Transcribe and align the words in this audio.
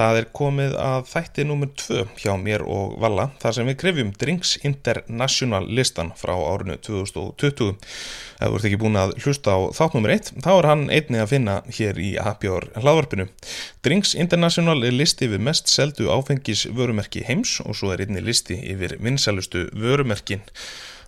Það 0.00 0.16
er 0.16 0.26
komið 0.32 0.74
að 0.80 1.08
þætti 1.10 1.44
nummer 1.44 1.68
2 1.76 2.04
hjá 2.22 2.30
mér 2.40 2.62
og 2.64 2.94
Valla 3.02 3.26
þar 3.42 3.56
sem 3.56 3.66
við 3.68 3.76
krefjum 3.82 4.12
Drinks 4.16 4.54
International 4.64 5.66
listan 5.68 6.14
frá 6.16 6.32
árinu 6.32 6.78
2020. 6.80 7.74
Ef 8.40 8.46
þú 8.46 8.56
ert 8.56 8.68
ekki 8.70 8.78
búin 8.80 8.96
að 8.96 9.12
hlusta 9.20 9.52
á 9.52 9.58
þátt 9.76 9.98
nummer 9.98 10.14
1 10.14 10.30
þá 10.40 10.50
er 10.54 10.68
hann 10.70 10.86
einni 10.88 11.20
að 11.20 11.32
finna 11.34 11.58
hér 11.68 12.00
í 12.00 12.14
Happjár 12.16 12.70
hlaðvarpinu. 12.80 13.28
Drinks 13.84 14.14
International 14.16 14.80
er 14.88 14.96
listi 14.96 15.28
yfir 15.28 15.44
mest 15.50 15.68
seldu 15.68 16.08
áfengis 16.14 16.64
vörumerki 16.72 17.26
heims 17.28 17.58
og 17.66 17.76
svo 17.76 17.92
er 17.92 18.06
einni 18.06 18.24
listi 18.24 18.56
yfir 18.72 18.96
vinsælustu 19.04 19.66
vörumerkin. 19.76 20.40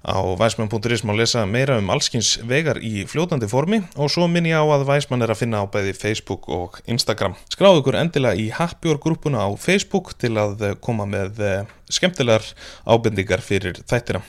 Á 0.02 0.18
væsmann.is 0.34 1.04
má 1.06 1.14
lesa 1.14 1.44
meira 1.46 1.76
um 1.78 1.90
allskins 1.94 2.34
vegar 2.42 2.80
í 2.82 3.04
fljótandi 3.06 3.46
formi 3.46 3.78
og 3.94 4.10
svo 4.10 4.26
minn 4.26 4.48
ég 4.50 4.58
á 4.58 4.66
að 4.66 4.88
væsmann 4.88 5.22
er 5.22 5.30
að 5.30 5.44
finna 5.44 5.62
á 5.62 5.70
bæði 5.70 5.94
Facebook 5.94 6.48
og 6.50 6.80
Instagram. 6.90 7.36
Skráðu 7.46 7.84
ykkur 7.84 8.00
endilega 8.00 8.34
í 8.34 8.50
Happjórgrúpuna 8.50 9.46
á 9.46 9.50
Facebook 9.54 10.16
til 10.18 10.34
að 10.43 10.72
koma 10.82 11.07
með 11.07 11.38
eh, 11.38 11.70
skemmtilegar 11.86 12.43
ábendingar 12.82 13.46
fyrir 13.46 13.79
þættina. 13.86 14.24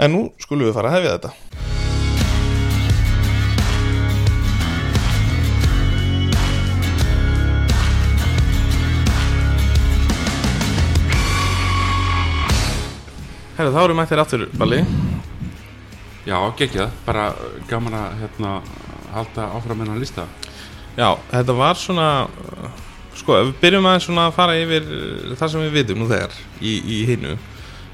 En 0.00 0.16
nú 0.16 0.22
skulum 0.40 0.70
við 0.70 0.80
fara 0.80 0.88
að 0.88 0.96
hefja 0.96 1.18
þetta. 1.18 1.36
Herra, 13.60 13.76
þá 13.76 13.82
erum 13.84 13.98
mættir 14.00 14.22
aftur, 14.22 14.48
Balli. 14.56 14.80
Já, 16.30 16.38
geggjað, 16.54 16.92
bara 17.02 17.24
gaman 17.66 17.96
að 17.98 18.20
hérna, 18.20 18.50
halda 19.10 19.48
áfram 19.56 19.80
hennar 19.82 19.98
lista. 19.98 20.28
Já, 20.94 21.08
þetta 21.32 21.56
var 21.58 21.78
svona 21.80 22.06
sko, 23.18 23.34
ef 23.34 23.48
við 23.48 23.56
byrjum 23.64 23.88
aðeins 23.90 24.06
svona 24.06 24.26
að 24.28 24.36
fara 24.36 24.58
yfir 24.60 24.86
uh, 24.86 25.32
það 25.40 25.50
sem 25.54 25.64
við 25.64 25.74
vitum 25.80 25.98
nú 26.02 26.06
þegar 26.10 26.36
í, 26.60 26.76
í 26.78 27.00
hinnu, 27.08 27.34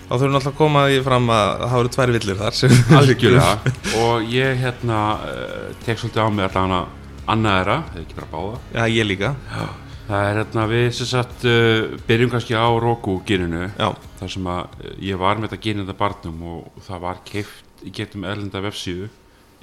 þá 0.05 0.13
þurfum 0.13 0.29
við 0.29 0.39
alltaf 0.41 0.53
að 0.53 0.61
koma 0.61 0.85
því 0.91 1.01
fram 1.09 1.33
að 1.33 1.65
það 1.65 1.79
voru 1.79 1.95
tvær 1.97 2.15
villur 2.19 2.43
þar 2.43 2.61
Algjörlega. 3.01 3.75
Og 4.05 4.31
ég 4.37 4.63
hérna 4.67 5.01
uh, 5.17 5.59
tek 5.87 6.03
svolítið 6.03 6.29
á 6.29 6.29
mig 6.29 6.49
allan 6.51 6.79
að 6.83 6.95
annað 7.33 7.59
þeirra, 7.59 7.81
eða 7.89 8.05
ekki 8.05 8.21
bara 8.21 8.33
báða. 8.37 8.63
Já, 8.77 8.83
ég 8.93 9.09
líka. 9.09 9.35
Það 10.07 10.29
er 10.29 10.37
hérna 10.39 10.65
við 10.71 10.89
sem 10.95 11.09
sagt 11.11 11.47
uh, 11.49 11.97
byrjum 12.07 12.37
kannski 12.37 12.55
á 12.55 12.69
Roku 12.79 13.17
gyninu 13.27 13.65
Já, 13.73 13.89
þar 14.21 14.31
sem 14.37 14.51
að 14.53 14.85
ég 15.03 15.19
var 15.19 15.41
með 15.41 15.49
þetta 15.49 15.65
gynið 15.65 15.91
að 15.91 15.99
barnum 16.05 16.45
og 16.53 16.85
það 16.87 17.01
var 17.09 17.25
keift 17.27 17.66
í 17.87 17.93
getum 17.95 18.27
erlenda 18.29 18.63
vefsíðu 18.65 19.11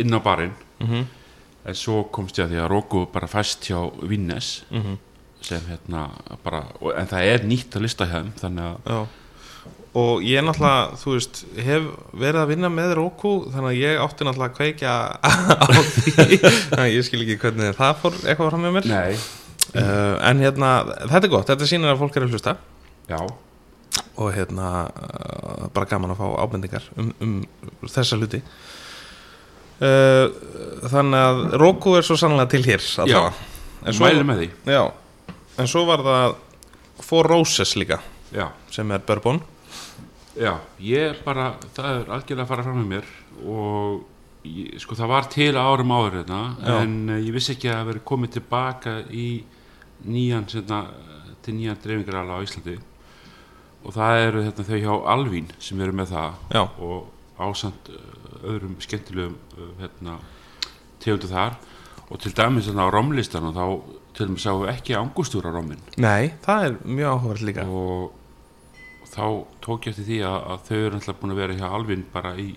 inn 0.01 0.15
á 0.15 0.19
barinn. 0.23 0.55
Mhm, 0.81 1.07
en 1.69 1.79
svo 1.79 2.03
komst 2.11 2.39
ég 2.39 2.47
að 2.47 2.55
því 2.55 2.61
að 2.63 2.71
Roku 2.71 3.05
bara 3.13 3.29
fæst 3.31 3.67
hjá 3.69 3.79
Vinnes 4.01 4.63
mhm. 4.71 4.97
sem 5.43 5.61
hérna 5.69 6.09
bara, 6.43 6.65
en 6.95 7.07
það 7.07 7.27
er 7.33 7.45
nýtt 7.47 7.75
að 7.75 7.85
lista 7.85 8.07
hjá 8.07 8.21
þeim 8.21 8.33
þannig 8.39 8.71
að 8.71 8.89
Já. 8.93 9.03
Og 9.93 10.23
ég 10.25 10.41
náttúrulega, 10.41 10.95
þú 10.97 11.11
veist, 11.13 11.39
hef 11.61 11.83
verið 12.17 12.39
að 12.41 12.49
vinna 12.49 12.69
með 12.73 12.95
Roku 12.97 13.33
þannig 13.53 13.69
að 13.69 13.75
ég 13.77 13.99
átti 14.01 14.25
náttúrulega 14.25 14.49
að 14.49 14.55
kveikja 14.57 14.93
á 15.21 15.29
því. 15.69 16.39
Þannig 16.71 16.81
að 16.81 16.93
ég 16.95 17.05
skil 17.05 17.19
ekki 17.21 17.35
hvernig 17.43 17.75
það 17.77 17.99
fór 18.01 18.17
eitthvað 18.23 18.49
fram 18.49 18.65
með 18.65 18.73
mér. 18.79 18.87
Uh, 19.73 20.15
En 20.31 20.41
hérna, 20.41 20.71
þetta 21.03 21.21
er 21.21 21.33
gott, 21.35 21.51
þetta 21.51 21.69
sýnir 21.69 21.93
að 21.93 22.01
fólk 22.01 22.17
er 22.17 22.25
að 22.25 22.33
hlusta. 22.33 22.55
Já, 23.05 23.19
og 24.15 24.29
hérna 24.35 24.69
uh, 24.89 25.67
bara 25.73 25.89
gaman 25.89 26.13
að 26.13 26.21
fá 26.21 26.27
ábendingar 26.43 26.85
um, 27.01 27.11
um 27.23 27.89
þessa 27.89 28.19
hluti. 28.19 28.41
Uh, 29.83 30.29
Þannig 30.91 31.19
að 31.19 31.41
Roku 31.59 31.95
er 31.97 32.05
svo 32.05 32.17
sannlega 32.19 32.51
til 32.53 32.63
hér 32.67 32.83
en 33.03 33.95
svo, 33.95 34.05
mæli 34.05 34.23
með 34.27 34.43
því. 34.43 34.49
Já, 34.69 34.83
en 35.59 35.69
svo 35.69 35.83
var 35.89 36.05
það 36.05 36.35
Four 37.03 37.27
Roses 37.27 37.73
líka 37.75 37.99
Já, 38.33 38.47
sem 38.71 38.91
er 38.93 39.01
bourbon. 39.05 39.41
Já, 40.39 40.55
ég 40.81 41.19
bara, 41.25 41.51
það 41.75 41.89
er 41.89 42.13
algjörlega 42.15 42.45
að 42.45 42.53
fara 42.53 42.65
fram 42.65 42.79
með 42.81 42.87
mér 42.93 43.09
og 43.43 44.47
ég, 44.47 44.79
sko 44.81 44.97
það 44.97 45.11
var 45.11 45.27
til 45.33 45.51
árum 45.57 45.93
áður 45.93 46.19
hérna 46.21 46.39
Já. 46.57 46.77
en 46.79 46.95
uh, 47.09 47.19
ég 47.19 47.35
vissi 47.35 47.53
ekki 47.57 47.69
að 47.69 47.77
það 47.79 47.91
verið 47.91 48.07
komið 48.13 48.33
tilbaka 48.37 48.95
í 49.09 49.27
nýjan 50.09 50.47
sérna, 50.51 50.79
til 51.45 51.57
nýjan 51.57 51.81
dreifingarala 51.83 52.39
á 52.39 52.43
Íslandi 52.45 52.79
og 53.83 53.95
það 53.95 54.21
eru 54.27 54.43
hérna, 54.45 54.65
þau 54.67 54.79
hjá 54.79 54.93
Alvín 55.13 55.51
sem 55.59 55.81
eru 55.83 55.95
með 55.95 56.13
það. 56.13 56.39
Já, 56.55 56.63
og 56.87 57.43
ásand 57.43 57.91
öðrum 58.43 58.75
skemmtilegum 58.83 59.37
uh, 59.57 59.69
hérna, 59.81 60.17
tegundu 61.03 61.29
þar. 61.31 61.59
Og 62.09 62.19
til 62.21 62.33
dæmis 62.37 62.69
hérna, 62.69 62.87
á 62.87 62.93
romlistan 62.93 63.47
og 63.49 63.55
þá 63.57 63.65
til 64.13 64.27
dæmis 64.27 64.45
sáum 64.45 64.63
við 64.63 64.73
ekki 64.75 64.97
angustúra 64.97 65.49
rommin 65.53 65.79
nei, 65.97 66.35
það 66.43 66.67
er 66.67 66.75
mjög 66.85 67.15
áhugavert 67.15 67.45
líka. 67.47 67.65
Og 67.65 69.09
þá 69.09 69.25
tók 69.63 69.87
ég 69.87 69.93
eftir 69.93 70.07
því 70.09 70.19
að, 70.27 70.37
að 70.53 70.67
þau 70.67 70.77
eru 70.79 70.99
alltaf 70.99 71.19
búin 71.21 71.33
að 71.33 71.41
vera 71.41 71.57
hjá 71.57 71.67
Alvin 71.69 72.05
bara 72.13 72.35
í 72.41 72.49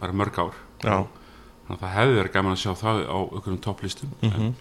bara 0.00 0.16
mörg 0.16 0.38
ár. 0.38 0.60
Já, 0.84 0.96
þannig 1.64 1.76
að 1.76 1.82
það 1.82 1.96
hefði 1.96 2.18
verið 2.18 2.34
gaman 2.36 2.54
að 2.54 2.62
sjá 2.62 2.72
það 2.80 3.00
á 3.08 3.18
einhverjum 3.24 3.64
topplistum 3.64 4.14
mhm. 4.20 4.54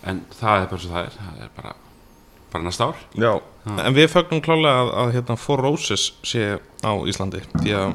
En, 0.00 0.10
en 0.10 0.20
það 0.32 0.62
er 0.62 0.68
bara 0.70 0.82
svo 0.82 0.92
það 0.94 1.06
er. 1.06 1.16
Það 1.20 1.40
er 1.44 1.50
bara, 1.56 1.74
bara 2.52 2.64
næsta 2.64 2.90
ár. 2.90 3.00
Já, 3.14 3.32
Já. 3.66 3.74
en 3.86 3.96
við 3.96 4.08
fögnum 4.12 4.42
klálega 4.44 4.84
að, 4.84 4.92
að 5.02 5.12
hérna, 5.16 5.36
Four 5.40 5.62
Roses 5.64 6.10
sé 6.26 6.56
á 6.58 6.92
Íslandi 7.08 7.42
því 7.60 7.76
að 7.78 7.94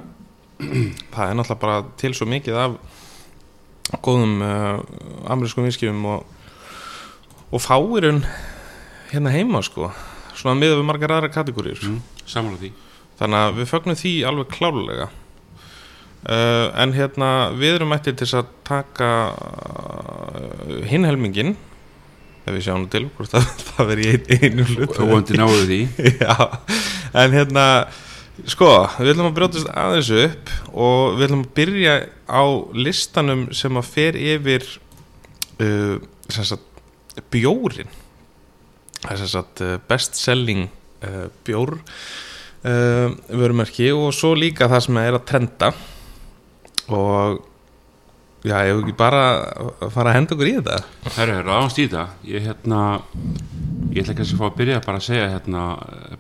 það 1.14 1.26
er 1.26 1.38
náttúrulega 1.40 1.62
bara 1.62 1.82
til 2.00 2.14
svo 2.16 2.28
mikið 2.32 2.60
af 2.62 2.78
góðum 4.06 4.40
uh, 4.42 4.80
amerískum 5.30 5.68
vinskifum 5.68 6.06
og, 6.10 6.24
og 7.52 7.62
fáirun 7.62 8.24
hérna 9.12 9.34
heima 9.36 9.62
sko. 9.66 9.92
Svona 10.36 10.58
miður 10.60 10.82
við 10.82 10.90
margar 10.90 11.18
aðra 11.18 11.32
kategóriur 11.34 11.84
mm. 11.84 12.02
samanlega 12.26 12.66
því. 12.66 12.74
Þannig 13.20 13.44
að 13.44 13.60
við 13.60 13.72
fögnum 13.72 14.00
því 14.00 14.16
alveg 14.28 14.52
klálega 14.56 15.12
uh, 16.26 16.68
en 16.82 16.96
hérna 16.96 17.30
við 17.56 17.78
erum 17.78 17.94
mættir 17.94 18.18
til 18.20 18.28
að 18.40 18.52
taka 18.68 19.12
uh, 19.36 20.82
hinn 20.90 21.08
helmingin 21.08 21.56
ef 22.46 22.54
við 22.54 22.66
sjáum 22.68 22.88
til 22.94 23.06
hvort 23.18 23.34
það, 23.34 23.46
það 23.72 23.92
veri 23.92 24.10
ein, 24.14 24.26
einu 24.40 24.68
hlut 24.72 24.98
og 25.00 25.12
vondi 25.12 25.40
náðu 25.40 25.62
því. 25.70 25.80
Já, 26.24 26.36
en 27.24 27.36
hérna 27.36 27.66
sko, 28.52 28.70
við 29.00 29.14
ætlum 29.14 29.32
að 29.32 29.38
brjótast 29.40 29.72
aðeins 29.72 30.14
upp 30.22 30.54
og 30.74 31.18
við 31.18 31.28
ætlum 31.28 31.46
að 31.46 31.54
byrja 31.60 31.98
á 32.30 32.44
listanum 32.78 33.46
sem 33.56 33.80
að 33.80 33.92
fer 33.96 34.20
yfir 34.20 34.66
uh, 35.64 35.98
sagt 36.28 36.72
bjórin 37.32 37.92
sagt 39.06 39.62
uh, 39.62 39.78
best 39.88 40.18
selling 40.18 40.68
uh, 41.06 41.28
bjór 41.46 41.78
uh, 42.66 43.14
vörumerki 43.30 43.92
og 43.94 44.14
svo 44.16 44.34
líka 44.38 44.70
það 44.72 44.88
sem 44.88 45.02
er 45.02 45.18
að 45.18 45.28
trenda. 45.30 45.72
Og 46.94 47.44
já, 48.46 48.56
ég 48.66 48.72
hef 48.72 48.82
ekki 48.84 48.96
bara 49.00 49.22
að 49.86 49.92
fara 49.96 50.12
að 50.12 50.18
henda 50.20 50.36
okkur 50.36 50.50
í 50.50 50.56
þetta. 50.60 50.78
Herra, 51.18 51.38
ráðast 51.48 51.80
í 51.82 51.86
það 51.92 52.30
ég 52.30 52.46
hérna 52.46 52.80
ég 53.96 54.02
ætla 54.04 54.16
kannski 54.18 54.36
að 54.36 54.42
fá 54.42 54.48
að 54.50 54.58
byrja 54.60 54.82
bara 54.86 55.00
að 55.02 55.06
segja 55.08 55.28
hérna 55.34 55.64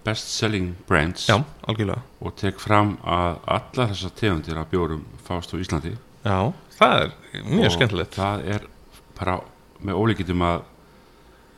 best 0.05 0.31
selling 0.35 0.69
brands 0.89 1.25
Já, 1.29 1.35
algjörlega. 1.67 2.03
og 2.21 2.35
tek 2.39 2.61
fram 2.63 2.95
að 3.03 3.41
allar 3.57 3.91
þessar 3.93 4.13
tegundir 4.21 4.61
af 4.61 4.69
bjórum 4.71 5.03
fást 5.27 5.53
á 5.53 5.55
Íslandi. 5.59 5.95
Já, 6.25 6.37
það 6.79 6.95
er 7.01 7.11
mjög 7.49 7.67
og 7.69 7.75
skemmtilegt. 7.75 8.15
það 8.15 8.47
er 8.55 8.65
bara 9.19 9.37
með 9.85 10.01
ólíkitum 10.01 10.41
að 10.47 10.63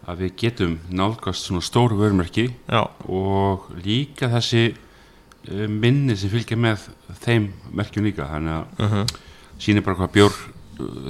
að 0.08 0.22
við 0.24 0.36
getum 0.40 0.76
nálgast 0.96 1.44
svona 1.50 1.60
stóru 1.66 1.98
vörumerki 2.00 2.46
Já, 2.72 2.86
og 3.12 3.66
líka 3.84 4.30
þessi 4.32 4.70
uh, 4.72 5.66
minni 5.68 6.16
sem 6.16 6.32
fylgja 6.32 6.56
með 6.56 6.86
þeim 7.26 7.50
merkjum 7.76 8.08
líka. 8.08 8.28
Þannig 8.32 8.54
að 8.56 8.86
uh 8.88 9.18
sýnir 9.58 9.82
bara 9.82 9.98
hvað 9.98 10.12
bjór 10.14 10.36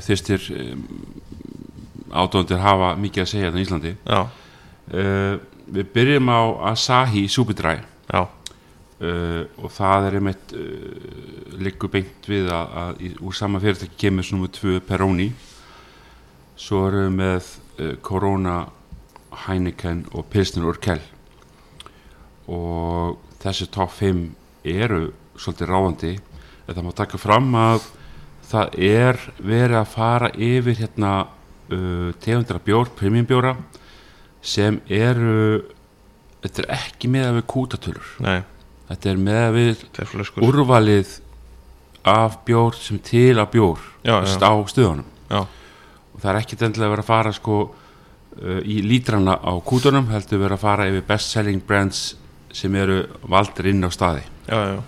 þyrstir 0.04 0.48
um, 0.56 0.82
ádóndir 2.12 2.62
hafa 2.64 2.94
mikið 3.00 3.24
að 3.24 3.30
segja 3.32 3.50
þetta 3.50 3.60
í 3.60 3.66
Íslandi. 3.66 3.94
Já, 4.08 4.22
uh, 4.94 5.36
við 5.68 5.94
byrjum 5.96 6.32
á 6.32 6.42
Asahi 6.74 7.28
já. 7.28 8.22
Uh, 8.98 9.44
og 9.62 9.70
það 9.76 10.08
er 10.08 10.16
einmitt 10.18 10.54
uh, 10.58 11.58
liggur 11.62 11.92
beint 11.94 12.26
við 12.26 12.48
að, 12.50 12.72
að 12.82 13.04
í, 13.06 13.12
úr 13.22 13.36
sama 13.38 13.62
fyrirtæki 13.62 14.00
kemur 14.08 14.26
svona 14.26 14.48
með 14.48 14.56
tvö 14.58 14.80
Peroni. 14.88 15.28
Svo 16.58 16.88
erum 16.88 17.20
við 17.22 17.22
með 17.22 17.52
Corona 18.02 18.56
Heineken 19.46 20.08
og 20.18 20.26
Pilsner 20.32 20.66
Urkel 20.66 20.98
og 22.50 23.20
þessi 23.42 23.68
top 23.70 23.92
5 23.94 24.24
eru 24.68 25.12
svolítið 25.38 25.70
ráðandi. 25.70 26.14
Þetta 26.68 26.84
má 26.84 26.92
taka 26.96 27.20
fram 27.22 27.54
að 27.60 27.86
það 28.48 28.78
er 28.88 29.20
verið 29.44 29.80
að 29.82 29.90
fara 29.92 30.30
yfir 30.34 30.80
hérna 30.82 31.14
uh, 31.26 32.12
tegundra 32.24 32.62
bjór, 32.64 32.92
premiumbjóra 32.98 33.56
sem 34.48 34.80
eru 34.88 35.64
þetta 36.44 36.64
er 36.64 36.70
ekki 36.78 37.10
með 37.12 37.30
að 37.30 37.40
við 37.40 37.48
kútatölur. 37.54 38.12
Nei, 38.24 38.38
þetta 38.92 39.12
er 39.12 39.24
með 39.24 39.42
að 39.42 39.58
við 39.58 40.44
úrvalið 40.48 41.16
af 42.08 42.38
bjór 42.48 42.78
sem 42.80 43.02
til 43.04 43.36
að 43.36 43.50
bjór 43.58 43.82
Já, 44.06 44.22
já. 44.24 44.38
á 44.40 44.54
stöðunum. 44.72 45.10
Já, 45.28 45.42
og 45.44 46.22
það 46.22 46.30
er 46.32 46.40
ekkit 46.42 46.64
endilega 46.68 46.88
að 46.88 46.96
vera 46.96 47.06
að 47.06 47.12
fara 47.12 47.34
sko 47.36 47.58
uh, 47.68 48.62
í 48.64 48.80
lítrana 48.86 49.36
á 49.44 49.54
kútunum 49.60 50.08
heldur 50.14 50.46
vera 50.46 50.56
að 50.56 50.64
fara 50.64 50.88
yfir 50.92 51.04
best 51.10 51.36
selling 51.36 51.66
brands 51.68 52.06
sem 52.56 52.74
eru 52.80 53.02
valdir 53.28 53.74
inn 53.74 53.84
á 53.84 53.92
staði. 53.92 54.24
Já, 54.48 54.78
já, 54.78 54.80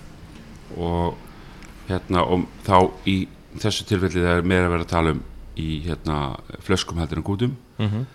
og 0.79 1.89
hérna 1.89 2.23
og 2.23 2.47
þá 2.63 2.77
í 3.09 3.17
þessu 3.57 3.85
tilfelli 3.89 4.21
það 4.23 4.37
er 4.37 4.47
meira 4.47 4.67
að 4.69 4.73
vera 4.75 4.85
að 4.85 4.93
tala 4.93 5.13
um 5.15 5.21
í 5.59 5.67
hérna 5.87 6.17
flöskum 6.63 6.99
heldur 7.01 7.19
en 7.19 7.25
kútum. 7.27 7.57
Mhm, 7.79 8.05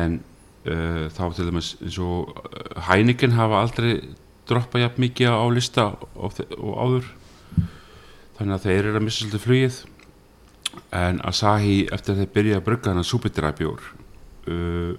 en 0.00 0.16
uh, 0.66 1.06
þá 1.12 1.22
til 1.36 1.46
dæmis 1.50 1.74
eins 1.82 1.98
og 2.02 2.32
uh, 2.34 2.80
Heineken 2.88 3.36
hafa 3.36 3.60
aldrei 3.64 3.92
droppa 4.50 4.80
jafn 4.82 5.04
mikið 5.04 5.30
á 5.30 5.44
lista 5.54 5.86
og, 6.16 6.40
og 6.58 6.74
áður. 6.80 7.08
Þannig 8.38 8.54
að 8.56 8.64
þeir 8.66 8.78
eru 8.88 8.96
að 8.98 9.04
missa 9.06 9.22
svolítið 9.24 9.44
flugið. 9.44 9.80
En 10.96 11.20
Asahi 11.26 11.76
eftir 11.92 12.14
að 12.14 12.22
þeir 12.22 12.34
byrja 12.34 12.58
að 12.60 12.66
brugga 12.68 12.92
hann 12.92 13.02
að 13.02 13.08
súpitræbjór 13.10 13.80
uh, 14.50 14.92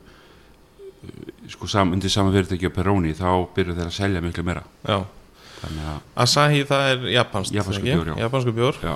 sko 1.49 1.67
sam, 1.71 1.91
undir 1.95 2.11
saman 2.13 2.35
fyrirtæki 2.35 2.69
á 2.69 2.75
Peroni 2.75 3.15
þá 3.17 3.29
byrja 3.55 3.75
þeir 3.79 3.87
að 3.87 3.95
selja 3.95 4.21
miklu 4.23 4.43
meira. 4.45 4.63
Já. 4.85 4.99
Asahi 6.17 6.63
það 6.69 6.87
er 6.91 7.03
japanskt 7.15 7.53
Japanskur 7.55 7.83
ekki? 7.85 7.95
bjór, 7.95 8.11
já. 8.13 8.21
Japanskur 8.23 8.55
bjór. 8.57 8.79
Já, 8.81 8.95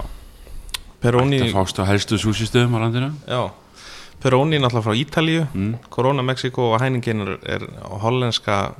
Peroni, 1.03 1.39
það 1.44 1.53
fást 1.57 1.80
á 1.80 1.83
helstu 1.89 2.18
súsistöðum 2.21 2.75
á 2.75 2.80
landinu. 2.86 3.12
Já. 3.27 3.51
Peroni 4.24 4.57
náttúrulega 4.57 4.86
frá 4.88 4.95
Ítalíu. 4.97 5.45
Mm, 5.53 5.77
Corona, 5.89 6.24
Mexiko 6.25 6.71
og 6.74 6.81
Heineken 6.81 7.25
er, 7.25 7.38
er 7.57 7.68
hollenska 8.01 8.75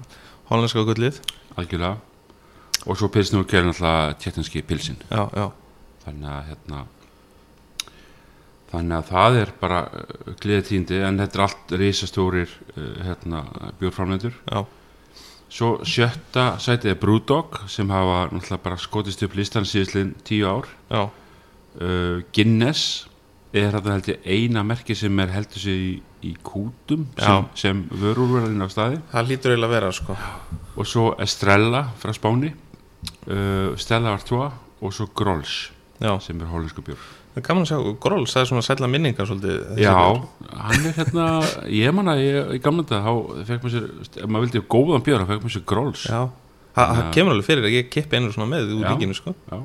hollenska 0.50 0.86
gullið. 0.86 1.22
Algjörlega. 1.58 1.98
Og 2.86 2.98
svo 3.00 3.10
pilsnur 3.10 3.48
gerir 3.50 3.66
náttúrulega 3.70 4.14
tjettinski 4.22 4.62
pilsin 4.62 5.00
já, 5.10 5.26
já, 5.34 5.48
þannig 6.04 6.30
að 6.30 6.50
hérna 6.52 6.82
þannig 8.70 8.98
að 8.98 9.10
það 9.10 9.38
er 9.40 9.52
bara 9.62 9.80
uh, 9.90 10.34
gleðitíndi 10.44 11.00
en 11.08 11.18
þetta 11.22 11.40
er 11.40 11.44
allt 11.48 11.76
risastórir 11.82 12.52
uh, 12.76 12.92
hérna, 13.08 13.42
bjórframlendur 13.80 14.38
já, 14.38 14.60
svo 15.50 15.72
sjötta 15.82 16.46
sætið 16.62 16.94
er 16.94 17.00
Brewdog 17.02 17.58
sem 17.72 17.90
hafa 17.90 18.28
náttúrulega 18.30 18.64
bara 18.68 18.82
skotist 18.82 19.26
upp 19.26 19.38
listan 19.40 19.66
síðislega 19.66 20.14
tíu 20.28 20.46
ár. 20.52 20.70
Já, 20.92 21.10
uh, 21.82 22.24
Guinness 22.36 23.06
er 23.56 23.72
þetta 23.72 23.94
held 23.96 24.10
ég 24.12 24.26
eina 24.28 24.66
merki 24.68 24.96
sem 24.98 25.20
er 25.24 25.32
heldur 25.32 25.64
sig 25.64 25.80
í, 25.80 25.92
í 26.28 26.34
kútum 26.44 27.06
sem, 27.16 27.48
sem 27.56 27.84
vörúrverðin 28.02 28.66
á 28.66 28.68
staði. 28.72 29.00
Það 29.14 29.30
lítur 29.32 29.54
eiginlega 29.54 29.72
að 29.72 29.76
vera 29.78 29.92
sko. 29.96 30.18
Og 30.76 30.90
svo 30.90 31.06
Estrella 31.24 31.86
frá 32.02 32.12
Spáni 32.16 32.52
uh, 32.52 33.76
Stella 33.80 34.16
Artois 34.16 34.52
og 34.84 34.96
svo 34.96 35.08
Grolsch 35.16 35.72
sem 35.96 36.42
er 36.42 36.50
hollensku 36.52 36.84
bjór. 36.84 37.00
Það 37.36 37.40
er 37.40 37.46
gaman 37.48 37.66
að 37.66 37.70
sjá, 37.70 37.78
Gróls, 38.04 38.34
það 38.36 38.42
er 38.42 38.50
svona 38.50 38.64
sætla 38.64 38.88
minningar 38.92 39.28
svolítið 39.28 39.80
Já, 39.80 39.94
hann 40.56 40.86
er 40.88 40.94
hérna 40.96 41.26
ég 41.72 41.96
manna, 41.96 42.14
ég, 42.20 42.54
gamla 42.64 42.84
þetta 42.88 43.02
maður 43.64 43.74
sér, 43.74 43.88
ef 44.22 44.28
maður 44.28 44.46
vildi 44.46 44.62
góðan 44.72 45.04
bjór 45.04 45.24
þá 45.24 45.32
fekk 45.32 45.42
maður 45.44 45.56
sér 45.56 45.66
gróls 45.72 46.06
já, 46.08 46.20
það 46.78 46.94
það 47.00 47.10
kemur 47.18 47.36
alveg 47.36 47.48
fyrir 47.50 47.68
að 47.68 47.76
ég 47.76 47.90
kippi 47.92 48.20
einu 48.20 48.32
svona 48.32 48.48
með 48.54 48.72
úr 48.78 48.86
Já. 48.86 48.90
ríkinu 48.94 49.18
sko. 49.18 49.36
Já. 49.52 49.58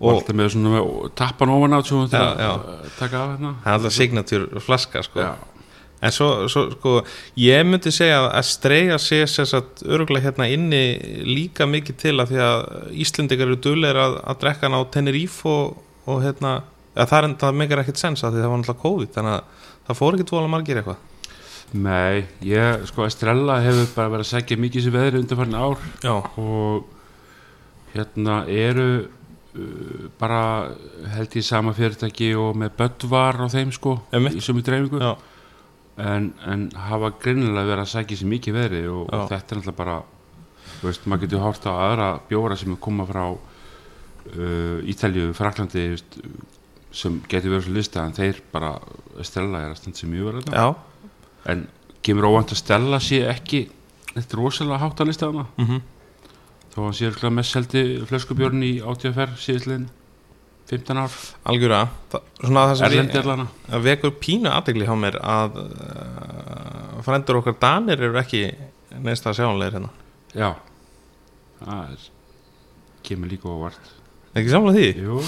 Og 0.00 0.10
alltaf 0.14 0.36
með 0.36 0.52
svona 0.54 0.84
tappan 1.16 1.52
ofan 1.54 1.76
át 1.78 1.88
svo 1.88 2.04
til 2.10 2.18
Já, 2.18 2.26
að 2.28 2.44
já. 2.44 2.52
uh, 2.54 2.94
taka 2.98 3.18
af 3.24 3.34
hérna. 3.34 3.52
Það 3.64 3.70
er 3.72 3.78
alltaf 3.78 3.94
signatur 3.98 4.46
flaska 4.64 5.02
sko. 5.06 5.20
Já, 5.26 5.34
En 6.04 6.12
svo, 6.12 6.26
svo 6.52 6.66
sko, 6.74 6.90
ég 7.40 7.62
myndi 7.64 7.88
segja 7.94 8.18
að 8.26 8.44
streyja 8.44 8.98
sé 9.00 9.22
sér 9.30 9.46
satt 9.48 9.80
örgulega 9.86 10.26
hérna 10.26 10.50
inni 10.52 10.80
líka 11.24 11.64
mikið 11.70 11.96
til 12.02 12.12
að 12.20 12.34
því 12.34 12.40
að 12.44 12.58
Íslendingar 13.00 13.46
eru 13.48 13.56
dugleir 13.64 13.96
að, 14.02 14.18
að 14.28 14.40
drekka 14.42 14.66
hann 14.68 14.76
á 14.76 14.82
Tenerife 14.92 15.48
og, 15.48 15.78
og 16.04 16.20
hérna, 16.26 16.52
að 16.92 17.08
það 17.08 17.16
er 17.22 17.28
enda 17.30 17.52
megar 17.56 17.80
ekkert 17.80 18.02
sens 18.02 18.20
að 18.26 18.36
því 18.36 18.42
það 18.44 18.52
var 18.52 18.60
náttúrulega 18.60 18.82
COVID 18.84 19.14
þannig 19.16 19.38
að 19.38 19.64
það 19.88 19.98
fór 20.02 20.18
ekki 20.18 20.28
tvolega 20.28 20.52
margir 20.58 20.82
eitthvað. 20.82 21.00
Nei, 21.74 22.24
ég, 22.52 22.84
sko, 22.90 23.06
Estrella 23.08 23.56
hefur 23.64 23.88
bara 23.96 24.12
verið 24.18 24.26
að 24.28 24.32
segja 24.34 24.60
mikið 24.60 24.84
sér 24.84 24.96
veðri 24.98 25.22
undanfarni 25.24 25.56
ár 25.64 25.88
Já, 26.04 26.14
og 26.36 26.84
hérna 27.96 28.42
eru 28.52 28.88
bara 30.18 30.40
held 31.14 31.36
ég 31.38 31.46
sama 31.46 31.74
fyrirtæki 31.76 32.32
og 32.38 32.56
með 32.58 32.74
Böttvar 32.80 33.38
og 33.44 33.52
þeim 33.52 33.70
sko 33.74 34.00
í 34.10 34.42
sömu 34.42 34.64
dreifingu. 34.66 35.14
En, 35.94 36.32
en 36.50 36.64
hafa 36.88 37.12
greinilega 37.22 37.68
verið 37.68 37.84
að 37.84 37.92
sækja 37.92 38.18
sér 38.18 38.30
mikið 38.32 38.56
veðri 38.56 38.80
og, 38.90 39.04
og 39.14 39.28
þetta 39.30 39.54
er 39.54 39.60
náttúrulega 39.60 39.78
bara 39.78 40.00
þú 40.80 40.88
veist, 40.88 41.06
maður 41.06 41.22
getur 41.24 41.44
hort 41.44 41.68
á 41.70 41.72
aðra 41.72 42.08
bjóra 42.26 42.56
sem 42.58 42.74
er 42.74 42.80
koma 42.82 43.06
frá 43.06 43.22
uh, 43.30 44.90
Ítalju, 44.90 45.30
Fraklandi 45.38 45.86
sem 46.94 47.20
getur 47.30 47.54
verið 47.54 47.68
svo 47.68 47.76
lista 47.76 48.02
en 48.02 48.16
þeir 48.16 48.42
bara, 48.50 48.74
Stella 49.22 49.62
er 49.62 49.72
að 49.72 49.80
standa 49.80 50.02
sem 50.02 50.10
mjög 50.10 50.32
verið 50.32 50.50
en 51.54 51.66
kemur 52.04 52.26
óvænt 52.32 52.54
að 52.56 52.62
Stella 52.64 53.00
sé 53.02 53.22
ekki 53.30 53.64
þetta 54.10 54.26
er 54.26 54.40
rosalega 54.42 54.82
hátt 54.82 55.02
að 55.02 55.12
lista 55.12 55.30
hana 55.30 55.46
mm 55.54 55.66
þó 55.70 55.93
að 56.82 56.88
hann 56.88 56.96
sé 56.98 57.06
örugglega 57.08 57.36
mest 57.38 57.54
seldi 57.54 57.82
flöskubjörn 58.08 58.64
í 58.66 58.72
átíðaferð 58.82 59.38
síðislegin 59.42 59.86
15 60.70 60.96
ár, 60.96 61.16
Algjörða, 61.50 61.80
það, 62.12 62.28
svona 62.40 62.62
það 62.70 62.78
sem 62.78 62.86
erlendi 62.86 63.12
ég, 63.18 63.24
allana 63.24 63.44
að 63.68 63.82
vekur 63.84 64.12
pínu 64.16 64.48
aðdegli 64.48 64.86
hjá 64.88 64.94
mér 64.96 65.18
að 65.20 65.58
uh, 65.60 67.02
frændur 67.04 67.40
okkar 67.42 67.58
danir 67.60 68.04
eru 68.06 68.16
ekki 68.20 68.46
neist 69.04 69.28
að 69.28 69.36
sjáanlegir 69.40 69.76
hérna. 69.76 69.90
Já, 70.32 70.48
það 71.60 71.82
er 71.92 72.06
kemur 73.04 73.32
líka 73.34 73.52
óvart. 73.52 73.92
Ekki 74.32 74.54
samlega 74.54 74.80
því, 74.80 75.04
Jú, 75.04 75.18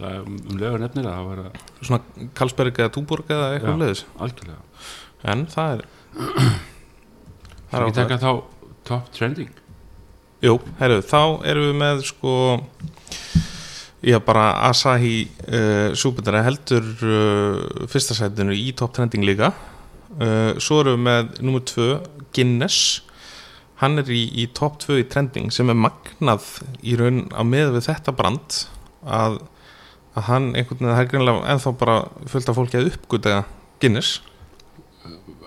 það 0.00 0.14
er 0.14 0.24
um 0.24 0.62
lögur 0.62 0.82
nefnir 0.86 1.10
að 1.10 1.18
það 1.18 1.28
var 1.28 1.44
að 1.44 1.60
svona 1.90 2.30
Karlsberg 2.40 2.80
eða 2.80 2.94
Túborg 2.96 3.36
eða 3.36 3.52
eitthvað 3.52 3.84
leiðis 3.84 4.04
algjörlega. 4.16 4.88
En 5.34 5.44
það 5.52 5.76
er 5.76 5.86
Það 7.66 7.80
er 7.82 7.84
ekki 7.84 7.96
taka 8.00 8.20
þá 8.22 8.30
top 8.86 9.08
trending 9.12 9.65
Jú, 10.46 10.60
herru, 10.78 11.00
þá 11.02 11.42
erum 11.48 11.64
við 11.64 11.78
með 11.80 12.02
sko 12.06 12.32
já, 14.06 14.18
bara 14.22 14.44
Asahi 14.68 15.24
uh, 15.48 15.90
Súbundara 15.98 16.44
heldur 16.46 16.86
uh, 17.02 17.88
fyrsta 17.90 18.14
sætinu 18.14 18.54
í 18.54 18.68
top 18.78 18.94
trending 18.94 19.26
líka. 19.26 19.48
Uh, 20.20 20.54
svo 20.62 20.84
erum 20.84 21.00
við 21.00 21.02
með 21.08 21.40
nummer 21.48 21.64
tvö, 21.66 21.88
Guinness. 22.36 23.00
Hann 23.80 23.98
er 23.98 24.12
í, 24.12 24.22
í 24.38 24.46
top 24.54 24.78
2 24.84 25.00
í 25.02 25.08
trending 25.10 25.50
sem 25.52 25.68
er 25.72 25.76
magnað 25.76 26.46
í 26.80 26.94
raun 26.96 27.26
á 27.34 27.42
með 27.44 27.74
við 27.74 27.88
þetta 27.90 28.14
brand 28.16 28.62
að, 29.02 29.40
að 30.14 30.30
hann 30.30 30.46
einhvern 30.54 30.78
veginn, 30.78 30.94
það 30.94 31.02
er 31.02 31.10
greinlega 31.10 31.42
ennþá 31.52 31.74
bara 31.82 31.98
fullt 32.30 32.52
af 32.52 32.56
fólki 32.56 32.78
að 32.80 32.88
uppgöta 32.94 33.42
Guinness 33.82 34.22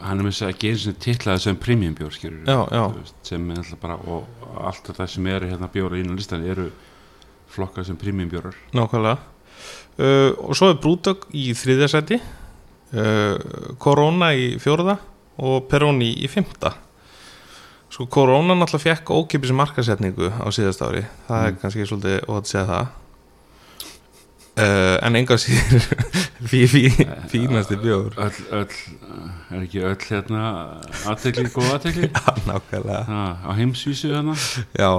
hann 0.01 0.19
er 0.19 0.23
með 0.25 0.33
þess 0.35 0.45
að 0.47 0.59
gera 0.63 0.77
sem 0.83 0.93
titlaði 1.05 1.43
sem 1.43 1.57
premium 1.59 1.95
bjór 1.97 2.13
skilur 2.15 2.45
Já, 2.47 2.59
já. 2.71 2.83
sem 3.27 3.49
er 3.51 3.57
alltaf 3.63 3.79
bara 3.81 3.97
og 3.99 4.27
allt 4.69 4.87
þetta 4.89 5.07
sem 5.11 5.27
eru 5.27 5.49
hérna 5.51 5.69
bjóra 5.73 5.99
inn 5.99 6.11
á 6.11 6.15
listan 6.15 6.45
eru 6.47 6.69
flokkað 7.49 7.87
sem 7.89 7.97
premium 7.97 8.29
bjórar. 8.29 8.56
Nákvæmlega. 8.77 9.18
Uh, 9.99 10.31
og 10.47 10.53
svo 10.56 10.69
er 10.71 10.77
Brúdögg 10.79 11.25
í 11.35 11.49
þriðja 11.57 11.87
seti 11.91 12.19
uh, 12.19 13.73
Corona 13.81 14.29
í 14.37 14.53
fjórða 14.61 14.95
og 15.44 15.65
Peroni 15.71 16.13
í 16.23 16.29
fymta 16.31 16.71
sko 17.89 18.06
Corona 18.11 18.53
náttúrulega 18.56 18.94
fekk 18.99 19.09
ókipis 19.18 19.51
markasetningu 19.57 20.29
á 20.29 20.45
síðast 20.53 20.83
ári. 20.85 21.01
Það 21.27 21.45
er 21.47 21.51
Mm. 21.51 21.57
kannski 21.63 21.85
svolítið 21.89 22.18
ótt 22.29 22.45
að 22.45 22.51
segja 22.51 22.65
það 22.69 22.87
uh, 24.59 24.95
en 25.07 25.18
enga 25.19 25.37
fí, 26.49 26.61
fí, 26.69 26.83
fínasti 27.31 27.78
bjór. 27.80 28.13
öll, 28.19 28.39
öll, 28.59 28.75
er 29.49 29.63
ekki 29.63 29.83
öll 29.87 29.97
hérna 30.09 30.44
aðtekli, 31.09 31.47
góð 31.54 31.71
aðtekli 31.78 32.11
nákvæmlega. 32.49 33.01
Á 33.44 33.51
heimsvísu 33.57 34.11
hérna? 34.13 34.35
Já, 34.78 34.92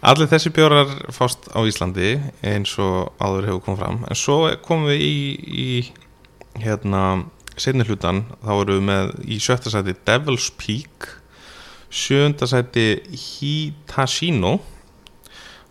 allir 0.00 0.30
þessi 0.32 0.54
bjórar 0.56 0.90
fást 1.14 1.50
á 1.52 1.60
Íslandi 1.68 2.16
eins 2.40 2.74
og 2.82 3.12
áður 3.22 3.50
hefur 3.50 3.64
komið 3.68 3.84
fram. 3.84 4.02
En 4.08 4.18
svo 4.18 4.40
komum 4.64 4.90
við 4.92 5.06
í, 5.06 5.14
í 5.52 6.62
hérna 6.62 7.04
seinni 7.60 7.84
hlutan 7.86 8.24
þá 8.42 8.52
erum 8.54 8.78
við 8.78 8.86
með 8.88 9.12
í 9.28 9.38
sjötta 9.42 9.72
sæti 9.72 9.96
Devil's 10.08 10.48
Peak 10.56 11.08
sjönda 11.92 12.48
sæti 12.48 12.86
Hitashino 13.12 14.56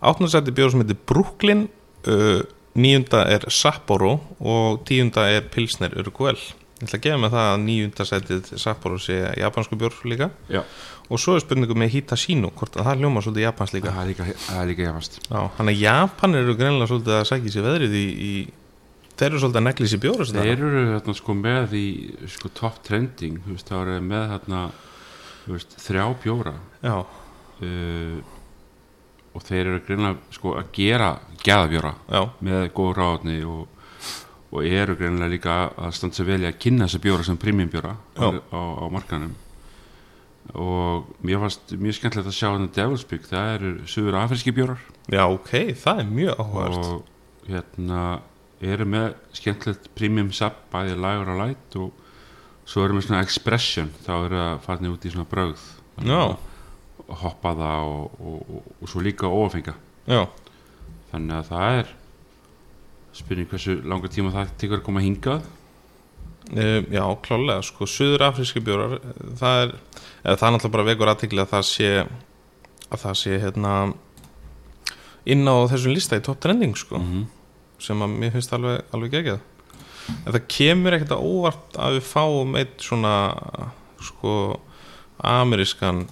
áttunda 0.02 0.32
sæti 0.34 0.54
bjór 0.54 0.74
sem 0.74 0.84
heitir 0.84 1.00
Brooklyn 1.10 1.66
uh, 2.10 2.42
níunda 2.80 3.26
er 3.28 3.48
Sapporo 3.52 4.18
og 4.40 4.82
tíunda 4.88 5.28
er 5.32 5.48
Pilsner 5.52 5.96
Urguel 6.00 6.38
ég 6.82 6.88
ætla 6.88 6.98
að 6.98 7.04
gefa 7.06 7.20
mig 7.22 7.34
það 7.34 7.48
að 7.52 7.60
níunda 7.66 8.08
sætið 8.10 8.54
Sapporo 8.62 8.98
sé 9.02 9.20
japansku 9.38 9.78
bjór 9.78 10.00
líka. 10.10 10.32
Já, 10.50 10.64
og 11.12 11.20
svo 11.20 11.36
er 11.36 11.44
spurningu 11.44 11.76
með 11.78 11.92
Hitashino 11.98 12.50
hvort 12.56 12.78
að 12.80 12.88
það 12.88 13.04
hljóma 13.04 13.22
svolítið 13.24 13.46
japans 13.46 13.74
líka? 13.76 13.92
Það 13.92 14.02
er 14.02 14.10
líka, 14.12 14.28
það 14.48 14.62
er 14.62 14.70
líka 14.72 14.88
Já, 15.28 15.42
hann 15.58 15.72
að 15.72 15.82
Japan 15.82 16.40
eru 16.40 16.56
greinilega 16.58 16.90
svolítið 16.90 17.18
að 17.18 17.28
sækja 17.30 17.54
sér 17.56 17.68
veðrið 17.68 17.98
í, 18.00 18.06
í 18.10 18.34
þeir 19.20 19.28
eru 19.28 19.42
svolítið 19.44 19.62
að 19.62 19.68
negli 19.68 19.90
sér 19.92 20.04
bjóru 20.06 20.28
þeir 20.32 20.52
eru 20.54 20.86
hérna 20.94 21.16
sko 21.18 21.36
með 21.38 21.76
í 21.78 21.88
sko 22.32 22.52
top 22.58 22.80
trending 22.88 23.42
þú 23.44 23.58
veist, 23.58 23.68
það 23.70 23.84
eru 23.84 24.06
með 24.08 24.28
hérna 24.36 24.62
veist, 25.46 25.76
þrjá 25.84 26.06
bjóra. 26.24 26.56
Já, 26.82 26.96
uh, 27.02 28.40
og 29.32 29.46
þeir 29.48 29.62
eru 29.66 29.84
greinlega 29.88 30.36
sko 30.36 30.56
að 30.60 30.72
gera 30.76 31.12
gæðabjóra 31.42 31.94
með 32.44 32.66
góð 32.78 32.92
ráðni 32.98 33.38
og, 33.48 33.68
og 34.52 34.66
eru 34.68 34.98
greinilega 35.00 35.32
líka 35.36 35.60
að 35.78 35.96
standa 35.96 36.20
sér 36.20 36.30
vel 36.34 36.42
í 36.44 36.50
að 36.50 36.60
kynna 36.66 36.90
þessa 36.90 37.04
bjóra 37.06 37.28
sem 37.28 37.40
prímiumbjóra 37.40 37.96
á, 37.96 38.28
á, 38.28 38.62
á 38.84 38.86
markanum 38.92 39.38
og 40.58 41.08
mér 41.24 41.40
fannst 41.44 41.72
mjög 41.80 41.98
skemmtilegt 42.00 42.28
að 42.32 42.36
sjá 42.36 42.50
þetta 42.50 42.76
Devil's 42.76 43.06
Peak, 43.08 43.28
það 43.30 43.54
eru 43.56 43.72
sögur 43.88 44.18
afríski 44.20 44.54
bjórar. 44.56 44.82
Já, 45.08 45.24
ok, 45.30 45.52
það 45.80 46.02
er 46.02 46.12
mjög 46.12 46.42
áhugavert. 46.42 46.90
Og 46.92 47.48
hérna 47.48 48.02
eru 48.62 48.88
með 48.90 49.08
skemmtilegt 49.38 49.90
premium 49.98 50.32
sub 50.36 50.58
bæði 50.74 50.98
lagur 51.00 51.34
og 51.34 51.42
light 51.42 51.78
og 51.80 51.92
svo 52.68 52.86
eru 52.86 52.98
með 52.98 53.08
svona 53.08 53.24
expression 53.26 53.92
þá 54.04 54.12
eru 54.18 54.42
það 54.42 54.64
farnir 54.66 54.96
út 54.96 55.06
í 55.08 55.14
svona 55.14 55.30
brögð. 55.32 55.68
Já, 56.02 56.20
hoppa 56.20 56.51
það 57.20 57.64
og, 57.88 58.20
og, 58.20 58.38
og, 58.42 58.70
og 58.82 58.90
svo 58.90 59.02
líka 59.04 59.28
óafenga 59.28 59.76
já, 60.08 60.28
þannig 61.12 61.36
að 61.38 61.50
það 61.52 61.80
er 61.80 61.92
spurning 63.16 63.50
hversu 63.52 63.82
langa 63.84 64.12
tíma 64.12 64.32
það 64.34 64.54
tekur 64.60 64.80
að 64.80 64.86
koma 64.86 65.04
hingað. 65.04 65.44
Um, 66.52 66.88
já, 66.92 67.04
klálega, 67.24 67.62
sko, 67.64 67.86
suður 67.88 68.26
afríski 68.26 68.64
bjórar 68.64 68.98
það 69.40 69.60
er, 69.62 69.74
eða 70.24 70.40
það 70.40 70.48
er 70.48 70.56
náttúrulega 70.56 70.74
bara 70.74 70.88
vekur 70.88 71.12
aðtikli 71.12 71.44
að 71.44 71.52
það 71.52 71.68
sé 71.70 71.92
að 72.92 73.04
það 73.04 73.20
sé 73.22 73.38
hérna 73.40 73.76
inn 75.32 75.46
á 75.48 75.56
þessum 75.72 75.96
lista 75.96 76.18
í 76.20 76.24
top 76.26 76.42
trending 76.44 76.76
sko, 76.76 77.00
-hmm. 77.00 77.28
sem 77.80 78.04
að 78.04 78.18
mér 78.24 78.34
finnst 78.36 78.56
alveg, 78.58 78.82
alveg 78.92 79.16
geggjað. 79.16 79.40
En 80.26 80.34
það 80.34 80.48
kemur 80.58 80.98
ekkert 80.98 81.14
að 81.16 81.24
óvart 81.30 81.78
að 81.78 81.96
við 82.00 82.10
fáum 82.10 82.58
eitt 82.60 82.84
svona 82.84 83.16
sko 84.02 84.34
amerískan 85.22 86.08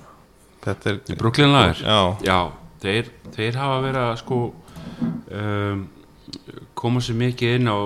þetta 0.63 0.95
er 0.95 1.19
Brooklyn 1.19 1.53
Lager? 1.53 1.81
Já, 1.83 1.99
Já, 2.25 2.39
þeir, 2.83 3.11
þeir 3.35 3.59
hafa 3.59 3.79
verið 3.83 4.05
að 4.05 4.15
sko 4.21 4.39
um, 5.39 5.83
koma 6.79 7.03
sér 7.03 7.17
mikið 7.19 7.59
inn 7.59 7.71
á 7.71 7.77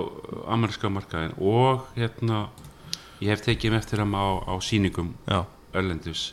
ameríska 0.54 0.92
markaðin 0.92 1.36
og 1.40 1.88
hérna 1.98 2.48
ég 3.24 3.32
hef 3.32 3.44
tekið 3.46 3.74
með 3.74 3.84
eftir 3.84 4.04
þeim 4.04 4.16
á, 4.18 4.26
á 4.50 4.54
sýningum 4.64 5.14
já, 5.30 5.44
Erlendus 5.74 6.32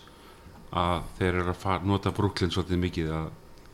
að 0.71 1.05
þeir 1.19 1.31
eru 1.33 1.53
að 1.53 1.61
fara, 1.61 1.85
nota 1.87 2.13
Brooklyn 2.15 2.53
svolítið 2.53 2.83
mikið 2.85 3.13
að 3.17 3.29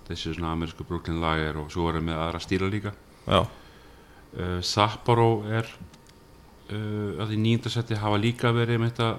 þessi 0.06 0.34
svona 0.36 0.52
amerísku 0.54 0.86
Brooklyn 0.86 1.20
lager 1.20 1.58
og 1.60 1.72
svo 1.72 1.88
eru 1.90 2.00
með 2.04 2.20
aðra 2.22 2.40
stíla 2.40 2.68
líka. 2.70 2.92
Já, 3.26 3.40
uh, 3.42 4.60
Sapporo 4.64 5.30
er 5.50 5.66
uh, 5.66 7.24
að 7.24 7.34
í 7.34 7.40
nýjöndasetti 7.42 7.98
hafa 8.00 8.20
líka 8.22 8.52
verið 8.54 8.80
með 8.80 8.94
þetta 8.94 9.10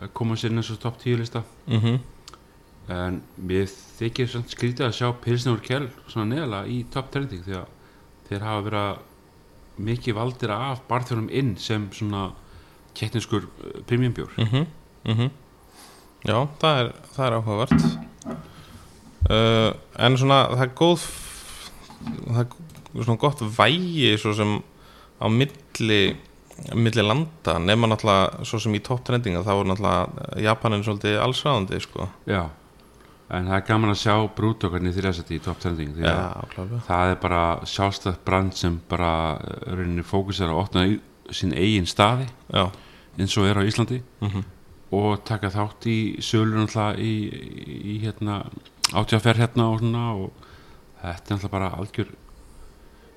að 0.00 0.14
koma 0.16 0.38
sér 0.40 0.54
inn 0.54 0.62
eins 0.62 0.72
og 0.72 0.80
top 0.80 0.98
10 1.02 1.20
lista 1.20 1.44
mhm 1.68 2.00
en 2.90 3.20
mér 3.36 3.68
þykir 3.98 4.30
samt 4.30 4.52
skrítið 4.52 4.88
að 4.88 4.96
sjá 4.98 5.10
Pilsnur 5.22 5.60
Kell 5.64 5.86
svona 6.08 6.34
neðalega 6.34 6.70
í 6.72 6.80
top 6.92 7.12
trending 7.14 7.44
því 7.46 7.60
að 7.60 7.68
þeir 8.30 8.46
hafa 8.46 8.64
verið 8.66 9.84
mikið 9.90 10.16
valdir 10.16 10.52
af 10.54 10.82
barþjónum 10.88 11.30
inn 11.32 11.54
sem 11.60 11.86
svona 11.94 12.30
kettninskur 12.98 13.46
premiumbjór 13.88 14.34
mhm, 14.36 14.66
mhm. 15.06 15.30
Já, 16.20 16.36
það 16.60 16.78
er, 16.82 16.88
það 17.14 17.26
er 17.26 17.34
áhugavert. 17.38 17.84
Uh, 19.30 19.70
en 20.04 20.16
svona 20.20 20.40
það 20.50 20.64
er 20.64 20.72
góð 20.76 21.04
það 22.00 22.40
er 22.42 23.06
svona 23.06 23.20
gott 23.20 23.42
vægi 23.56 24.10
svo 24.20 24.34
sem 24.36 24.52
á 25.20 25.26
milli 25.32 26.00
milli 26.76 27.04
landa. 27.04 27.56
Nema 27.62 27.88
náttúrulega 27.88 28.44
svo 28.48 28.60
sem 28.60 28.76
í 28.76 28.82
top 28.84 29.00
trendinga 29.06 29.40
þá 29.46 29.52
er 29.54 29.70
náttúrulega 29.70 30.40
Japanin 30.44 30.84
svolítið 30.84 31.20
allsráðandi 31.24 31.80
sko. 31.86 32.10
Já, 32.28 32.42
en 33.30 33.46
það 33.46 33.56
er 33.56 33.66
gaman 33.68 33.92
að 33.92 34.00
sjá 34.00 34.14
brútokarnir 34.36 34.94
þrjásætti 34.96 35.36
í 35.38 35.42
top 35.44 35.60
trending 35.62 35.92
því 35.94 36.06
að 36.10 36.46
klálega. 36.54 36.80
það 36.88 37.12
er 37.12 37.18
bara 37.22 37.42
sjálfstætt 37.72 38.22
brand 38.26 38.56
sem 38.58 38.78
bara 38.90 39.12
uh, 39.38 39.58
rauninni 39.70 40.06
fókusar 40.06 40.50
að 40.50 40.62
opna 40.64 40.86
sín 41.34 41.54
eigin 41.54 41.86
staði 41.86 42.26
já, 42.50 42.64
eins 43.18 43.36
og 43.38 43.46
er 43.46 43.60
á 43.60 43.62
Íslandi 43.62 44.00
mhm, 44.24 44.46
og 44.98 45.22
taka 45.28 45.52
þátt 45.54 45.86
í 45.86 45.98
sölur 46.26 46.58
náttúrulega 46.58 46.98
í, 46.98 47.12
í, 47.94 47.98
hérna 48.02 48.40
átjáferð 48.90 49.44
hérna 49.44 49.68
og 49.70 49.84
svona 49.84 50.06
og 50.18 50.48
þetta 51.02 51.14
er 51.14 51.36
náttúrulega 51.36 51.54
bara 51.54 51.70
algjör 51.78 52.10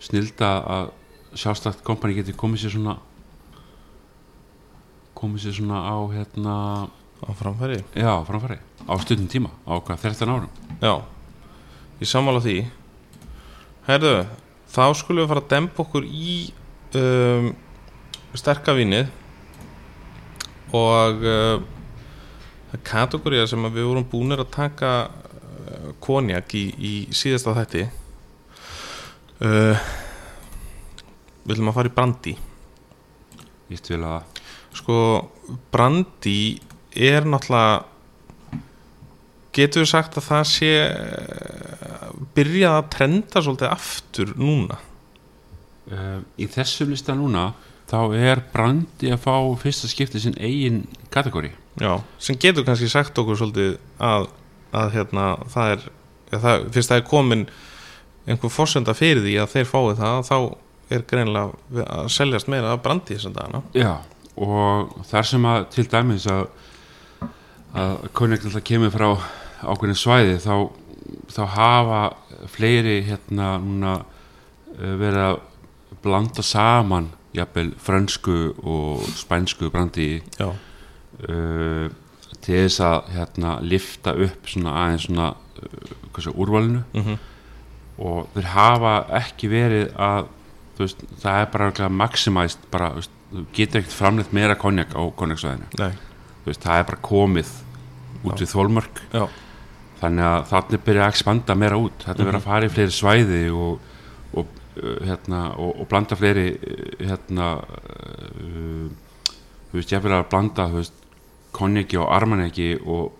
snilda 0.03 0.51
að 0.77 0.91
sjálfstætt 1.41 1.81
kompani 1.87 2.19
geti 2.19 2.35
komið 2.37 2.67
sér 2.67 2.75
svona 2.77 2.99
komið 5.17 5.47
sér 5.47 5.57
svona 5.57 5.81
á 5.89 5.97
hérna 6.13 6.55
á 7.23 7.31
framfæri. 7.31 7.79
Já, 7.95 8.23
framfæri, 8.27 8.59
á 8.87 8.93
stundum 9.01 9.29
tíma 9.31 9.51
á 9.67 9.79
hvað 9.79 10.07
13 10.09 10.31
árum? 10.31 10.49
Já, 10.81 10.93
ég 12.01 12.09
sammála 12.09 12.43
því. 12.43 12.57
Herðu, 13.87 14.15
þá 14.73 14.85
skulum 14.97 15.23
við 15.23 15.31
fara 15.31 15.43
að 15.43 15.51
dempa 15.53 15.83
okkur 15.83 16.07
í 16.07 16.37
um, 16.99 17.51
sterkavínið 18.37 19.11
og 20.73 21.25
uh, 21.29 21.57
kategóriða 22.81 23.49
sem 23.51 23.67
við 23.69 23.85
vorum 23.85 24.07
búinir 24.09 24.41
að 24.41 24.53
taka 24.55 24.93
uh, 25.05 25.91
konjak 26.01 26.55
í, 26.57 26.63
í 26.73 26.93
síðasta 27.13 27.53
þætti 27.59 27.85
uh, 29.45 29.85
við 31.43 31.53
viljum 31.53 31.69
að 31.69 31.77
fara 31.77 31.91
í 31.91 31.95
brandi 31.99 32.35
ég 33.73 33.89
vil 33.89 34.03
að 34.07 34.41
sko 34.73 34.97
brandi 35.73 36.37
er 36.93 37.27
náttúrulega 37.29 37.92
getur 39.55 39.83
við 39.83 39.91
sagt 39.91 40.17
að 40.19 40.27
það 40.27 40.47
sé 40.49 40.71
eh, 40.87 42.07
byrjað 42.37 42.77
að 42.77 42.89
trenda 42.95 43.43
svolítið 43.43 43.73
aftur 43.73 44.33
núna? 44.39 44.79
Uh, 45.83 46.21
í 46.39 46.45
þessu 46.47 46.85
lista 46.87 47.11
núna 47.11 47.49
þá 47.91 47.97
er 48.15 48.39
brandi 48.53 49.09
að 49.11 49.19
fá 49.25 49.35
fyrsta 49.59 49.89
skipti 49.91 50.21
sinn 50.23 50.37
eigin 50.39 50.85
kategóri. 51.11 51.51
Já, 51.81 51.97
sem 52.23 52.37
getur 52.39 52.63
kannski 52.63 52.87
sagt 52.87 53.19
okkur 53.19 53.37
svolítið 53.41 53.75
að, 53.99 54.29
að 54.71 54.95
hérna 54.95 55.25
það 55.51 55.73
er, 55.73 55.85
ja, 56.31 56.39
það, 56.39 56.65
fyrst 56.77 56.93
það 56.93 57.01
er 57.01 57.07
komin 57.09 57.45
einhver 58.23 58.53
forsenda 58.53 58.95
fyrir 58.95 59.25
því 59.25 59.35
að 59.43 59.51
þeir 59.57 59.69
fái 59.73 59.93
það 59.99 60.21
þá 60.29 60.37
er 60.93 61.05
greinilega 61.09 61.85
að 61.99 62.09
seljast 62.15 62.51
meira 62.53 62.71
af 62.71 62.83
brandi 62.85 63.17
þessum 63.17 63.35
dagana. 63.35 63.63
Já, 63.75 63.97
og 64.39 64.95
þar 65.11 65.29
sem 65.33 65.51
að 65.51 65.67
til 65.75 65.89
dæmis 65.91 66.29
að 66.31 66.45
að 67.73 68.03
konjakt 68.13 68.45
alltaf 68.47 68.65
kemur 68.67 68.93
frá 68.93 69.07
ákveðin 69.67 69.99
svæði 69.99 70.37
þá, 70.43 70.55
þá 71.33 71.43
hafa 71.55 72.01
fleiri 72.53 73.01
hérna 73.07 73.55
núna 73.63 73.97
eh, 74.77 74.95
verið 74.99 75.25
að 75.29 75.41
blanda 76.03 76.43
saman 76.43 77.11
jafnvel 77.33 77.71
frönsku 77.81 78.37
og 78.61 79.03
spænsku 79.17 79.69
brandi 79.73 80.21
já, 80.37 80.49
uh, 81.29 81.87
til 82.43 82.59
þess 82.59 82.81
að 82.83 83.09
hérna 83.15 83.55
lifta 83.63 84.13
upp 84.13 84.49
svona 84.51 84.75
aðeins 84.83 85.07
svona 85.07 85.31
uh, 85.33 86.33
úrvalinu. 86.35 86.83
Mhm, 86.93 87.17
og 88.03 88.29
þeir 88.35 88.49
hafa 88.53 88.93
ekki 89.21 89.49
verið 89.49 89.91
að 90.01 90.27
veist, 90.77 91.03
það 91.21 91.39
er 91.39 91.51
bara 91.53 91.89
maximæst 91.89 92.69
bara, 92.73 92.93
veist, 92.97 93.13
getur 93.53 93.81
ekkert 93.81 93.97
framleitt 93.97 94.33
meira 94.33 94.55
konjak 94.59 94.93
á 94.97 95.01
konjaksvæðinu, 95.17 95.69
það 96.45 96.77
er 96.77 96.87
bara 96.89 97.01
komið 97.05 97.51
út 98.23 98.41
við 98.41 98.49
þólmörk 98.53 99.01
já, 99.13 99.27
þannig 100.03 100.27
að 100.27 100.45
þannig 100.51 100.83
byrja 100.87 101.05
að 101.05 101.13
expanda 101.13 101.57
meira 101.57 101.79
út. 101.79 102.03
Þetta 102.03 102.27
verður 102.27 102.39
að 102.39 102.47
fara 102.49 102.67
í 102.67 102.73
fleiri 102.73 102.95
svæði 102.95 103.41
og, 103.55 103.89
og, 104.33 104.53
uh, 104.81 104.99
hérna, 105.07 105.41
og, 105.55 105.73
og 105.79 105.89
blanda 105.91 106.19
fleiri 106.19 106.47
uh, 106.53 106.85
hérna 107.01 107.49
uh, 107.63 108.85
þú 109.71 109.79
veist, 109.79 109.95
ég 109.95 110.03
vil 110.03 110.15
að 110.15 110.29
blanda 110.31 110.69
konjaki 111.53 111.99
og 112.01 112.09
armaneki 112.13 112.71
og 112.83 113.19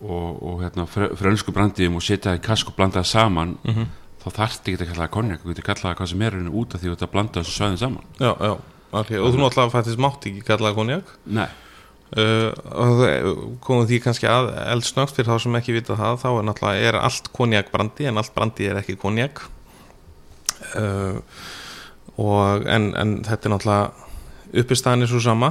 og, 0.00 0.42
og 0.42 0.58
hérna, 0.60 0.84
fr 0.84 1.14
frönsku 1.16 1.54
brandiðum 1.56 1.96
og 1.96 2.04
setja 2.04 2.34
það 2.34 2.40
í 2.40 2.44
kask 2.44 2.70
og 2.70 2.76
blanda 2.76 3.00
það 3.00 3.10
saman 3.14 3.54
mhm, 3.64 3.86
þá 4.20 4.26
þarfti 4.40 4.74
ekki 4.74 4.84
að 4.84 4.90
kalla 4.90 5.04
það 5.06 5.12
konjak 5.14 5.42
þú 5.42 5.52
getur 5.52 5.66
kallað 5.70 5.86
það 5.86 6.00
hvað 6.00 6.10
sem 6.10 6.24
er 6.26 6.36
út 6.60 6.74
af 6.74 6.82
því 6.82 6.90
að 6.92 7.12
blanda 7.14 7.40
þessu 7.40 7.54
svæðin 7.54 7.80
saman. 7.80 8.10
Já, 8.20 8.32
já 8.36 8.52
okay. 8.92 9.20
og 9.20 9.32
þú 9.32 9.40
náttúrulega 9.40 9.72
fættist 9.72 10.02
mátt 10.02 10.28
ekki 10.28 10.44
kallaða 10.46 10.76
konjak 10.76 11.14
Nei, 11.38 11.48
og 12.14 13.00
það- 13.00 13.58
komum 13.60 13.86
því 13.90 13.98
kannski 14.04 14.28
að 14.30 14.52
eldsnögt 14.62 15.16
fyrir 15.16 15.32
þá 15.32 15.40
sem 15.42 15.56
ekki 15.58 15.74
vita 15.74 15.96
það 15.98 16.20
þá 16.22 16.28
er 16.30 16.44
náttúrulega 16.46 16.88
er 16.90 16.98
allt 17.00 17.30
konjak 17.34 17.72
brandi 17.72 18.06
en 18.06 18.20
allt 18.22 18.34
brandi 18.34 18.68
er 18.70 18.78
ekki 18.78 18.94
konjak 19.00 19.42
uh, 20.78 21.18
og 22.16 22.66
en, 22.70 22.92
en 22.96 23.16
þetta 23.26 23.48
er 23.48 23.54
náttúrulega 23.56 23.90
uppistæðan 24.56 25.02
er 25.02 25.10
svo 25.10 25.18
sama. 25.20 25.50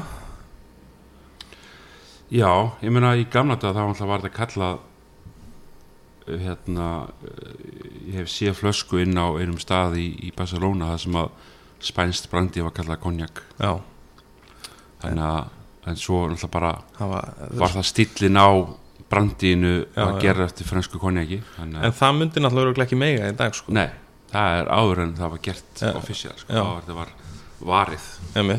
Já, 2.31 2.49
ég 2.81 2.89
meina 2.89 3.11
í 3.19 3.25
gamla 3.29 3.57
dag 3.61 3.75
þá 3.75 3.83
alltaf 3.83 4.07
var 4.09 4.23
þetta 4.23 4.37
kallað 4.39 4.79
uh, 6.25 6.39
hérna 6.41 6.87
ég 8.07 8.15
hef 8.21 8.31
séð 8.31 8.55
flösku 8.63 9.03
inn 9.03 9.19
á 9.19 9.27
einum 9.37 9.59
stað 9.61 9.99
í, 10.01 10.07
í 10.25 10.31
Barcelona 10.35 10.93
það 10.95 11.03
sem 11.03 11.19
að 11.21 11.29
spænst 11.85 12.31
brandi 12.31 12.63
var 12.65 12.73
kallað 12.73 13.03
konjak 13.03 13.43
já, 13.59 13.75
þannig 15.03 15.27
að 15.27 15.51
en 15.85 15.99
svo 15.99 16.23
náttúrulega 16.29 16.51
bara 16.53 16.71
það 16.97 17.11
var, 17.13 17.75
það 17.75 17.87
stillin 17.91 18.39
á 18.41 18.49
brandiðinu 19.11 19.73
að 20.01 20.15
gera 20.23 20.47
eftir 20.47 20.67
frönsku 20.67 21.01
konjaki 21.01 21.41
en 21.61 21.75
það 21.93 22.17
myndi 22.19 22.41
náttúrulega 22.41 22.87
ekki 22.87 22.97
mega 22.99 23.29
í 23.29 23.35
dag 23.37 23.53
sko. 23.55 23.73
Nei, 23.75 23.87
það 24.31 24.57
er 24.61 24.71
áður 24.73 25.03
en 25.05 25.13
það 25.19 25.35
var 25.35 25.43
gert 25.45 25.83
Já, 25.83 25.91
offisíal 25.93 26.33
sko, 26.39 26.49
það 26.55 26.97
var 26.97 27.13
varið. 27.65 28.09
Að 28.35 28.51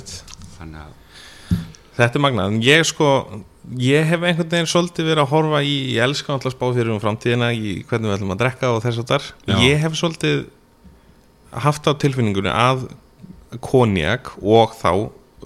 Þetta 1.96 2.18
er 2.18 2.22
magnað, 2.22 2.56
ég 2.64 2.82
sko 2.84 3.10
ég 3.80 4.06
hef 4.06 4.22
einhvern 4.22 4.50
veginn 4.52 4.68
svolítið 4.70 5.08
verið 5.10 5.22
að 5.24 5.30
horfa 5.32 5.60
í 5.64 5.74
ég 5.96 6.04
elska 6.04 6.34
alltaf 6.34 6.54
spá 6.54 6.66
fyrir 6.68 6.92
um 6.94 7.00
framtíðina 7.02 7.50
í 7.56 7.80
hvernig 7.88 8.10
við 8.10 8.16
ætlum 8.18 8.34
að 8.34 8.42
drekka 8.44 8.72
og 8.74 8.82
þess 8.84 9.02
að 9.02 9.10
þar. 9.10 9.28
Ég 9.64 9.80
hef 9.82 9.96
svolítið 9.98 10.42
haft 11.66 11.88
á 11.88 11.92
tilfinningunni 11.96 12.52
að 12.52 12.86
konjak 13.64 14.34
og 14.42 14.76
þá 14.76 14.90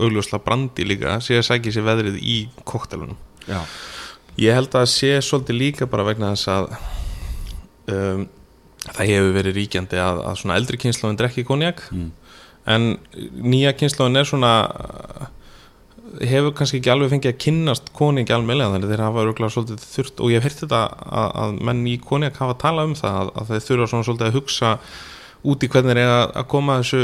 augljósla 0.07 0.41
brandi 0.45 0.87
líka 0.89 1.19
sé 1.25 1.39
að 1.39 1.49
sækja 1.49 1.77
sér 1.77 1.87
veðrið 1.89 2.21
í 2.21 2.37
koktelunum 2.69 3.19
já, 3.49 3.61
ég 4.41 4.57
held 4.57 4.77
að 4.79 4.89
sé 4.93 5.17
svolítið 5.25 5.61
líka 5.61 5.91
bara 5.91 6.07
vegna 6.09 6.33
þess 6.35 6.53
að 6.53 6.71
um, 7.95 8.25
það 8.87 9.13
hefur 9.13 9.35
verið 9.37 9.59
ríkjandi 9.61 10.01
að, 10.01 10.23
að 10.31 10.41
svona 10.41 10.57
eldri 10.61 10.81
kynnslóðin 10.81 11.21
drekki 11.21 11.45
konjak 11.49 11.85
mm. 11.91 12.09
en 12.75 12.89
nýja 13.41 13.75
kynnslóðin 13.77 14.23
er 14.23 14.29
svona 14.29 14.55
hefur 16.19 16.55
kannski 16.57 16.81
ekki 16.81 16.91
alveg 16.91 17.13
fengið 17.13 17.33
að 17.33 17.41
kynnast 17.45 17.93
koningi 17.97 18.35
alveg 18.35 18.61
þannig 18.65 18.91
þeir 18.91 19.05
hafa 19.05 19.23
örgulega 19.25 19.55
svolítið 19.55 19.85
þurft 19.93 20.23
og 20.25 20.33
ég 20.33 20.41
hef 20.41 20.49
heyrt 20.49 20.63
þetta 20.65 20.81
að, 21.07 21.29
að 21.45 21.61
menn 21.69 21.83
í 21.87 21.97
konjak 22.03 22.41
hafa 22.41 22.57
talað 22.61 22.91
um 22.91 22.97
það 22.99 23.19
að, 23.21 23.33
að 23.37 23.53
þeir 23.53 23.67
þurfa 23.69 23.91
svona 23.93 24.09
svolítið 24.09 24.31
að 24.31 24.39
hugsa 24.39 24.73
út 25.43 25.65
í 25.65 25.71
hvernig 25.73 26.01
eiga 26.01 26.19
að 26.27 26.47
koma 26.53 26.81
þessu 26.83 27.03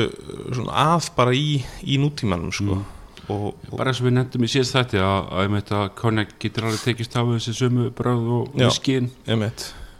svona 0.58 0.84
að 0.92 1.08
bara 1.16 1.32
í, 1.36 1.62
í 1.82 1.96
nútímanum 2.02 2.52
sko. 2.52 2.82
og, 3.28 3.54
og, 3.54 3.72
bara 3.72 3.92
eins 3.92 4.02
og 4.02 4.08
við 4.08 4.16
nefndum 4.18 4.46
í 4.46 4.50
síðast 4.52 4.76
þætti 4.76 5.02
að, 5.02 5.56
að, 5.64 5.88
konjak 5.98 6.36
getur 6.42 6.68
alveg 6.68 6.84
tekist 6.84 7.16
á 7.16 7.22
þessi 7.24 7.56
sömu 7.56 7.88
bröð 7.96 8.30
og 8.40 8.62
skinn 8.76 9.10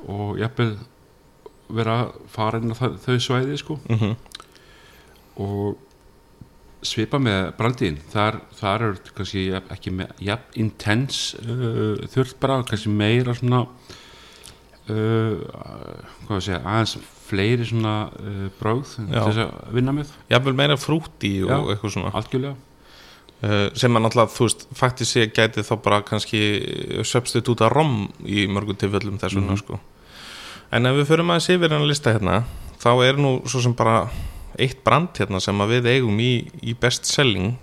og 0.07 0.39
jafnvel 0.39 0.77
vera 1.67 1.99
inn 2.61 2.71
á 2.71 2.77
þau 2.79 3.17
svæði 3.19 3.59
sko. 3.59 3.81
Mm 3.91 4.17
og 5.37 5.77
svipa 6.87 7.19
með 7.21 7.51
brandín. 7.59 7.99
Þar, 8.13 8.41
þar 8.57 8.85
er 8.87 8.99
kannski 9.17 9.45
ekki 9.59 9.93
með, 9.97 10.15
jafn 10.23 10.61
intense 10.63 11.41
uh, 11.43 11.99
þurft 12.13 12.39
bara, 12.43 12.63
kannski 12.69 12.93
meira 12.93 13.35
svona 13.37 13.65
uh, 14.87 15.37
hvað 16.27 16.39
að 16.39 16.45
segja 16.49 16.63
aðeins 16.63 16.97
fleiri 17.27 17.67
svona 17.67 17.95
uh, 18.13 18.47
bráð 18.61 18.85
til 18.97 19.07
þess 19.11 19.41
að 19.47 19.75
vinna 19.77 19.93
með. 19.97 20.13
Jafnvel 20.31 20.55
meira 20.59 20.77
frúti 20.81 21.33
og 21.45 21.51
Já. 21.51 21.59
eitthvað 21.75 21.93
svona. 21.97 22.13
Algjörlega. 22.21 22.57
Uh, 23.37 23.69
sem 23.77 23.93
að 23.99 24.03
náttúrulega, 24.07 24.33
þú 24.33 24.47
veist, 24.47 24.63
faktist 24.79 25.13
sé 25.13 25.27
gæti 25.29 25.61
þá 25.67 25.75
bara 25.85 25.99
kannski 26.09 26.41
substitúta 27.05 27.69
rom 27.69 28.07
í 28.25 28.47
mörgum 28.49 28.79
tilfellum 28.81 29.19
þess 29.21 29.37
vegna 29.37 29.53
Mhm. 29.53 29.61
sko. 29.61 29.81
en 30.73 30.87
ef 30.87 30.97
við 30.97 31.07
förum 31.07 31.29
aðeins 31.31 31.49
yfir 31.55 31.71
hann 31.71 31.83
að 31.83 31.89
lista 31.93 32.13
hérna 32.13 32.45
þá 32.81 32.89
er 33.09 33.17
nú 33.21 33.43
svo 33.47 33.61
sem 33.63 33.73
bara 33.75 34.09
eitt 34.59 34.83
brand 34.83 35.09
hérna 35.15 35.41
sem 35.41 35.55
að 35.61 35.69
við 35.77 35.87
eigum 35.93 36.17
í, 36.19 36.49
í 36.63 36.75
best 36.75 37.05
selling 37.05 37.57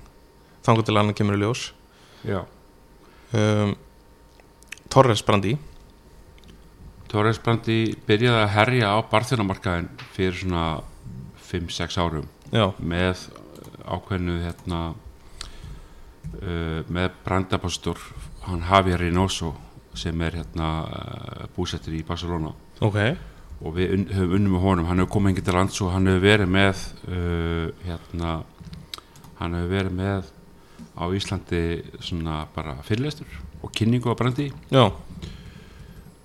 þangar 0.63 0.86
til 0.86 0.98
annar 0.98 1.13
kemur 1.13 1.36
í 1.36 1.41
ljós. 1.41 1.72
Um, 3.34 3.75
Torres 4.89 5.24
brandi 5.25 5.58
Torres 7.13 7.38
Brandi 7.38 7.93
byrjaði 8.08 8.41
að 8.41 8.53
herja 8.55 8.88
á 8.89 8.98
barþjónamarkaðin 9.05 9.89
fyrir 10.15 10.39
svona 10.39 10.63
5-6 11.46 11.98
árum 12.01 12.25
já, 12.50 12.72
með 12.82 13.27
ákveðnu 13.86 14.39
hérna 14.41 14.79
uh, 16.41 16.79
með 16.89 17.12
brandapastor 17.25 18.01
hann 18.48 18.65
Javier 18.65 19.03
Reynoso 19.03 19.53
sem 19.93 20.25
er 20.25 20.39
hérna 20.39 20.72
uh, 20.88 21.46
búsettur 21.53 21.93
í 21.93 22.01
Barcelona. 22.08 22.55
Ok. 22.82 22.98
Og 23.63 23.77
við 23.77 23.93
un 23.96 24.08
höfum 24.10 24.38
unnum 24.39 24.58
með 24.58 24.65
honum. 24.65 24.89
Hann 24.89 25.03
hefur 25.03 25.13
komið 25.20 25.36
enginn 25.36 25.48
til 25.48 25.58
lands 25.60 25.82
og 25.86 25.93
hann 25.93 26.10
hefur 26.10 26.25
verið 26.25 26.50
með 26.58 26.86
uh, 27.05 27.67
hérna 27.86 28.36
hann 29.38 29.60
hefur 29.60 29.75
verið 29.77 29.98
með 30.01 30.34
á 30.98 31.03
Íslandi 31.13 31.63
svona 32.01 32.43
bara 32.53 32.79
fyrirlestur 32.86 33.29
og 33.62 33.72
kynningu 33.74 34.10
á 34.10 34.17
brandi. 34.17 34.50
Já, 34.74 34.89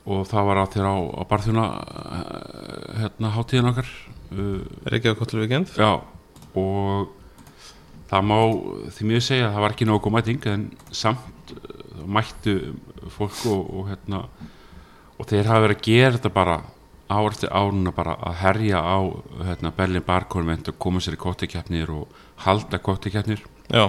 og 0.09 0.25
það 0.29 0.49
var 0.49 0.61
á 0.61 0.65
þér 0.73 0.89
á, 0.89 0.97
á 1.21 1.23
barþjóna 1.29 1.67
hérna 3.03 3.33
hátíðin 3.37 3.71
okkar. 3.73 3.91
Uh, 4.29 4.65
Reykjavík 4.85 5.21
Kottlu 5.21 5.41
Víkend 5.41 5.71
já 5.77 6.01
og 6.59 7.13
það 8.11 8.27
má 8.29 8.39
því 8.93 9.07
mjög 9.09 9.23
segja 9.25 9.47
að 9.47 9.55
það 9.55 9.65
var 9.65 9.75
ekki 9.75 9.87
nógu 9.89 10.13
mæting 10.13 10.49
en 10.53 10.67
samt 10.93 11.53
uh, 11.55 12.03
mættu 12.05 12.57
fólk 13.15 13.39
og, 13.49 13.63
og 13.73 13.87
hérna 13.89 14.27
og 15.19 15.31
þeir 15.31 15.49
hafa 15.49 15.65
verið 15.65 15.79
að 15.79 15.87
gera 15.89 16.19
þetta 16.19 16.33
bara 16.35 16.59
ár 17.09 17.31
eftir 17.31 17.53
áruna 17.57 17.95
bara 17.97 18.19
að 18.21 18.37
herja 18.43 18.83
á 18.85 18.99
hérna, 19.49 19.73
Berlin 19.73 20.05
Bar 20.05 20.29
Convent 20.29 20.69
og 20.69 20.77
koma 20.77 21.01
sér 21.01 21.17
í 21.17 21.23
kottikjafnir 21.23 21.89
og 21.95 22.13
halda 22.45 22.81
kottikjafnir 22.85 23.41
já, 23.73 23.89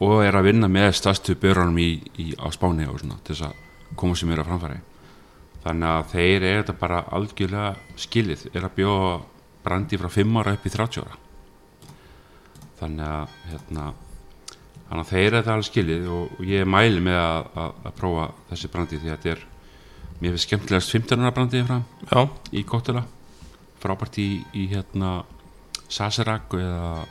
og 0.00 0.20
er 0.24 0.36
að 0.36 0.50
vinna 0.50 0.68
með 0.68 0.92
stærstu 1.00 1.38
börunum 1.40 1.80
í, 1.80 1.90
í, 2.20 2.32
á 2.36 2.52
Spáni 2.52 2.84
og 2.88 3.00
svona 3.00 3.16
til 3.24 3.38
þess 3.38 3.48
að 3.48 3.96
koma 3.96 4.20
sér 4.20 4.34
mér 4.34 4.44
á 4.44 4.48
framfæri 4.52 4.80
þannig 5.64 5.88
að 5.92 6.06
þeir 6.14 6.36
eru 6.42 6.62
þetta 6.62 6.76
bara 6.80 7.00
algjörlega 7.16 7.98
skilið, 8.00 8.46
er 8.54 8.66
að 8.66 8.76
bjóða 8.78 9.10
brandi 9.64 9.98
frá 10.00 10.08
5 10.14 10.38
ára 10.40 10.54
upp 10.56 10.66
í 10.66 10.72
30 10.72 11.04
ára. 11.04 11.18
Þannig 12.80 13.06
að 13.06 13.34
hérna, 13.50 13.86
þannig 14.88 15.02
að 15.02 15.10
þeir 15.12 15.26
eru 15.26 15.38
þetta 15.38 15.54
alveg 15.54 15.68
skilið 15.68 16.10
og, 16.16 16.36
og 16.38 16.48
ég 16.48 16.70
mæli 16.76 17.04
með 17.04 17.20
að, 17.20 17.50
að, 17.64 17.80
að 17.84 17.96
prófa 18.00 18.26
þessi 18.50 18.72
brandi 18.72 19.00
því 19.00 19.10
að 19.10 19.16
þetta 19.16 19.34
er 19.34 19.46
mér 20.20 20.34
finnst 20.34 20.48
skemmtilegast 20.48 20.94
15 20.96 21.24
ára 21.24 21.34
brandið 21.36 21.66
fram 21.68 21.84
já, 22.04 22.20
í 22.52 22.64
Kottela 22.68 23.04
frábært 23.80 24.18
í, 24.20 24.28
í 24.56 24.66
hérna 24.72 25.20
Saserac 25.90 26.52
eða, 26.56 27.04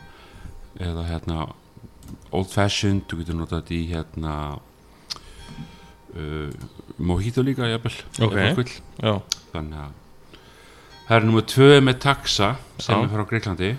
eða 0.77 1.05
hérna 1.07 1.47
Old 2.35 2.51
Fashioned 2.53 3.07
þú 3.09 3.21
getur 3.21 3.39
notað 3.39 3.63
þetta 3.63 3.77
í 3.77 3.85
hérna 3.89 4.33
Mojito 6.99 7.43
líka 7.45 7.67
jafnvel, 7.69 7.93
ef 7.93 8.19
Ok. 8.25 8.33
fólk 8.33 8.57
vill. 8.57 8.73
já, 9.03 9.13
þannig 9.53 9.79
að 9.79 9.91
það 11.09 11.15
er 11.17 11.25
nummer 11.25 11.41
tvö 11.49 11.69
með 11.81 11.99
taxa 11.99 12.49
sem 12.79 12.95
Já. 12.95 13.03
er 13.03 13.09
frá 13.13 13.25
Greiklandi 13.29 13.69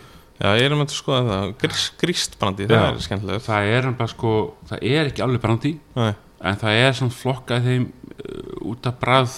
já, 0.41 0.49
ég 0.57 0.63
er 0.67 0.73
um 0.73 0.81
að 0.85 0.95
skoða 0.95 1.23
það 1.31 1.55
Grís, 1.61 1.85
Gríst 2.01 2.39
brandi, 2.41 2.67
það 2.67 2.81
Já. 2.81 2.91
er 2.95 3.05
skemmtilegt 3.07 3.47
það 3.47 3.71
er 3.77 3.91
bara 3.93 4.09
sko 4.09 4.33
það 4.71 4.83
er 4.83 5.11
ekki 5.11 5.23
alveg 5.27 5.41
brandi 5.45 5.73
Nei, 5.97 6.15
en 6.41 6.57
það 6.57 6.81
er 6.87 6.93
svona 6.99 7.13
flokkað 7.19 7.65
þeim 7.69 7.87
uh, 7.91 8.71
út 8.73 8.87
af 8.87 8.99
brað 9.01 9.37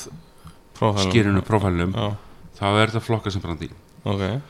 prófælum. 0.79 1.11
skýrinu 1.11 1.43
prófælum 1.43 1.93
já, 1.97 2.09
þá 2.61 2.65
er 2.71 2.87
þetta 2.93 3.07
flokkað 3.09 3.33
sem 3.33 3.43
brandi 3.43 3.71
ok 4.05 4.41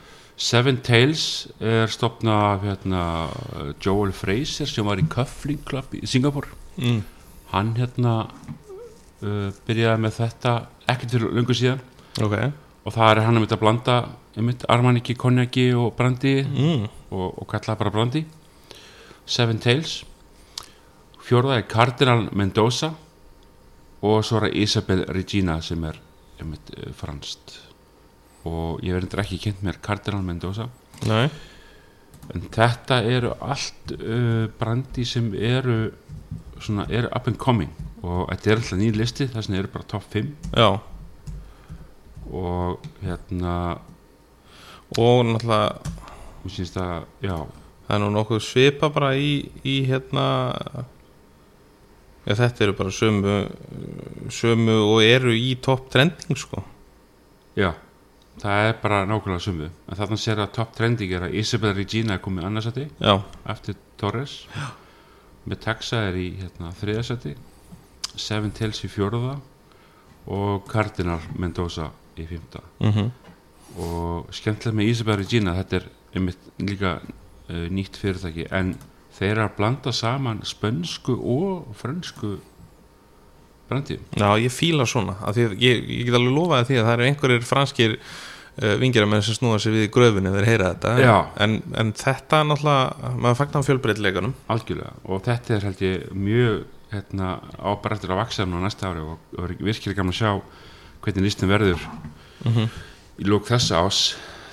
Seven 0.43 0.77
Tails 0.81 1.47
er 1.61 1.85
stopnað 1.93 2.43
af 2.55 2.63
hérna, 2.65 3.01
Joel 3.83 4.11
Fraser 4.17 4.65
sem 4.65 4.85
var 4.85 4.97
í 4.97 5.05
Cuffling 5.07 5.59
Club 5.63 5.91
í 5.93 6.07
Singapur 6.09 6.47
mm. 6.77 7.03
Hann 7.53 7.73
hérna 7.77 8.13
uh, 8.25 9.49
byrjaði 9.67 10.03
með 10.03 10.17
þetta 10.19 10.53
ekki 10.93 11.09
til 11.13 11.23
lungu 11.27 11.55
síðan. 11.57 11.81
Ok, 12.23 12.35
og 12.83 12.95
það 12.95 13.11
er 13.11 13.23
hann 13.27 13.37
að 13.37 13.45
mynda 13.45 13.57
að 13.57 13.63
blanda 13.63 13.97
einmitt 14.33 14.65
armaniki, 14.73 15.15
konjaki 15.19 15.67
og 15.77 15.93
brandi 15.97 16.39
mm. 16.41 16.87
og, 17.13 17.27
og 17.29 17.47
kallaði 17.49 17.81
bara 17.83 17.93
brandi. 17.93 18.23
Seven 19.29 19.61
Tails. 19.63 20.01
Fjórða 21.23 21.61
er 21.61 21.67
Cardinal 21.71 22.25
Mendoza 22.35 22.89
og 24.03 24.25
svo 24.27 24.41
er 24.41 24.57
Isabel 24.59 25.05
Regina 25.15 25.61
sem 25.63 25.85
er 25.87 26.01
einmitt 26.41 26.73
uh, 26.75 26.89
franst 26.97 27.59
og 28.43 28.81
ég 28.83 28.97
verður 28.97 29.21
ekki 29.23 29.39
kynnt 29.45 29.61
mér 29.63 29.79
Cardinal 29.83 30.23
Mendoza. 30.25 30.67
Nei, 31.07 31.29
en 32.31 32.45
þetta 32.53 32.99
eru 33.09 33.33
allt 33.43 33.93
uh, 33.97 34.47
brandi 34.59 35.05
sem 35.07 35.31
eru 35.35 35.77
svona, 36.63 36.87
eru 36.89 37.09
up 37.11 37.27
and 37.27 37.39
coming. 37.41 37.71
Og 38.03 38.27
þetta 38.31 38.49
er 38.49 38.59
alltaf 38.59 38.79
nýr 38.79 38.99
listi 38.99 39.27
þess 39.31 39.49
vegna 39.49 39.61
eru 39.61 39.73
bara 39.73 39.89
top 39.91 40.07
5 40.11 40.31
já. 40.55 40.69
Og 42.33 42.87
hérna 43.03 43.55
og 44.97 45.23
náttúrulega 45.25 46.49
syns 46.51 46.73
það, 46.75 47.05
já, 47.23 47.37
það 47.87 47.95
er 47.95 48.01
nú 48.03 48.09
nokkuð 48.13 48.41
svipa 48.43 48.89
bara 48.93 49.13
í, 49.15 49.31
í 49.63 49.77
hérna 49.87 50.25
já, 52.25 52.35
þetta 52.35 52.65
eru 52.67 52.75
bara 52.77 52.91
sömu 52.93 53.37
sömu 54.33 54.75
og 54.89 54.99
eru 55.05 55.33
í 55.35 55.55
topp 55.63 55.89
trending 55.93 56.39
sko. 56.39 56.63
Já 57.55 57.71
það 58.41 58.67
er 58.67 58.77
bara 58.81 59.03
nákvæmlega 59.05 59.45
sumu 59.45 59.69
en 59.69 59.97
þarna 59.99 60.19
sér 60.19 60.43
að 60.43 60.53
top 60.57 60.75
trending 60.77 61.13
er 61.13 61.27
að 61.27 61.39
Isabel 61.41 61.73
Regina 61.77 62.17
er 62.17 62.23
komið 62.23 62.47
annarsæti 62.49 62.87
eftir 63.53 63.77
Torres. 63.97 64.37
Já. 64.53 64.69
með 65.45 65.59
Texa 65.65 66.05
er 66.09 66.19
í 66.19 66.29
hérna, 66.39 66.71
þriðasæti 66.79 67.35
Seven 68.15 68.51
Tails 68.51 68.83
í 68.85 68.89
fjóruða 68.91 69.37
og 70.33 70.65
Cardinal 70.69 71.21
Mendoza 71.35 71.89
í 72.17 72.25
fymta 72.29 72.61
mhm. 72.79 73.11
Og 73.73 74.29
skemmtilega 74.35 74.77
með 74.77 74.89
Isabel 74.91 75.17
Regina 75.17 75.55
þetta 75.57 75.79
er 75.79 75.85
einmitt 76.13 76.49
líka 76.61 76.97
uh, 77.01 77.67
nýtt 77.73 77.97
fyrirtæki. 77.97 78.47
En 78.53 78.75
þeir 79.13 79.31
eru 79.31 79.45
að 79.47 79.55
blanda 79.57 79.93
saman 79.95 80.43
spönsku 80.45 81.15
og 81.17 81.71
frönsku 81.79 82.35
brandi 83.73 83.97
Já, 83.99 84.27
ég 84.39 84.53
fíla 84.53 84.87
svona 84.89 85.17
ég, 85.35 85.57
ég 85.59 86.05
get 86.07 86.19
alveg 86.19 86.37
lofaði 86.37 86.69
því 86.69 86.79
að 86.79 86.87
það 86.87 86.95
eru 86.95 87.09
einhverjir 87.09 87.47
franskir 87.49 87.97
uh, 87.97 88.75
vingjara 88.81 89.09
menn 89.09 89.25
sem 89.25 89.37
snúa 89.37 89.59
sig 89.61 89.75
við 89.75 89.87
í 89.87 89.91
gröfunni 89.93 90.31
þegar 90.33 90.49
heyra 90.51 90.71
þetta. 90.73 90.93
En, 91.43 91.57
en 91.79 91.91
þetta 91.97 92.43
náttúrulega, 92.47 93.11
maður 93.17 93.39
fagnar 93.41 93.67
fjölbreytileikunum 93.67 94.37
algjörlega. 94.53 94.95
Og 95.09 95.23
þetta 95.27 95.57
er 95.57 95.67
held 95.69 95.83
ég 95.83 96.07
mjög 96.13 96.63
hérna, 96.93 97.29
ábærættur 97.57 98.13
að 98.13 98.21
vaksa 98.21 98.45
nú 98.45 98.61
næsta 98.61 98.91
ári 98.91 99.01
og, 99.01 99.21
og 99.39 99.53
virkilega 99.57 99.97
gaman 99.99 100.13
að 100.13 100.19
sjá 100.19 100.31
hvernig 101.03 101.25
listin 101.25 101.51
verður 101.51 101.81
í 103.17 103.27
lók 103.27 103.49
þessa 103.49 103.81
ás 103.83 104.01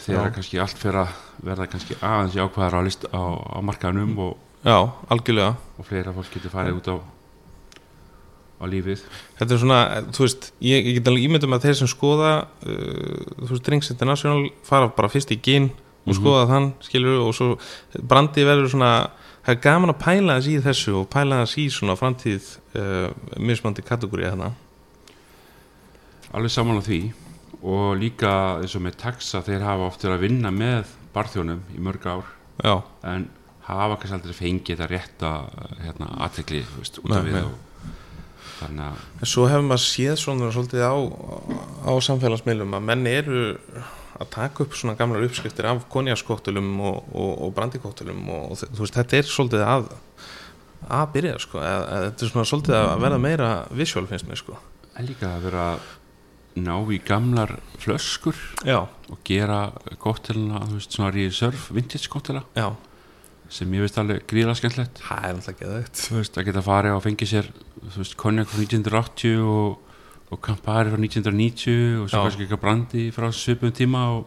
þegar 0.05 0.33
kannski 0.35 0.61
allt 0.63 0.81
fyrir 0.81 1.03
að 1.05 1.19
verða 1.45 1.69
kannski 1.71 1.97
aðeins 2.01 2.37
jákvæðar 2.39 2.77
á, 2.77 2.81
list, 2.87 3.07
á, 3.13 3.23
á 3.37 3.59
markaðanum 3.65 4.17
og, 4.25 4.37
Já, 4.65 4.77
algjörlega. 5.13 5.55
og 5.79 5.89
fleira 5.89 6.13
fólk 6.17 6.33
getur 6.35 6.53
farið 6.53 6.81
út 6.81 6.91
á 6.93 6.97
á 8.61 8.65
lífið. 8.69 9.03
Þetta 9.39 9.55
er 9.57 9.61
svona, 9.63 9.79
þú 10.13 10.25
veist, 10.27 10.51
ég, 10.61 10.85
ég 10.91 10.99
get 10.99 11.09
alveg 11.09 11.25
ímyndum 11.29 11.57
að 11.57 11.65
þeir 11.69 11.79
sem 11.81 11.89
skoða 11.91 12.33
uh, 12.45 13.23
þú 13.41 13.49
veist, 13.55 13.65
Drinks 13.67 13.91
International 13.95 14.51
fara 14.69 14.91
bara 14.97 15.09
fyrst 15.13 15.33
í 15.33 15.41
gin 15.41 15.71
og 15.73 16.13
Mhm. 16.13 16.17
skoða 16.17 16.45
þann, 16.49 16.69
skilur 16.81 17.19
og 17.27 17.35
svo 17.37 17.49
brandi 18.09 18.45
verður 18.45 18.71
svona 18.73 18.93
það 19.45 19.51
er 19.55 19.61
gaman 19.65 19.91
að 19.93 19.99
pæla 20.05 20.37
þess 20.39 20.49
í 20.49 20.61
þessu 20.65 20.95
og 21.01 21.09
pæla 21.13 21.43
þess 21.43 21.59
í 21.61 21.67
svona 21.73 21.97
framtíð 21.97 22.47
uh, 22.77 23.11
mismandi 23.41 23.83
kategóri 23.85 24.25
hérna. 24.29 24.53
Alveg 26.33 26.53
saman 26.55 26.79
á 26.79 26.83
því 26.87 27.01
og 27.61 27.97
líka 28.01 28.33
eins 28.63 28.77
og 28.79 28.85
með 28.87 28.97
taxa 29.03 29.43
þeir 29.45 29.65
hafa 29.67 29.89
oft 29.91 30.05
verið 30.05 30.17
að 30.17 30.25
vinna 30.25 30.53
með 30.55 30.93
barþjónum 31.15 31.61
í 31.77 31.81
mörg 31.83 32.07
ár. 32.09 32.29
Já, 32.65 32.77
en 33.09 33.27
hafa 33.67 33.97
kannski 34.01 34.17
aldrei 34.17 34.37
fengið 34.37 34.79
þetta 34.79 34.89
rétta 34.91 35.33
hérna, 35.83 36.09
aðtekli 36.27 36.63
veist, 36.79 37.01
út 37.03 37.13
af 37.17 37.27
við 37.27 37.41
og 37.43 37.59
þannig 38.61 39.01
að 39.21 39.31
svo 39.33 39.47
hefur 39.51 39.67
maður 39.67 39.85
séð 39.87 40.19
svona 40.21 40.51
svolítið 40.55 40.85
á, 40.85 40.97
á 41.89 41.93
samfélagsmiðlum 42.07 42.77
að 42.77 42.87
menn 42.91 43.09
eru 43.11 43.45
að 44.21 44.33
taka 44.35 44.65
upp 44.67 44.77
svona 44.77 44.97
gamlar 44.99 45.25
uppskriftir 45.25 45.69
af 45.71 45.87
konjaskóttelum 45.93 46.75
og, 46.85 47.07
og, 47.15 47.31
og 47.47 47.55
brandikóttelum 47.57 48.27
og 48.35 48.59
þú 48.61 48.83
veist, 48.83 48.99
þetta 48.99 49.19
er 49.21 49.31
svolítið 49.31 49.65
að 49.65 49.89
að 50.91 51.07
byrja, 51.15 51.39
sko, 51.45 51.61
að, 51.61 51.87
að 51.87 52.05
þetta 52.09 52.25
er 52.27 52.33
svona 52.35 52.51
svolítið 52.51 52.77
að 52.81 52.93
verða 53.05 53.23
meira 53.23 53.49
visual 53.77 54.07
finnst 54.09 54.29
mér, 54.29 54.41
sko. 54.41 54.61
En 54.97 55.09
líka 55.09 55.29
að 55.29 55.49
vera 55.49 55.65
ná 56.61 56.75
í 56.91 56.99
gamlar 57.07 57.53
flöskur 57.81 58.39
Já, 58.67 58.83
og 58.83 59.19
gera 59.29 59.61
kóttelina, 60.03 60.65
þú 60.67 60.79
veist, 60.79 60.97
svona 60.97 61.13
reserve 61.15 61.77
vintage 61.77 62.11
kóttela. 62.11 62.43
Já, 62.57 62.73
sem 63.51 63.73
ég 63.75 63.83
veist 63.85 63.99
alveg 63.99 64.25
gríðlega 64.31 64.59
skemmtlegt 64.61 65.01
það 65.03 65.25
er 65.27 65.33
alltaf 65.35 65.59
geðvægt 65.59 66.03
þú 66.05 66.17
veist, 66.21 66.37
að 66.39 66.49
geta 66.49 66.63
farið 66.63 66.97
og 66.97 67.05
fengið 67.07 67.31
sér 67.33 67.49
þú 67.87 68.03
veist, 68.03 68.17
konjak 68.21 68.51
frá 68.51 68.61
1980 68.61 69.41
og, 69.41 69.79
og 70.31 70.41
kampari 70.45 70.93
frá 70.93 70.99
1990 71.01 72.03
og 72.03 72.11
svo 72.13 72.25
kannski 72.27 72.45
eitthvað 72.47 72.63
brandi 72.67 73.07
frá 73.15 73.31
svipum 73.35 73.73
tíma 73.75 74.05
og, 74.19 74.27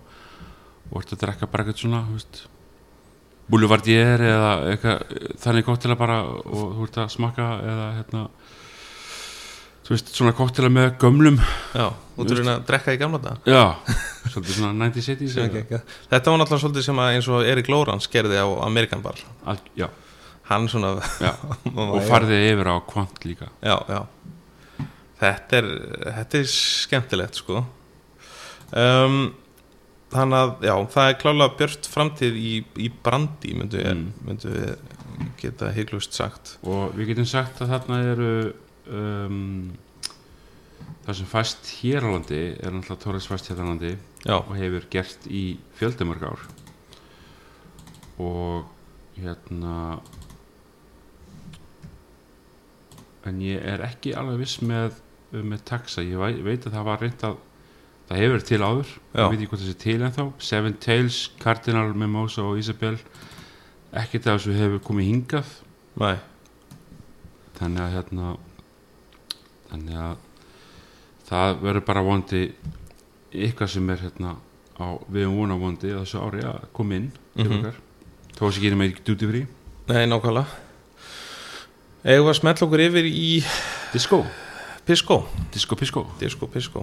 og 0.92 0.98
ertu 1.04 1.16
að 1.18 1.22
drekka 1.28 1.48
bara 1.52 1.64
eitthvað 1.68 1.84
svona, 1.86 2.02
þú 2.10 2.18
veist 2.18 2.42
boulevardier 3.54 4.22
eða 4.24 4.52
eitthvað 4.72 5.18
þannig 5.44 5.66
kóttela 5.68 5.98
bara 6.00 6.22
og 6.32 6.76
þú 6.78 6.86
ert 6.88 7.00
að 7.04 7.10
smakka 7.14 7.48
eða 7.68 7.88
hérna 8.00 8.22
þú 9.84 9.92
veist, 9.98 10.14
svona 10.16 10.32
kóttela 10.38 10.70
með 10.72 10.94
gömlum 11.02 11.40
Já, 11.76 11.90
út 12.16 12.32
úr 12.32 12.40
að 12.48 12.62
drekka 12.70 12.94
í 12.96 13.00
gamla 13.02 13.20
dag 13.20 13.50
já, 13.52 13.64
svolítið 14.32 14.56
svona 14.62 14.88
90s 14.88 15.10
80s 15.18 15.36
eða- 15.44 15.82
Þetta 16.14 16.32
var 16.32 16.40
náttúrulega 16.40 16.64
svolítið 16.64 16.88
sem 16.88 17.02
að 17.04 17.12
eins 17.18 17.28
og 17.36 17.44
Erik 17.52 17.68
Lórans 17.74 18.08
gerði 18.14 18.40
á 18.40 18.48
Amerikan 18.64 19.04
Bar. 19.04 19.20
Al, 19.44 19.60
já, 19.76 19.90
Hann 20.50 20.68
svona 20.72 20.96
og 21.80 22.02
farði 22.10 22.40
yfir 22.52 22.68
á 22.68 22.76
kvant 22.90 23.24
líka. 23.28 23.48
Já, 23.64 23.78
já. 23.88 24.02
Þetta 25.24 25.60
er, 25.62 25.68
þetta 26.20 26.40
er 26.42 26.50
skemmtilegt 26.52 27.40
sko. 27.40 27.62
Um, 28.76 29.22
Þannig 30.14 30.38
að, 30.38 30.52
já, 30.68 30.74
það 30.94 31.08
er 31.10 31.16
klálega 31.18 31.54
björt 31.58 31.88
framtíð 31.90 32.36
í, 32.38 32.50
í 32.86 32.90
brandi 33.02 33.56
myndu 33.58 33.80
við, 33.80 33.88
Mm. 33.96 34.04
myndu 34.28 34.52
við 34.54 35.32
geta 35.42 35.72
hygglust 35.74 36.14
sagt. 36.14 36.52
Og 36.70 36.92
við 36.94 37.08
getum 37.14 37.26
sagt 37.32 37.64
að 37.66 37.72
þarna 37.74 37.98
eru 38.12 38.30
um, 38.94 39.72
það 41.08 41.18
sem 41.18 41.32
fæst 41.32 41.72
hér 41.80 42.06
á 42.06 42.10
landi 42.14 42.42
er 42.60 42.76
náttúrulega 42.76 43.02
Torres 43.08 43.26
fæst 43.32 43.50
hér 43.50 43.64
á 43.64 43.70
landi 43.72 43.96
Já, 44.28 44.36
og 44.38 44.54
hefur 44.60 44.86
gert 44.94 45.26
í 45.34 45.42
fjöldamörg 45.82 46.28
ár. 46.30 46.46
Og 48.22 48.70
hérna 49.18 49.98
en 53.26 53.40
ég 53.42 53.62
er 53.64 53.82
ekki 53.86 54.14
alveg 54.20 54.40
viss 54.44 54.60
með, 54.62 54.98
með 55.32 55.62
taxa, 55.66 56.04
ég 56.04 56.18
veit, 56.44 56.66
að 56.68 56.74
það 56.76 56.84
var 56.90 57.00
reynd 57.02 57.24
að 57.24 57.38
það 58.10 58.18
hefur 58.20 58.42
til 58.50 58.60
áður. 58.62 58.90
Já. 59.14 59.22
ég 59.24 59.30
veit 59.32 59.38
ekki 59.40 59.50
hvort 59.52 59.62
það 59.64 59.70
sé 59.72 59.78
til 59.84 60.02
ennþá. 60.04 60.26
Seven 60.44 60.74
Tails, 60.84 61.20
Cardinal, 61.40 61.94
Mimosa 61.96 62.44
og 62.44 62.58
Isabel. 62.60 62.98
Ekkert 63.94 64.28
af 64.28 64.42
þessu 64.42 64.56
hefur 64.58 64.82
komið 64.84 65.08
hingað. 65.12 65.54
Næ, 66.02 66.18
þannig 67.60 67.84
að 67.86 67.94
hérna 67.96 68.32
þannig 69.70 70.00
að 70.04 70.18
það 71.30 71.54
verður 71.64 71.86
bara 71.88 72.04
vondi 72.06 72.42
eitthvað 73.34 73.72
sem 73.74 73.90
er 73.94 74.02
hérna 74.04 74.36
á, 74.78 74.86
við 75.08 75.24
erum 75.24 75.38
vona 75.40 75.58
vondi 75.62 75.92
að 75.94 76.04
þessu 76.04 76.22
ári 76.26 76.44
að 76.50 76.68
koma 76.74 76.96
inn 77.00 77.12
Mhm. 77.38 77.58
okkar. 77.60 77.76
Þó 78.38 78.44
að 78.48 78.52
sér 78.54 78.62
gerum 78.68 78.80
við 78.84 79.04
duty 79.06 79.28
free. 79.30 79.48
Nei, 79.88 80.06
nákvæmlega 80.06 80.46
Eigum 82.04 82.26
við 82.28 82.34
að 82.34 82.40
smetla 82.42 82.66
okkur 82.68 82.82
yfir 82.84 83.06
í 83.08 83.28
disco, 83.94 84.18
Pisco. 84.84 85.22
Disco 85.54 85.78
pisco. 85.80 86.02
Disco 86.20 86.50
Pisco. 86.52 86.82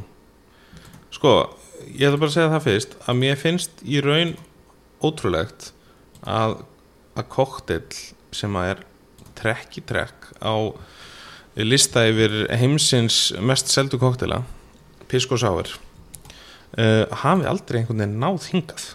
Sko, 1.12 1.32
ég 1.92 2.06
ætla 2.08 2.20
bara 2.22 2.30
að 2.30 2.36
segja 2.38 2.52
það 2.54 2.64
fyrst 2.64 2.94
að 3.04 3.18
mér 3.20 3.36
finnst 3.36 3.82
í 3.84 4.00
raun 4.00 4.32
ótrúlegt 5.04 5.74
að, 6.24 6.62
að 7.12 7.28
koktel 7.34 7.82
sem 8.32 8.56
að 8.56 8.70
er 8.72 8.80
trekk 9.36 9.76
í 9.76 9.84
trekk 9.90 10.30
á 10.40 10.54
lista 11.60 12.06
yfir 12.08 12.46
heimsins 12.56 13.18
mest 13.44 13.68
seldu 13.68 14.00
koktela 14.00 14.40
Pisco 15.10 15.36
Sour 15.40 15.68
uh, 15.68 17.04
hafi 17.24 17.48
aldrei 17.50 17.82
einhvern 17.82 18.04
veginn 18.04 18.20
náð 18.22 18.48
hingað 18.54 18.88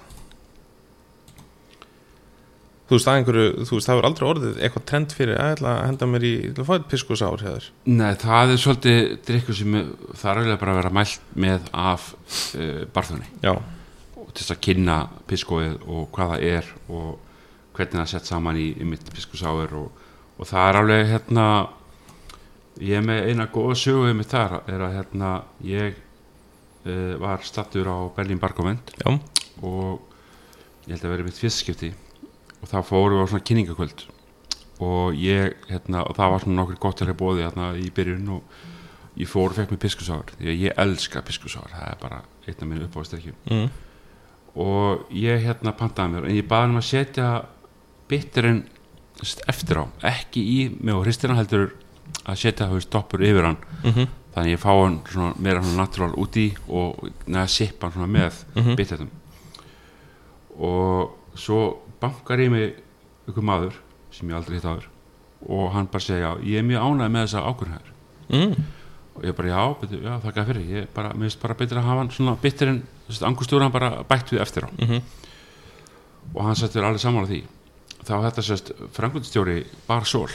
Þú 2.85 2.99
veist, 2.99 3.07
það 3.09 3.79
hefur 3.81 4.05
aldrei 4.05 4.25
orðið 4.29 4.57
eitthvað 4.61 4.83
trend 4.91 5.13
fyrir 5.17 5.39
að 5.41 5.63
henda 5.65 6.07
mér 6.09 6.25
í, 6.27 6.33
að 6.51 6.67
fá 6.67 6.73
eitt 6.75 6.91
hjá 6.93 7.29
þér. 7.41 7.69
Nei, 7.89 8.11
það 8.21 8.53
er 8.53 8.61
svolítið 8.61 8.99
drikkur 9.25 9.57
sem 9.57 9.77
er, 9.79 9.87
það 10.11 10.29
er 10.29 10.41
eiginlega 10.41 10.61
bara 10.61 10.75
að 10.75 10.79
vera 10.83 10.91
mælt 10.93 11.31
með 11.33 11.71
af 11.73 12.05
uh, 12.59 13.23
Já, 13.41 13.55
og 13.55 14.29
til 14.29 14.43
þess 14.43 14.53
að 14.53 14.61
kynna 14.67 14.99
piskóið 15.31 15.73
og 15.81 16.05
hvað 16.13 16.35
það 16.35 16.45
er 16.51 16.69
og 16.85 17.09
hvernig 17.75 17.97
það 17.97 18.05
er 18.05 18.13
sett 18.13 18.29
saman 18.29 18.61
í, 18.61 18.67
í 18.77 18.87
mitt 18.93 19.09
piskosáir 19.17 19.75
og, 19.81 20.05
og 20.37 20.51
það 20.53 20.69
er 20.69 20.81
alveg 20.83 21.11
hérna 21.15 21.49
ég 22.85 23.01
er 23.01 23.05
með 23.09 23.31
eina 23.31 23.49
góða 23.49 23.81
sögu 23.81 24.13
með 24.13 24.33
þar 24.35 24.57
er 24.61 24.85
að 24.85 24.97
hérna 24.99 25.35
ég 25.65 26.01
uh, 26.85 27.13
var 27.25 27.41
stattur 27.49 27.89
á 27.89 27.97
Berlín 28.13 28.37
Barkovend 28.37 28.93
og 29.09 30.03
ég 30.85 30.93
held 30.93 31.05
að 31.07 31.15
vera 31.15 31.31
mitt 31.33 31.41
fyrstskipti 31.41 31.95
og 32.65 32.71
þá 32.71 32.77
fórum 32.89 33.19
við 33.19 33.23
á 33.23 33.31
svona 33.31 33.47
kynningakvöld. 33.49 34.05
Og 34.83 35.15
ég, 35.21 35.53
hérna, 35.69 36.01
og 36.03 36.17
það 36.17 36.33
var 36.33 36.43
svona 36.43 36.57
nokkur 36.59 36.79
gott 36.83 37.03
að 37.05 37.13
bóði 37.19 37.45
hérna 37.45 37.69
í 37.79 37.87
byrjun 37.95 38.33
og 38.35 38.57
ég 39.15 39.29
fór 39.31 39.53
og 39.53 39.59
fekk 39.59 39.71
mér 39.71 39.83
piskusáður 39.85 40.33
því 40.35 40.49
að 40.51 40.63
ég 40.65 40.81
elska 40.83 41.21
piskusáður, 41.23 41.75
það 41.77 41.91
er 41.93 42.01
bara 42.01 42.21
einn 42.45 42.57
af 42.57 42.67
minn 42.67 42.83
uppáðstyrkjum 42.89 43.37
mm. 43.47 43.69
og 44.65 45.05
ég 45.15 45.45
hérna 45.45 45.71
pantaði 45.77 46.15
mér. 46.17 46.27
En 46.27 46.35
ég 46.35 46.49
baði 46.49 46.65
hann 46.65 46.75
um 46.75 46.81
að 46.81 46.89
setja 46.89 47.29
bitterinn 48.11 48.65
eftir 49.47 49.79
á. 49.79 49.85
Ekki 50.11 50.43
í 50.43 50.59
mig 50.81 50.97
og 50.97 51.05
hristina 51.05 51.37
heldur 51.39 51.69
að 52.25 52.41
setja 52.41 52.67
þú 52.67 52.81
veist 52.81 52.91
doppur 52.91 53.23
yfir 53.23 53.47
hann. 53.47 53.61
Mm 53.85 54.07
þannig 54.35 54.57
ég 54.57 54.59
fá 54.59 54.71
hann 54.73 54.97
svona, 55.07 55.33
meira 55.39 55.61
svona 55.63 55.85
natural 55.85 56.15
út 56.19 56.37
í 56.39 56.49
og 56.67 57.05
neða 57.25 57.47
sippa 57.51 57.87
hann 57.87 57.95
svona 57.95 58.11
með 58.11 58.41
Mhm. 58.55 58.75
bitterinn 58.75 59.11
og 60.59 61.15
svo 61.35 61.77
bankar 62.05 62.45
ég 62.45 62.53
mig 62.53 62.79
ykkur 63.29 63.45
maður 63.45 63.81
sem 64.15 64.29
ég 64.31 64.37
aldrei 64.37 64.57
hitt 64.59 64.69
áður. 64.69 64.87
Og 65.45 65.67
hann 65.75 65.91
bara 65.91 66.05
segja 66.05 66.31
já, 66.31 66.45
ég 66.47 66.61
er 66.61 66.65
mjög 66.65 66.87
ánægð 66.87 67.13
með 67.13 67.27
þessa 67.27 67.45
ákvörðin 67.49 67.75
hér 67.75 67.91
mm. 68.29 68.65
og 69.15 69.27
ég 69.27 69.35
bara 69.37 69.51
já, 69.51 69.61
betur, 69.81 70.01
já 70.05 70.13
þakka 70.23 70.47
fyrir. 70.49 70.65
Ég 70.71 70.89
bara, 70.95 71.13
mér 71.13 71.29
finnst 71.29 71.43
bara 71.43 71.59
betur 71.59 71.81
að 71.81 71.87
hafa 71.89 72.03
hann 72.03 72.15
svona 72.15 72.37
bitterinn 72.41 72.81
angustúran 73.29 73.73
bara 73.73 73.91
bætt 74.07 74.33
við 74.33 74.41
eftir 74.45 74.65
á. 74.65 74.69
Mm 74.81 75.05
og 76.33 76.45
hann 76.47 76.57
sættur 76.57 76.85
alveg 76.85 77.03
saman 77.03 77.27
á 77.27 77.29
því. 77.29 77.41
Þá 78.05 78.15
þetta 78.27 78.45
sérst 78.45 78.71
frangundstjóri 78.95 79.59
Bar 79.87 80.05
Sol, 80.09 80.29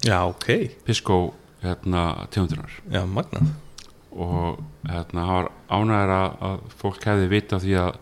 Já, 0.00 0.24
ok, 0.24 0.46
Pisco 0.84 1.34
hérna, 1.60 2.26
tegundunar 2.32 2.72
já, 2.88 3.02
magnað. 3.04 3.50
Og 4.10 4.62
hérna 4.88 5.26
hann 5.28 5.36
var 5.36 5.50
ánægður 5.68 6.12
að, 6.16 6.62
fólk 6.80 7.04
hefði 7.04 7.26
vita 7.28 7.58
því 7.60 7.74
að, 7.82 7.98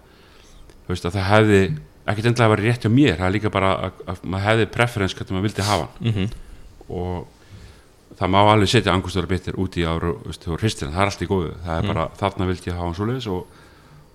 veist, 0.86 1.08
að 1.08 1.16
það 1.16 1.26
hefði 1.32 1.62
ekkert 2.08 2.26
endilega 2.30 2.46
að 2.48 2.54
vera 2.56 2.66
rétt 2.68 2.84
hjá 2.86 2.90
mér 2.92 3.16
það 3.18 3.26
er 3.28 3.34
líka 3.36 3.50
bara 3.52 3.72
að, 3.88 4.02
að 4.12 4.22
maður 4.24 4.46
hefði 4.48 4.66
preferens 4.76 5.14
hvernig 5.18 5.36
maður 5.36 5.46
vildi 5.48 5.66
hafa 5.68 5.88
hann. 5.88 6.12
Mm 6.14 6.46
og 6.88 7.26
það 8.18 8.30
má 8.32 8.38
alveg 8.48 8.68
setja 8.72 8.92
angustöra 8.96 9.28
bitir 9.28 9.56
út 9.60 9.74
í 9.76 9.82
ára 9.84 10.14
hristina, 10.56 10.88
það 10.94 11.02
er 11.02 11.10
allt 11.10 11.22
í 11.22 11.26
góðu. 11.28 11.50
Það 11.66 11.74
er 11.76 11.82
Mm. 11.84 11.88
bara, 11.92 12.06
þarna 12.16 12.46
vildi 12.48 12.70
ég 12.70 12.74
hafa 12.78 12.86
hann 12.86 12.94
svoleiðis 12.96 13.26
og, 13.28 13.46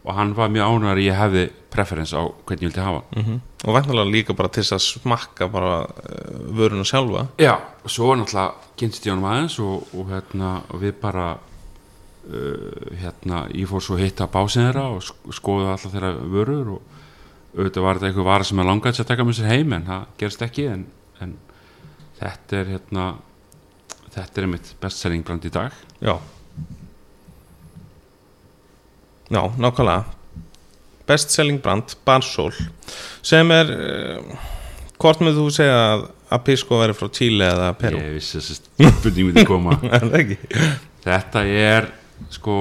og 0.04 0.16
hann 0.18 0.34
var 0.36 0.50
mjög 0.50 0.66
ánægður 0.74 0.98
að 0.98 1.04
ég 1.06 1.20
hefði 1.22 1.44
preference 1.70 2.18
á 2.18 2.24
hvernig 2.26 2.64
ég 2.66 2.72
vildi 2.74 2.82
hafa 2.88 3.04
hann. 3.14 3.24
mm 3.28 3.42
og 3.64 3.72
væntalega 3.78 4.12
líka 4.12 4.34
bara 4.36 4.50
til 4.52 4.64
að 4.66 4.82
smakka 4.84 5.48
bara 5.48 5.76
uh, 5.88 6.52
vöruna 6.52 6.84
sjálfa. 6.84 7.28
Já, 7.40 7.54
og 7.86 7.90
svo 7.94 8.10
náttúrulega 8.16 8.52
kynst 8.76 9.06
ég 9.08 9.14
honum 9.14 9.30
aðeins 9.30 9.56
og, 9.64 9.86
og, 9.96 10.10
hérna, 10.12 10.50
og 10.74 10.82
við 10.82 10.98
bara 11.00 11.28
uh, 11.38 12.98
hérna, 13.00 13.46
ég 13.56 13.70
fór 13.70 13.82
svo 13.86 13.96
hitta 14.02 14.28
básinn 14.28 14.66
þeirra 14.68 14.84
og 14.98 15.02
sk- 15.06 15.32
skoða 15.38 15.74
alltaf 15.76 15.94
þeirra 15.94 16.12
vörur 16.34 16.74
og 16.76 16.82
auðvitað 17.54 17.86
var 17.86 18.00
þetta 18.00 18.10
eitthvað 18.10 18.30
vara 18.30 18.48
sem 18.48 18.62
er 18.62 18.70
langaði 18.70 19.04
að 19.04 19.10
taka 19.12 19.28
með 19.28 19.40
sér 19.40 19.52
heim 19.52 19.76
en 19.78 19.86
það 19.90 20.06
gerst 20.22 20.46
ekki 20.46 20.66
en, 20.72 20.88
en 21.24 21.36
þetta 22.20 22.60
er 22.60 22.72
hérna 22.74 23.06
þetta 24.14 24.42
er 24.42 24.50
mitt 24.50 24.74
bestselling 24.82 25.26
brand 25.26 25.46
í 25.46 25.54
dag. 25.54 25.78
Já. 26.02 26.16
Já, 29.34 29.42
nákvæmlega. 29.58 30.04
Best 31.08 31.34
selling 31.36 31.60
brand, 31.60 31.96
Barsól 32.06 32.54
sem 33.26 33.50
er 33.52 33.72
uh, 33.74 34.36
hvort 35.02 35.20
með 35.24 35.42
þú 35.42 35.48
segja 35.52 35.80
að, 35.90 36.06
að 36.32 36.44
Pisco 36.48 36.80
veri 36.80 36.96
frá 36.96 37.10
Chile 37.12 37.50
eða 37.52 37.74
Peru 37.76 38.00
ég 38.00 38.14
vissi 38.16 38.40
þessi 38.40 38.56
spurning 38.62 39.28
myndi 39.28 39.44
koma. 39.48 39.76
Þetta 41.04 41.44
er 41.44 41.90
sko 42.32 42.56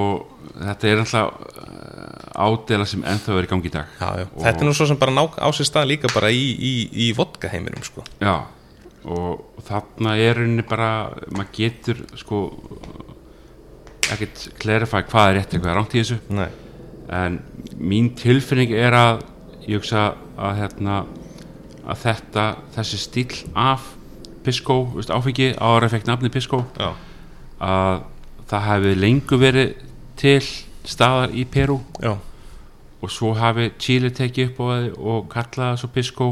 þetta 0.53 0.89
er 0.89 1.03
alltaf 1.03 1.29
ádela 2.33 2.85
sem 2.89 3.03
ennþá 3.05 3.37
er 3.37 3.47
í 3.47 3.51
gangi 3.51 3.69
í 3.69 3.73
dag 3.73 3.93
Já, 3.99 4.09
já. 4.23 4.25
Þetta 4.43 4.59
er 4.59 4.67
nú 4.67 4.73
svo 4.75 4.87
sem 4.89 4.99
bara 4.99 5.23
á 5.23 5.47
sér 5.55 5.69
stað 5.69 5.89
líka 5.93 6.11
bara 6.13 6.31
í, 6.33 6.43
í, 6.57 6.73
í 7.05 7.11
vodka 7.15 7.51
heiminum 7.51 7.83
sko. 7.85 8.03
Já, 8.21 8.35
og 9.03 9.63
þarna 9.67 10.17
er 10.19 10.39
rauninni 10.39 10.65
bara, 10.67 10.89
maður 11.31 11.51
getur 11.57 12.03
sko 12.19 12.43
ekkert 14.13 14.47
clarify 14.59 15.03
hvað 15.07 15.29
er 15.29 15.37
rétt 15.39 15.55
eitthvað 15.55 15.77
rangt 15.77 15.95
í 15.95 16.01
þessu 16.03 16.19
Nei, 16.33 16.49
en 17.13 17.39
mín 17.79 18.11
tilfinning 18.19 18.73
er 18.75 18.95
að 18.97 19.23
ég 19.67 19.79
hugsa 19.79 20.13
að 20.35 20.57
hérna 20.59 21.03
að 21.83 21.99
þetta, 22.03 22.47
þessi 22.75 22.99
stíl 23.01 23.43
af 23.59 23.91
Pisco, 24.43 24.81
áfengi 25.07 25.53
ára 25.55 25.87
fekk 25.91 26.07
nafni 26.07 26.31
Pisco 26.31 26.65
já, 26.75 26.89
að 27.63 28.03
það 28.53 28.67
hefði 28.67 28.93
lengu 28.99 29.39
verið 29.41 29.73
til 30.19 30.39
staðar 30.85 31.33
í 31.33 31.45
Peru 31.49 31.79
já, 32.03 32.13
og 33.01 33.11
svo 33.11 33.33
hafi 33.37 33.71
Chile 33.81 34.11
tekið 34.13 34.51
upp 34.51 34.59
á 34.61 34.65
það 34.69 34.89
og 34.99 35.29
kallaði 35.31 35.69
það 35.71 35.79
svo 35.81 35.89
Pisco. 35.95 36.27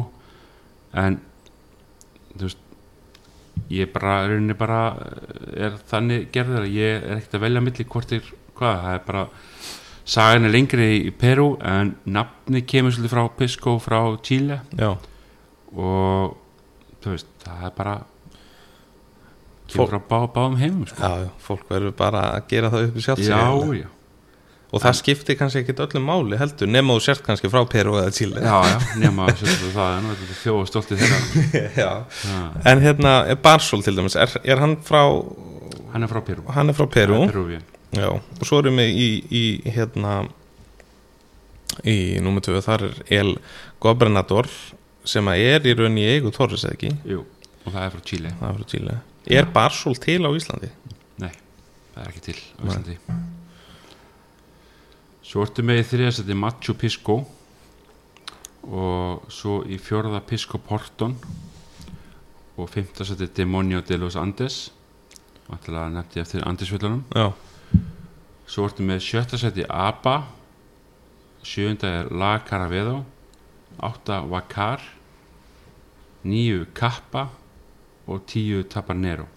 En 1.01 1.17
þú 2.35 2.45
veist 2.45 2.67
ég 3.71 3.89
bara, 3.93 4.19
rauninni 4.27 4.55
bara 4.59 4.81
eh, 5.01 5.65
er 5.67 5.79
þannig 5.89 6.29
gerður 6.35 6.65
að 6.65 6.75
ég 6.75 6.99
er 6.99 7.17
ekkert 7.17 7.39
að 7.39 7.45
velja 7.45 7.63
milli 7.63 7.87
hvort 7.95 8.13
er 8.15 8.29
hvað, 8.59 8.83
það 8.83 8.97
er 8.97 9.03
bara 9.07 9.25
sagan 10.11 10.47
er 10.47 10.53
lengri 10.53 10.89
í 10.99 11.11
Peru 11.15 11.55
en 11.65 11.95
nafni 12.05 12.63
kemur 12.67 12.93
svolítið 12.93 13.15
frá 13.15 13.23
Pisco 13.39 13.75
frá 13.81 13.99
Chile. 14.21 14.61
Já. 14.77 14.93
og 15.71 16.37
þú 17.01 17.15
veist, 17.15 17.29
það 17.41 17.67
er 17.69 17.75
bara 17.77 17.99
kemur 19.71 19.89
frá 19.91 20.01
bá, 20.11 20.19
báðum 20.35 20.59
heimum 20.61 20.85
sko. 20.89 20.99
já. 21.25 21.31
Fólk 21.47 21.65
verður 21.71 21.97
bara 21.97 22.27
að 22.35 22.47
gera 22.53 22.71
það 22.73 22.87
upp 22.89 22.99
í 22.99 23.05
sjálf 23.05 23.25
já, 23.25 23.41
já, 23.81 23.89
Og 24.71 24.79
það 24.79 24.97
skiptir 25.01 25.35
kannski 25.35 25.61
ekkit 25.65 25.81
öllum 25.83 26.05
máli 26.07 26.37
heldur 26.39 26.69
nema 26.71 26.95
þú 26.95 27.03
sért 27.03 27.25
kannski 27.25 27.49
frá 27.51 27.65
Peru 27.67 27.97
eða 27.99 28.13
Chile. 28.15 28.39
Já, 28.39 28.55
já 28.69 28.77
nema 29.01 29.27
það, 29.35 29.97
en 29.97 30.11
er 30.13 30.69
stoltið 30.69 31.03
þeirra. 31.03 31.89
En 32.71 32.83
hérna, 32.83 33.15
er 33.27 33.39
Barsól 33.43 33.83
til 33.83 33.97
dæmis 33.97 34.15
er, 34.15 34.31
er 34.47 34.63
hann 34.63 34.77
frá 34.87 35.03
hann 35.91 36.07
er 36.07 36.11
frá 36.11 36.21
Peru 36.23 36.47
hann 36.55 36.71
er 36.71 36.77
frá 36.77 36.87
Peru 36.87 37.25
Peruvian. 37.27 37.67
Já, 37.91 38.07
og 38.15 38.47
svo 38.47 38.61
erum 38.61 38.79
við 38.79 38.95
í, 38.95 39.09
í 39.27 39.43
hérna 39.75 40.21
í 41.83 41.97
númer 42.23 42.43
2, 42.47 42.63
þar 42.63 42.87
er 42.87 42.97
El 43.19 43.35
Gobernador 43.83 44.47
sem 45.03 45.27
að 45.27 45.47
er 45.51 45.67
í 45.67 45.75
raun 45.75 45.99
í 45.99 46.07
eigu 46.13 46.31
Torres 46.31 46.63
eða 46.63 46.77
ekki, 46.77 46.95
Jú, 47.11 47.25
og 47.65 47.73
það 47.73 47.83
er 47.83 47.95
frá 47.97 48.05
Chile. 48.07 48.35
Það 48.39 48.53
er 48.53 48.59
frá 48.61 48.69
Chile 48.71 48.99
Er 49.25 49.45
Barsól 49.53 49.95
til 50.01 50.25
á 50.25 50.29
Íslandi? 50.33 50.71
Nei, 51.21 51.31
það 51.93 52.01
er 52.01 52.09
ekki 52.09 52.23
til 52.25 52.37
á 52.39 52.61
Íslandi. 52.65 52.97
Svo 55.21 55.45
ertu 55.45 55.63
með 55.63 55.83
í 55.83 55.87
þriða 55.91 56.15
seti 56.17 56.35
Machu 56.35 56.75
Pisco 56.75 57.21
og 58.67 59.29
svo 59.31 59.61
í 59.65 59.77
fjórða 59.81 60.19
Pisco 60.27 60.59
Porton 60.61 61.15
og 62.57 62.69
fymta 62.69 63.05
seti 63.07 63.29
Demonio 63.37 63.81
de 63.85 63.97
los 63.97 64.17
Andes. 64.19 64.69
Vantilega 65.51 65.89
nefndi 65.91 66.21
eftir 66.21 66.45
Andesfjöllunum 66.47 67.01
Já, 67.15 67.31
Svo 68.47 68.67
ertu 68.67 68.85
með 68.87 69.01
sjötta 69.03 69.39
seti 69.39 69.65
Aba 69.67 70.21
Sjöunda 71.43 71.89
er 72.01 72.11
La 72.13 72.37
Caravedo 72.45 73.01
Átta 73.83 74.21
Vakar 74.31 74.83
Níu 76.23 76.65
Kappa 76.77 77.27
og 78.11 78.25
tíu 78.29 78.63
Tapanero 78.67 79.27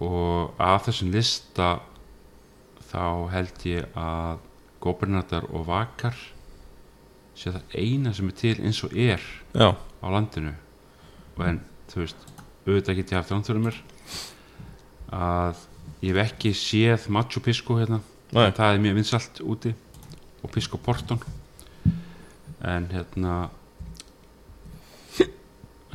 og 0.00 0.54
af 0.58 0.86
þessum 0.86 1.12
lista 1.12 1.74
þá 2.90 3.30
held 3.34 3.66
ég 3.68 3.98
að 3.98 4.40
Gobernatar 4.80 5.44
og 5.52 5.66
Vakar 5.68 6.16
sé 7.36 7.52
það 7.52 7.76
eina 7.76 8.12
sem 8.16 8.30
er 8.30 8.36
til 8.36 8.56
eins 8.64 8.80
og 8.84 8.96
er 8.96 9.20
já, 9.52 9.68
á 9.76 10.06
landinu. 10.08 10.54
Og 11.36 11.44
en 11.46 11.60
þú 11.90 12.02
veist 12.02 12.24
auðvitað 12.64 12.96
get 12.98 13.12
ég 13.12 13.20
haft 13.20 13.34
ránþurum 13.34 13.68
mér 13.68 13.78
að 15.12 15.60
ég 16.00 16.16
hef 16.16 16.22
ekki 16.24 16.54
séð 16.56 17.08
Machu 17.12 17.42
Pisco 17.44 17.76
hérna. 17.78 18.00
Það 18.32 18.66
er 18.66 18.82
mjög 18.82 18.98
vinsalt 19.00 19.40
úti. 19.44 19.74
Og 20.40 20.52
Pisco 20.54 20.78
Porton. 20.80 21.20
En 22.64 22.86
hérna 22.92 23.50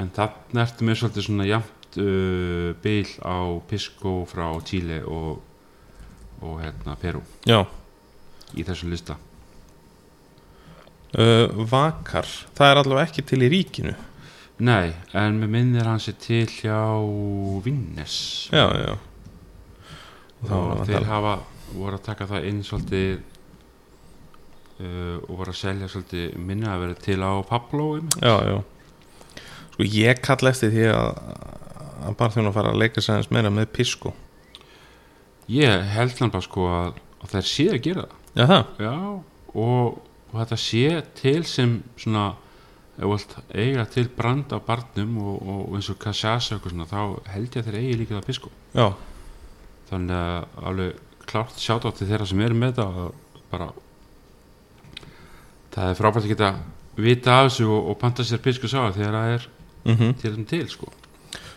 en 0.01 0.11
þarna 0.15 0.65
ertu 0.65 0.87
með 0.87 0.99
svolítið 0.99 1.27
svona 1.27 1.47
jafnt 1.47 1.99
uh, 2.01 2.71
bil 2.83 3.07
á 3.23 3.37
Pisco 3.69 4.15
frá 4.29 4.47
Chile 4.67 5.01
og, 5.07 5.39
og 6.43 6.59
hérna 6.63 6.97
Peru 6.99 7.23
já. 7.47 7.61
Í 8.55 8.63
þessum 8.63 8.91
lista. 8.93 9.17
Uh, 11.15 11.47
Vakar, 11.67 12.27
það 12.55 12.71
er 12.71 12.79
allavega 12.81 13.09
ekki 13.09 13.23
til 13.27 13.41
í 13.43 13.49
ríkinu. 13.51 13.95
Nei, 14.63 14.93
en 15.15 15.39
með 15.41 15.51
minnir 15.51 15.87
hans 15.89 16.07
er 16.07 16.15
til 16.19 16.45
hjá 16.47 16.79
Vinnes. 17.65 18.17
Já, 18.55 18.67
já. 18.79 18.93
Og 20.45 20.85
þeir 20.85 21.01
það 21.01 21.09
hafa 21.09 21.33
voru 21.73 21.97
að 21.97 22.05
taka 22.05 22.27
það 22.29 22.47
inn 22.51 22.61
svolítið 22.63 23.17
uh, 24.77 25.17
og 25.25 25.33
voru 25.33 25.51
að 25.55 25.59
selja 25.59 25.91
svolítið 25.91 26.37
minna 26.39 26.75
að 26.75 26.85
vera 26.85 27.03
til 27.07 27.19
á 27.23 27.33
Pablo 27.49 27.89
einmitt. 27.97 28.21
Já, 28.21 28.35
já 28.51 28.57
Sko 29.75 29.87
ég 29.91 30.23
kalla 30.23 30.55
eftir 30.55 30.71
því 30.73 30.89
að 30.95 31.09
að 32.05 32.17
barþjóna 32.19 32.53
fara 32.53 32.71
að 32.73 32.81
leika 32.83 33.01
sig 33.01 33.13
aðeins 33.13 33.31
meira 33.33 33.51
með 33.53 33.71
Pisco. 33.75 34.13
Ég 35.51 35.85
held 35.95 36.17
hann 36.19 36.33
bara 36.33 36.45
sko 36.45 36.67
að, 36.71 36.99
að 37.21 37.35
þeir 37.35 37.49
sé 37.49 37.67
að 37.71 37.81
gera 37.85 38.05
það. 38.05 38.21
Já, 38.35 38.45
það? 38.51 38.63
já, 38.85 38.95
og, 39.65 39.99
og 40.31 40.39
þetta 40.41 40.59
sé 40.65 40.83
til 41.21 41.37
sem 41.49 41.77
svona 42.01 42.25
eiga 43.55 43.85
til 43.91 44.05
brand 44.15 44.53
á 44.55 44.59
barnum 44.63 45.17
og, 45.19 45.49
og 45.51 45.73
eins 45.75 45.89
og 45.91 45.99
svona, 45.99 46.87
þá 46.87 46.99
held 47.33 47.55
ég 47.55 47.61
að 47.61 47.69
þeir 47.69 47.79
eigi 47.81 47.97
líka 47.99 48.15
það 48.17 48.29
Pisco. 48.29 48.51
Já, 48.75 48.87
þannig 49.89 50.15
að 50.19 50.69
alveg 50.71 51.01
klárt 51.25 51.59
sjátt 51.59 51.89
til 51.97 52.07
þeirra 52.07 52.29
sem 52.29 52.45
eru 52.45 52.57
með 52.57 52.75
þetta 52.75 52.85
að 53.03 53.43
bara 53.51 53.67
það 55.75 55.89
er 55.89 55.99
frábært 55.99 56.23
að 56.23 56.31
geta 56.31 56.49
vita 56.95 57.35
af 57.35 57.49
þessu 57.49 57.67
og, 57.67 57.89
og 57.91 57.97
panta 57.99 58.23
sér 58.25 58.41
Pisco 58.43 58.69
Sour 58.71 58.95
þegar 58.95 59.17
það 59.17 59.33
er 59.33 59.47
mhm. 59.85 60.15
Til 60.21 60.33
þeim 60.35 60.47
til 60.49 60.67
sko. 60.71 60.91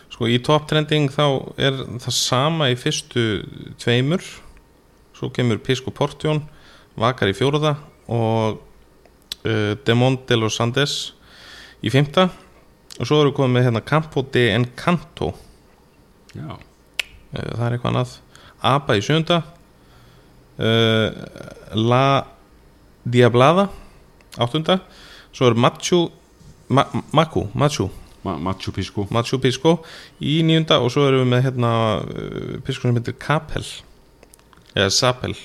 Sko 0.09 0.29
í 0.29 0.39
top 0.43 0.67
trending 0.69 1.11
þá 1.13 1.25
er 1.57 1.83
það 2.01 2.15
sama 2.15 2.69
í 2.71 2.77
fyrstu 2.79 3.43
tveimur. 3.81 4.23
Svo 5.17 5.29
kemur 5.35 5.59
Pisco 5.63 5.91
Portjón 5.91 6.43
Vakar 6.99 7.31
í 7.31 7.35
fjóruða 7.35 7.77
og 8.11 8.59
uh, 9.45 9.75
Demon 9.87 10.17
de 10.27 10.35
los 10.39 10.59
Andes 10.59 11.13
í 11.83 11.91
fymta 11.93 12.29
og 12.99 13.07
svo 13.07 13.21
eru 13.21 13.31
komið 13.35 13.69
hérna 13.69 13.83
Campo 13.85 14.25
de 14.33 14.49
Encanto. 14.55 15.31
Já, 16.35 16.55
uh, 16.55 16.59
það 17.31 17.65
er 17.65 17.77
eitthvað 17.77 17.91
annað. 17.93 18.15
Aba 18.59 18.97
í 18.99 19.03
sjönda 19.05 19.41
uh, 20.59 21.07
La 21.79 22.05
Diablada 23.07 23.69
áttunda. 24.35 24.81
Svo 25.31 25.47
er 25.47 25.55
Machu 25.55 26.09
Ma, 26.69 26.83
Machu. 27.11 27.47
Ma 27.53 27.69
Machu 28.23 28.73
Pisco 28.75 29.05
Machu 29.13 29.39
Pisco 29.39 29.77
í 30.19 30.39
nýjunda 30.43 30.79
og 30.83 30.91
svo 30.93 31.05
erum 31.07 31.23
við 31.23 31.31
með 31.33 31.45
hérna 31.47 31.71
uh, 32.03 32.57
Pisco 32.65 32.87
sem 32.87 32.97
heitir 32.99 33.15
Capel 33.21 33.63
eða 34.75 34.89
Sapel 34.93 35.35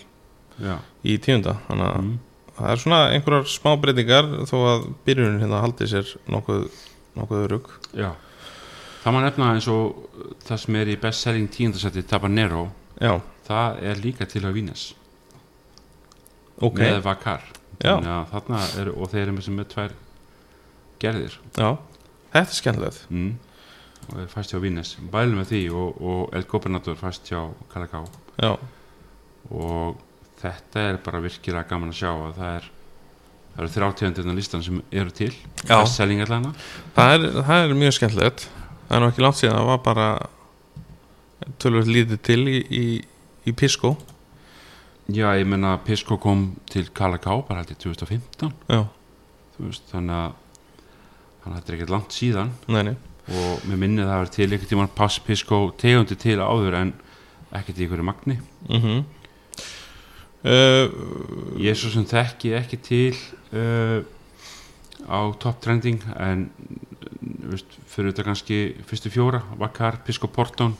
já, 0.59 0.79
í 1.07 1.17
tíunda. 1.23 1.59
Þannig 1.69 1.87
að 1.87 2.01
mm. 2.01 2.11
það 2.59 2.73
er 2.73 2.83
svona 2.83 3.01
einhverjar 3.15 3.49
smá 3.53 3.71
breytingar 3.81 4.29
þó 4.51 4.57
að 4.73 4.91
byrjunin 5.07 5.41
hérna 5.43 5.63
haldi 5.63 5.89
sér 5.91 6.13
nokkuð, 6.31 6.67
nokkuð 7.21 7.47
rugg 7.55 7.73
já. 7.95 8.11
Það 9.05 9.17
má 9.17 9.21
nefna 9.21 9.53
eins 9.53 9.69
og 9.69 10.05
það 10.49 10.61
sem 10.63 10.77
er 10.81 10.91
í 10.95 11.01
best 11.01 11.27
selling 11.27 11.51
tíundasætti 11.53 12.07
Tabanero. 12.09 12.69
Já, 12.97 13.19
það 13.45 13.83
er 13.91 13.99
líka 14.01 14.27
til 14.29 14.47
á 14.49 14.51
Vínes. 14.55 14.95
Ok, 16.63 16.79
með 16.81 17.03
Vakar. 17.05 17.45
Þannig 17.83 18.13
að 18.15 18.31
þarna 18.31 18.61
er, 18.81 18.91
og 18.95 19.11
þeir 19.13 19.27
eru 19.27 19.35
með 19.37 19.45
sem 19.45 19.59
með 19.59 19.69
tvær 19.75 19.97
gerðir. 21.03 21.37
Já 21.59 21.69
þetta 22.35 22.45
er 22.45 22.61
skemmtilegt. 22.61 23.03
Mm. 23.11 23.35
og 24.05 24.21
er 24.21 24.31
fæst 24.35 24.53
hjá 24.53 24.61
Vínes 24.61 24.95
bælum 25.13 25.41
með 25.41 25.53
því 25.55 25.63
og, 25.73 26.01
og 26.05 26.37
El 26.37 26.45
Gobernator 26.51 26.99
fæst 27.01 27.31
hjá 27.31 27.41
Kalagá 27.73 28.05
já, 28.37 28.53
og 29.51 30.01
þetta 30.43 30.89
er 30.91 31.03
bara 31.05 31.23
virkilega 31.25 31.69
gaman 31.71 31.95
að 31.95 32.01
sjá 32.03 32.11
að 32.13 32.41
það 32.41 32.57
er 32.59 32.71
það 33.55 33.63
eru 33.63 33.73
þrjáttíðandirna 33.75 34.35
listan 34.35 34.65
sem 34.67 34.81
eru 34.91 35.13
til. 35.15 35.31
Já. 35.63 35.77
bestselling 35.79 36.25
allan 36.25 36.51
það 36.97 37.27
það 37.47 37.59
er 37.61 37.75
mjög 37.79 37.97
skemmtilegt. 37.99 38.49
Það 38.89 38.97
er 38.97 39.03
nú 39.03 39.11
ekki 39.13 39.25
langt 39.25 39.39
síðan 39.39 39.61
það 39.61 39.69
var 39.71 39.85
bara 39.85 40.09
tölvöld 41.63 41.91
lítið 41.93 42.21
til 42.27 42.41
í, 42.51 42.59
í, 42.67 42.85
í 43.47 43.55
Pisco. 43.57 43.95
Já 45.13 45.29
ég 45.37 45.47
menna 45.49 45.77
Pisco 45.85 46.19
kom 46.19 46.49
til 46.71 46.89
Kalagá 46.97 47.37
bara 47.47 47.63
í 47.63 47.77
2015 47.77 48.51
já, 48.73 48.81
þú 49.55 49.69
veist, 49.69 49.87
þannig 49.93 50.17
að 50.19 50.41
þannig 51.45 51.55
að 51.55 51.61
þetta 51.61 51.73
er 51.73 51.77
ekkert 51.79 51.93
langt 51.95 52.17
síðan. 52.17 52.55
Nei, 52.73 52.83
nei. 52.91 52.95
Og 53.25 53.67
mér 53.69 53.81
minnið 53.81 54.09
það 54.09 54.15
að 54.15 54.23
vera 54.23 54.33
til 54.35 54.47
einhvern 54.49 54.71
tímann 54.71 54.95
pass 54.97 55.21
Pisco 55.25 55.61
tegundi 55.81 56.17
til 56.21 56.39
áður 56.41 56.79
en 56.81 56.95
ekkert 57.55 57.79
í 57.79 57.87
einhverju 57.87 58.09
magni. 58.09 58.41
Mm 58.69 59.05
uh, 60.45 60.91
ég 61.57 61.73
er 61.73 61.79
svo 61.79 61.93
sem 61.93 62.07
þekki 62.09 62.55
ekki 62.59 62.81
til 62.85 63.15
uh, 63.57 64.05
á 65.09 65.21
top 65.41 65.61
trending 65.65 66.03
en 66.21 66.49
uh, 66.51 67.09
veist, 67.55 67.79
fyrir 67.89 68.13
þetta 68.13 68.27
kannski 68.29 68.59
fyrstu 68.89 69.13
fjóra 69.15 69.43
Vakar, 69.61 70.03
Pisco 70.05 70.29
Porton 70.29 70.77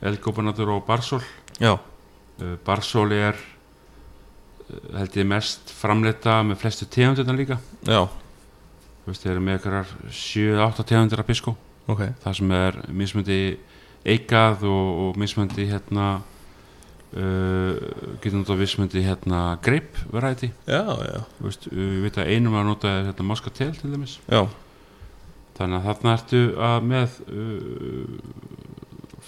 El 0.00 0.18
Gobernator 0.22 0.70
og 0.72 0.84
Barsol. 0.88 1.22
Já, 1.60 1.74
uh, 1.76 2.56
Barsol 2.66 3.14
er 3.14 3.38
held 4.70 5.16
ég 5.18 5.26
mest 5.26 5.72
framleita 5.74 6.40
með 6.46 6.60
flestu 6.62 6.86
tegundirna 6.86 7.34
líka. 7.34 7.58
Já, 7.86 8.04
veist, 9.06 9.24
þeir 9.24 9.32
eru 9.34 9.42
með 9.46 9.58
eitthvað 9.58 9.92
7-8 10.20 10.88
tegundir 10.90 11.22
af 11.22 11.28
Pisco 11.28 11.56
ok. 11.90 12.02
Það 12.22 12.36
sem 12.38 12.54
er 12.56 12.78
mismöndi 13.02 13.38
eikað 14.08 14.66
og, 14.70 14.90
og 15.04 15.20
mismöndi 15.20 15.66
hérna 15.70 16.08
uh, 16.20 17.76
getur 18.22 18.38
notað 18.40 18.62
mismöndi 18.64 19.04
hérna 19.04 19.44
greip 19.64 19.98
variety. 20.12 20.50
Já, 20.68 20.84
já, 21.04 21.20
Þú 21.38 21.46
veist, 21.48 21.70
uh, 21.70 21.86
ég 21.96 22.02
veit 22.06 22.20
að 22.20 22.34
einum 22.34 22.58
að 22.60 22.68
nota 22.70 22.96
hérna 22.98 23.28
moskatel 23.30 23.72
til 23.78 23.92
dæmis. 23.92 24.18
Já, 24.30 24.44
þannig 25.58 25.80
að 25.80 25.88
þarna 25.88 26.16
ertu 26.18 26.44
að 26.68 26.90
með 26.92 27.18
uh, 27.28 28.14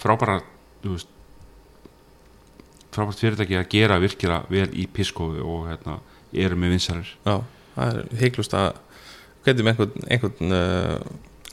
frábæra 0.03 0.39
þú 0.83 0.95
veist 0.95 1.11
frábært 2.93 3.21
fyrirtæki 3.21 3.57
að 3.57 3.69
gera 3.71 4.01
virkilega 4.01 4.53
vel 4.53 4.69
í 4.77 4.87
Pisco 4.93 5.31
og 5.41 5.67
hérna 5.69 5.99
eru 6.33 6.57
með 6.57 6.75
vinsarir. 6.75 7.13
Já 7.25 7.37
það 7.73 7.99
er 7.99 8.19
heiklust 8.21 8.53
að 8.57 8.75
getum 9.45 9.69
einhvern, 9.71 10.07
einhvern 10.09 10.55
uh, 10.57 10.97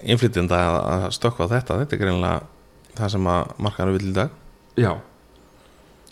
innflytjanda 0.02 0.58
að, 0.58 1.06
á 1.10 1.44
þetta? 1.54 1.78
Þetta 1.82 1.96
er 1.96 2.02
greinlega 2.02 2.40
það 2.98 3.12
sem 3.14 3.30
að 3.32 3.54
markaður 3.66 3.96
vil 3.96 4.10
í 4.10 4.16
dag. 4.16 4.36
Já. 4.80 4.92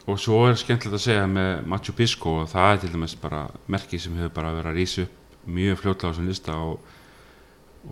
Og 0.09 0.21
svo 0.23 0.41
er 0.49 0.57
skemmtilegt 0.57 0.97
að 0.97 1.05
segja 1.05 1.27
með 1.29 1.67
Machu 1.69 1.95
Pisco 1.97 2.39
og 2.43 2.51
það 2.53 2.71
er 2.73 2.83
til 2.83 2.93
dæmis 2.95 3.17
bara 3.21 3.43
merki 3.69 4.01
sem 4.01 4.17
hefur 4.17 4.35
bara 4.39 4.55
verið 4.57 4.71
að 4.73 4.79
rísa 4.81 5.05
upp 5.05 5.49
mjög 5.49 5.81
fljótlega 5.83 6.09
á 6.09 6.13
þessum 6.13 6.29
lista 6.29 6.57
og, 6.65 6.95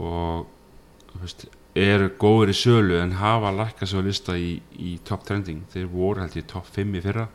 og 0.01 1.21
veist, 1.21 1.47
eru 1.77 2.09
góður 2.21 2.53
í 2.53 2.57
sölu 2.57 3.01
en 3.03 3.19
hafa 3.21 3.53
lækkað 3.53 3.93
svo 3.93 4.05
lista 4.05 4.37
í, 4.41 4.57
í 4.81 4.97
top 5.05 5.27
trending. 5.29 5.65
Þeir 5.73 5.91
voru 5.93 6.25
held 6.25 6.39
ég 6.41 6.49
top 6.49 6.69
5 6.73 6.97
í 6.97 7.05
fyrra. 7.05 7.29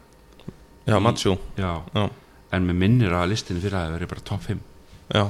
Já, 0.90 0.98
Matsjú, 0.98 1.38
Já. 1.58 1.84
Já. 1.94 2.10
en 2.52 2.66
með 2.66 2.80
minnir 2.82 3.14
að 3.14 3.30
listinni 3.36 3.62
fyrra 3.62 3.86
hefur 3.86 4.00
verið 4.00 4.10
bara 4.16 4.24
top 4.26 4.42
5 4.48 4.62
já 5.14 5.24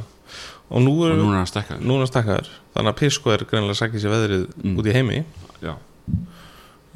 og 0.71 0.81
nú 0.85 0.93
er 1.05 1.15
hann 1.19 1.47
stakkaður 1.49 2.49
þannig 2.75 2.91
að 2.93 2.99
Pisco 3.01 3.31
er 3.35 3.43
greinlega 3.49 3.75
að 3.75 3.79
sækja 3.83 4.01
sér 4.05 4.13
veðrið 4.15 4.43
Mm. 4.63 4.75
út 4.79 4.87
í 4.87 4.93
heimi. 4.95 5.23
Já, 5.61 5.73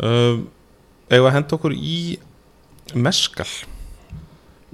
uh, 0.04 0.38
Eða 1.06 1.28
að 1.30 1.34
henda 1.36 1.56
okkur 1.60 1.74
í 1.78 2.18
meskal 2.98 3.46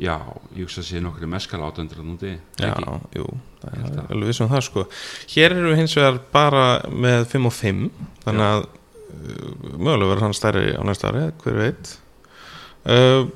já, 0.01 0.15
ég 0.55 0.63
hugsa 0.63 0.79
að 0.81 0.87
sé 0.87 1.01
nokkri 1.03 1.27
meskal 1.29 1.59
átöndur 1.67 1.99
að 2.01 2.07
núti 2.07 2.29
Já, 2.57 2.71
jú, 3.17 3.25
það 3.61 3.73
er 3.75 3.81
að- 3.89 4.11
alveg 4.15 4.29
vissum 4.31 4.47
það 4.49 4.63
sko. 4.65 4.85
Hér 5.33 5.51
eru 5.57 5.73
við 5.73 5.81
hins 5.81 5.95
vegar 5.99 6.19
bara 6.31 6.63
með 6.89 7.25
5 7.33 7.45
og 7.45 7.53
5 7.53 7.91
þannig 8.23 8.47
að 8.47 8.63
uh, 8.63 9.77
mögulega 9.77 10.09
verður 10.13 10.21
hann 10.25 10.33
stærri 10.39 10.63
á 10.73 10.81
næsta 10.87 11.11
ári, 11.11 11.25
hver 11.43 11.59
veit. 11.59 11.97
Uh, 12.85 13.27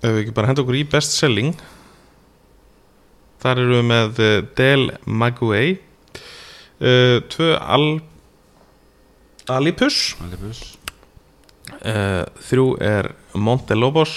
Ef 0.00 0.12
við 0.14 0.20
ekki 0.24 0.34
bara 0.34 0.46
henda 0.46 0.62
okkur 0.62 0.76
í 0.78 0.84
best 0.88 1.10
selling 1.18 1.52
Þar 3.42 3.60
eru 3.62 3.76
við 3.78 3.86
með 3.86 4.20
uh, 4.24 4.32
Del 4.58 4.88
Maguey 5.06 5.76
uh, 6.82 7.18
Tvö 7.30 7.52
Al 7.58 7.86
Alipus. 9.48 10.16
Buss. 10.42 10.74
uh, 11.80 12.26
Þrjú 12.48 12.66
er 12.84 13.12
Montelobos 13.38 14.16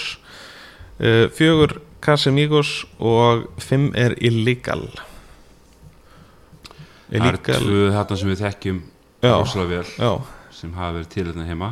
uh, 0.98 1.30
Fjögur 1.32 1.78
Casamigos 2.02 2.82
og 2.98 3.46
fimm 3.62 3.92
er 3.94 4.16
Illegal. 4.18 4.88
Það 7.12 7.14
eru 7.14 7.28
Illegal 7.28 7.62
tvö 7.62 7.80
þarna 7.94 8.18
sem 8.18 8.30
við 8.32 8.40
þekkjum 8.42 8.78
já, 9.22 10.12
sem 10.56 10.72
hafa 10.74 10.94
verið 10.96 11.10
til 11.12 11.26
hérna 11.28 11.46
heima. 11.46 11.68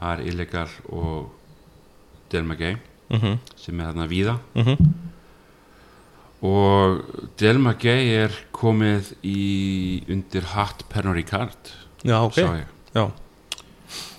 Það 0.00 0.12
er 0.12 0.22
Illegal 0.32 0.70
og 0.90 2.24
Delmagay 2.32 2.74
mhm, 3.14 3.36
sem 3.60 3.78
er 3.78 3.92
þarna 3.92 4.08
víða. 4.10 4.40
Mhm 4.58 5.14
og 6.46 7.00
Delmagay 7.40 8.10
er 8.22 8.34
komið 8.54 9.12
í 9.26 9.40
undir 10.12 10.46
hatt 10.52 10.84
Pernod 10.92 11.16
Ricard 11.18 11.72
Já, 12.06 12.18
ok, 12.22 12.36
sá 12.36 12.50
ég. 12.60 12.68
Já, 12.94 13.06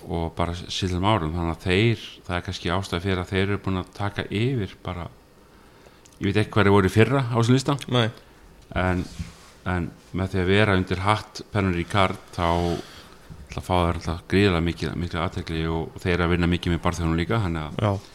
og 0.08 0.32
bara 0.36 0.54
síðan 0.56 1.06
árum 1.08 1.34
þannig 1.36 1.54
að 1.56 1.64
þeir, 1.66 2.04
það 2.26 2.36
er 2.38 2.44
kannski 2.46 2.72
ástæð 2.72 3.02
fyrir 3.04 3.22
að 3.22 3.32
þeir 3.32 3.44
eru 3.46 3.62
búin 3.64 3.80
að 3.82 3.90
taka 3.96 4.24
yfir 4.32 4.74
bara 4.84 5.08
ég 6.18 6.28
veit 6.30 6.38
ekki 6.42 6.54
hvað 6.54 6.68
þeir 6.68 6.74
voru 6.76 6.92
fyrra 6.92 7.24
á 7.28 7.34
þessum 7.36 7.56
lista 7.58 7.76
en, 8.82 9.02
en 9.68 9.90
með 10.16 10.32
því 10.34 10.40
að 10.42 10.52
vera 10.54 10.76
undir 10.80 11.02
hatt 11.04 11.42
Pernod 11.52 11.76
Ricard 11.78 12.22
þá 12.36 12.46
ætla 13.48 13.62
að 13.62 13.66
fá 13.68 13.74
þeir 13.76 13.98
alltaf 13.98 14.22
gríðilega 14.28 14.64
mikið, 14.68 14.94
mikið 15.04 15.20
aðtekli 15.24 15.66
og, 15.72 15.90
og 15.94 16.02
þeir 16.04 16.14
eru 16.16 16.26
að 16.28 16.32
vinna 16.34 16.50
mikið 16.54 16.74
með 16.74 16.82
barþjónum 16.86 17.20
líka 17.20 17.42
þannig 17.44 17.68
að, 17.84 18.08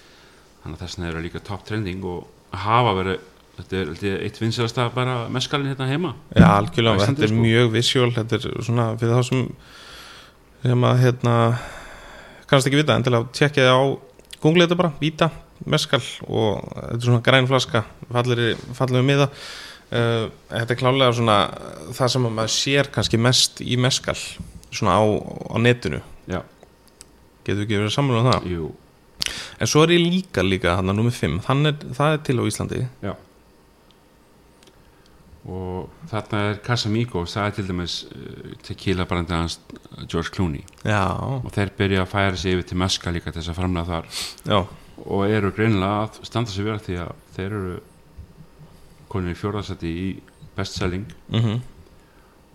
að 0.65 0.75
þess 0.81 0.97
vegna 0.97 1.11
eru 1.11 1.23
líka 1.25 1.43
top 1.47 1.63
trending 1.67 2.03
og 2.05 2.57
hafa 2.63 2.91
verið 2.99 3.29
þetta 3.57 3.79
er, 3.79 3.93
þetta 3.93 4.09
er 4.09 4.25
eitt 4.27 4.41
vinsalasta 4.41 4.89
bara 4.93 5.15
meskalinn 5.33 5.73
hérna 5.73 5.87
heima. 5.89 6.13
Já, 6.33 6.47
algjörlega 6.57 7.07
Þetta 7.07 7.27
er 7.27 7.33
sko. 7.33 7.41
mjög 7.45 7.71
visual, 7.73 8.11
þetta 8.15 8.39
er 8.39 8.63
svona 8.65 8.87
fyrir 8.99 9.17
þá 9.17 9.29
sem 9.29 9.47
sem 10.63 10.85
að 10.87 11.01
hérna 11.03 11.33
kannast 12.47 12.69
ekki 12.69 12.79
vita, 12.79 12.95
endilega 12.95 13.27
tjekkið 13.35 13.67
á 13.67 13.79
googlið 14.43 14.67
þetta 14.67 14.79
bara, 14.79 14.93
víta, 15.01 15.29
meskal 15.69 16.01
og 16.27 16.63
þetta 16.71 16.97
er 16.97 17.05
svona 17.07 17.23
græn 17.25 17.49
flaska 17.49 17.83
fallir, 18.11 18.55
fallir 18.77 19.05
miða. 19.05 19.29
Uh, 19.93 20.31
þetta 20.49 20.73
er 20.73 20.79
klálega 20.79 21.13
svona 21.13 21.35
það 21.93 22.13
sem 22.15 22.23
að 22.25 22.33
maður 22.39 22.53
sér 22.55 22.87
kannski 22.95 23.19
mest 23.21 23.59
í 23.61 23.75
meskal 23.77 24.15
svona 24.73 24.95
á, 24.97 25.03
á 25.53 25.55
netinu. 25.61 25.99
Já, 26.31 26.39
getur 27.45 27.67
ekki 27.67 27.77
verið 27.77 27.93
sammála 27.93 28.23
um 28.23 28.31
það? 28.31 28.47
Jú, 28.55 28.71
en 29.59 29.69
svo 29.69 29.83
er 29.83 29.93
ég 29.93 30.07
líka 30.07 30.41
líka 30.45 30.79
hann 30.79 30.89
að 30.89 30.97
nummer 30.97 31.13
5 31.13 31.37
Þannig, 31.45 31.85
það 31.99 32.15
er 32.15 32.25
til 32.25 32.39
á 32.39 32.43
Íslandi. 32.49 32.81
Já 33.03 33.13
og 35.43 35.89
þarna 36.07 36.41
er 36.49 36.59
Casamigos 36.63 37.33
það 37.35 37.49
er 37.49 37.55
til 37.57 37.65
dæmis 37.67 37.97
uh, 38.07 38.53
tequila 38.63 39.05
brandið 39.09 39.35
hans 39.35 39.57
George 40.07 40.31
Clooney. 40.31 40.63
Já, 40.87 41.03
og 41.19 41.49
þeir 41.55 41.73
byrja 41.77 42.05
að 42.05 42.11
færa 42.13 42.39
sig 42.39 42.55
yfir 42.55 42.69
til 42.69 42.79
meska 42.79 43.11
líka 43.11 43.31
til 43.33 43.41
þess 43.41 43.51
að 43.51 43.59
framlega 43.59 43.89
þar. 43.89 44.07
Já, 44.47 44.59
og 45.03 45.25
eru 45.27 45.51
greinilega 45.55 46.05
að 46.05 46.21
standa 46.29 46.53
sig 46.53 46.67
vera 46.67 46.83
því 46.83 46.97
að 47.03 47.13
þeir 47.35 47.57
eru 47.59 47.75
konir 49.11 49.35
í 49.35 49.39
fjórðarsætti 49.41 49.93
í 50.07 50.09
bestselling. 50.55 51.07
Mhm. 51.33 51.61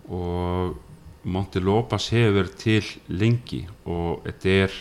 Og 0.09 0.77
Monte 1.29 1.59
Lopez 1.61 2.09
hefur 2.15 2.47
til 2.57 2.85
lengi 3.11 3.65
og 3.85 4.23
þetta 4.25 4.55
er 4.63 4.77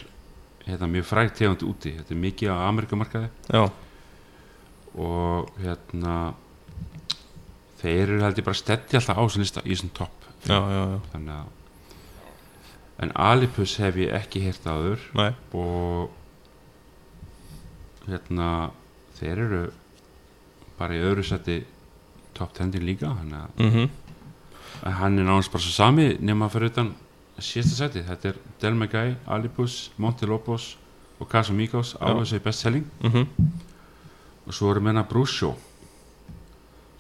hérna, 0.65 0.89
mjög 0.89 1.09
frægt 1.09 1.39
tegund 1.41 1.65
úti. 1.67 1.93
Þetta 1.99 2.15
er 2.15 2.23
mikið 2.23 2.53
á 2.55 2.57
Amerikamarkaði 2.69 3.29
já, 3.53 3.65
og 4.97 5.51
hérna 5.61 6.15
þeir 7.81 8.05
eru 8.09 8.21
held 8.25 8.41
ég 8.41 8.47
bara 8.47 8.59
steddi 8.59 8.99
alltaf 8.99 9.19
á 9.19 9.23
þessum 9.23 9.45
lista 9.45 9.65
í 9.65 9.73
þessum 9.73 9.95
topp. 9.97 10.29
Þannig 10.49 11.35
að 11.37 11.55
en 12.99 13.13
Alipus 13.15 13.77
hef 13.79 13.97
ég 14.01 14.15
ekki 14.17 14.43
heyrt 14.43 14.65
áður. 14.67 15.03
Næ 15.15 15.29
og 15.55 16.15
hérna 18.09 18.71
þeir 19.19 19.43
eru 19.45 19.63
bara 20.79 20.97
í 20.97 21.03
öðru 21.05 21.25
seti 21.27 21.61
top 22.35 22.55
10 22.57 22.79
líka 22.85 23.11
mhm. 23.11 23.89
En 24.87 24.93
hann 24.93 25.19
er 25.19 25.25
náttúrulega 25.27 25.53
bara 25.53 25.63
svo 25.63 25.73
sami 25.75 26.17
nema 26.21 26.49
fyrir 26.49 26.71
utan 26.71 26.93
síðasta 27.39 27.77
seti 27.77 28.03
þetta 28.07 28.29
er 28.29 28.37
Del 28.61 28.75
Maguey, 28.75 29.17
Alipus, 29.27 29.91
Monte 29.97 30.27
Lopos 30.27 30.77
og 31.19 31.29
Casamigos 31.29 31.97
á 31.99 32.15
þessu 32.15 32.41
bestselling 32.43 32.87
mhm. 33.03 33.27
Og 34.47 34.55
svo 34.55 34.71
erum 34.73 34.89
við 34.89 35.03
Brúsjó 35.11 35.55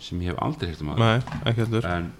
sem 0.02 0.20
ég 0.22 0.32
hef 0.32 0.40
aldrei 0.44 0.70
hirt 0.70 0.82
um 0.84 0.92
að 0.94 1.02
nei, 1.02 1.38
ekki 1.44 1.64
heldur. 1.64 1.88
En 1.88 2.10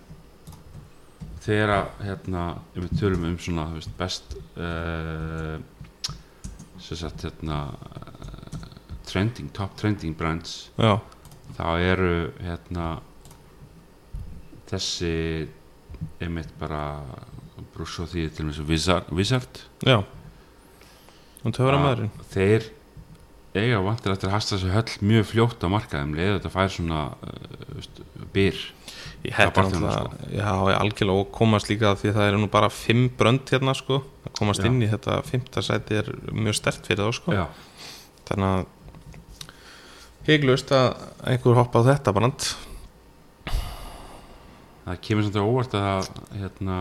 þegar 1.44 1.74
að 1.74 1.90
hérna, 2.08 2.44
ef 2.74 2.86
við 2.86 2.96
tölum 3.00 3.26
um 3.28 3.36
svona 3.40 3.68
þú 3.70 3.78
veist, 3.78 3.92
best 3.98 4.38
uh, 4.58 5.58
sem 6.82 7.00
sagt 7.00 7.24
hérna 7.26 7.60
uh, 7.72 8.66
trending, 9.08 9.52
top 9.56 9.76
trending 9.80 10.16
brands 10.18 10.68
já, 10.76 10.98
þá 11.56 11.66
eru 11.78 12.12
hérna 12.42 12.90
þessi 14.68 15.14
einmitt 16.20 16.50
bara 16.60 16.82
brús 17.74 17.96
og 18.02 18.10
því 18.12 18.26
til 18.34 18.44
og 18.44 18.50
með 18.50 18.70
Wizard, 18.72 19.12
Wizard. 19.14 19.60
Já. 19.86 20.00
Og 21.44 21.54
töfra 21.54 21.76
að 21.78 21.84
maðurinn. 21.84 22.10
þeir 22.32 22.68
eiga 23.56 23.78
vantir 23.84 24.12
eftir 24.12 24.28
að 24.28 24.34
hasta 24.36 24.56
þessu 24.56 24.72
höll 24.74 25.08
mjög 25.08 25.28
fljótt 25.30 25.64
á 25.64 25.68
markaðum 25.72 26.16
leður 26.18 26.36
þetta 26.36 26.52
fær 26.52 26.74
svona 26.74 27.04
uh, 27.16 27.86
byr 28.34 28.66
Ég 29.26 29.34
hætti 29.34 29.62
náttúrulega, 29.64 30.18
já, 30.30 30.50
algjörlega 30.78 31.22
og 31.24 31.30
komast 31.34 31.68
líka 31.70 31.90
því 31.98 32.12
að 32.12 32.18
það 32.18 32.28
eru 32.28 32.40
nú 32.44 32.48
bara 32.52 32.68
fimm 32.70 33.08
brönd 33.18 33.50
hérna, 33.50 33.74
sko, 33.74 33.98
að 34.22 34.34
komast 34.38 34.62
Já. 34.62 34.68
inn 34.68 34.78
í 34.84 34.90
þetta 34.90 35.16
fimmta 35.26 35.62
sæti 35.64 35.98
er 35.98 36.10
mjög 36.30 36.58
stert 36.60 36.86
fyrir 36.86 37.08
þá, 37.08 37.16
sko, 37.18 37.34
Já. 37.34 37.44
þannig 38.30 38.52
að 38.52 38.62
hygglust 40.28 40.70
að 40.76 40.88
einhver 41.32 41.58
hoppa 41.58 41.82
á 41.82 41.88
þetta 41.88 42.14
brand, 42.14 42.46
það 44.86 45.02
kemur 45.08 45.26
samt 45.26 45.40
að 45.40 45.50
óvart 45.50 45.76
að 45.80 46.10
hérna 46.36 46.78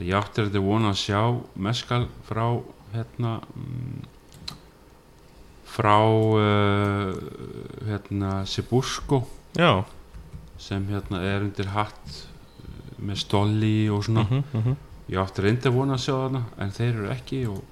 ég 0.00 0.16
átti 0.18 0.46
þetta 0.48 0.64
vona 0.64 0.90
að 0.90 1.02
sjá 1.04 1.22
meskal 1.54 2.04
frá 2.26 2.44
hérna 2.94 3.36
mm, 3.54 4.08
frá 5.70 5.96
uh, 6.02 7.14
hérna 7.86 8.40
Sibursko 8.50 9.22
já, 9.56 9.84
sem 10.60 10.86
hérna 10.90 11.22
er 11.26 11.46
undir 11.46 11.70
hatt 11.74 12.10
uh, 12.10 12.98
með 12.98 13.22
stolli 13.24 13.74
og 13.92 14.04
svona. 14.08 14.26
Mhm, 14.26 14.44
mhm, 14.60 14.78
ég 15.10 15.22
átti 15.22 15.46
reynda 15.46 15.72
vona 15.74 15.96
að 15.98 16.04
sjá 16.06 16.14
þarna 16.16 16.44
en 16.58 16.76
þeir 16.76 16.92
eru 16.92 17.10
ekki 17.14 17.42
og, 17.50 17.62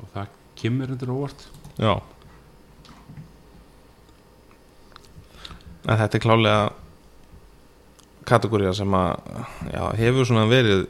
og 0.00 0.12
það 0.14 0.34
kemur 0.60 0.96
undir 0.96 1.12
óvart. 1.12 1.48
Já, 1.76 1.94
að 5.86 6.02
þetta 6.02 6.18
er 6.18 6.24
klálega 6.24 6.62
kategóriða 8.26 8.74
sem 8.80 8.96
að, 8.98 9.12
já, 9.70 9.82
hefur 10.00 10.26
svona 10.26 10.48
verið 10.50 10.88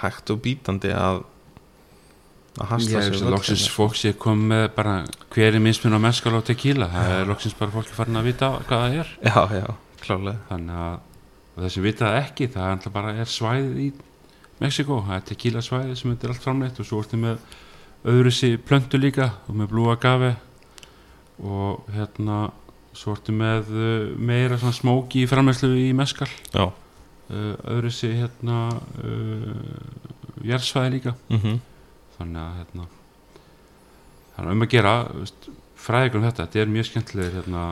hægt 0.00 0.32
og 0.32 0.40
bítandi 0.44 0.94
að 0.96 1.20
að 1.20 1.26
hasla 1.26 1.26
ég 1.26 1.26
sig 1.26 1.26
veist 1.26 1.26
völl 1.26 1.26
að 1.26 1.26
loksins 1.26 2.39
hérna. 2.58 3.74
fólk 3.74 3.94
sé 3.98 4.12
komið 4.18 4.48
með 4.50 4.64
bara 4.74 4.96
hver 5.30 5.54
er 5.54 5.62
mismun 5.62 5.94
á 5.94 6.00
meskal 6.02 6.34
og 6.34 6.44
tequila? 6.48 6.88
Það 6.90 7.14
er 7.18 7.30
loksins 7.30 7.56
bara 7.58 7.74
fólki 7.74 7.94
farin 7.94 8.18
að 8.18 8.26
vita 8.30 8.50
hvað 8.66 8.84
það 8.84 8.98
er. 9.02 9.12
Já, 9.30 9.40
já, 9.60 9.66
klálega 10.02 10.38
þannig 10.50 10.82
að 10.84 10.98
þessi 11.60 11.84
vitað 11.84 12.18
ekki, 12.20 12.48
það 12.50 12.72
er 12.72 12.94
bara 12.94 13.14
er 13.20 13.30
svæðið 13.30 13.82
í 13.86 13.90
Mexiko 14.60 14.98
það 15.06 15.16
er 15.16 15.26
tequila 15.30 15.62
svæðið 15.64 15.94
sem 15.96 16.12
er 16.12 16.32
allt 16.34 16.44
framleitt 16.44 16.80
og 16.82 16.88
svo 16.88 17.00
ertu 17.00 17.20
með 17.20 17.38
öðru 18.10 18.32
sér 18.34 18.58
plöntu 18.68 19.00
líka 19.00 19.30
og 19.48 19.56
með 19.56 19.70
blue 19.72 19.92
agave 19.94 20.34
og 21.40 21.88
hérna 21.94 22.42
svo 22.96 23.14
ertu 23.16 23.32
með 23.32 23.72
uh, 23.72 24.10
meira 24.20 24.58
svona 24.60 24.76
smóki 24.76 25.24
í 25.24 25.30
framleiðslu 25.30 25.72
í 25.80 25.88
meskal 25.96 26.28
Já, 26.52 26.66
uh, 26.68 27.54
öðru 27.72 27.92
sér 27.94 28.18
hérna 28.24 28.60
uh, 29.00 30.44
jærsvæði 30.44 30.96
líka. 30.98 31.16
Mhm 31.32 31.60
þannig 32.20 32.42
að 32.44 32.56
hérna 32.60 32.86
þannig 34.36 34.46
að 34.46 34.54
um 34.54 34.64
að 34.64 34.72
gera 34.76 34.94
fræðigur 35.80 36.20
um 36.20 36.26
þetta, 36.28 36.46
þetta 36.46 36.62
er 36.62 36.72
mjög 36.76 36.88
skemmtilegir 36.90 37.36
hérna, 37.40 37.66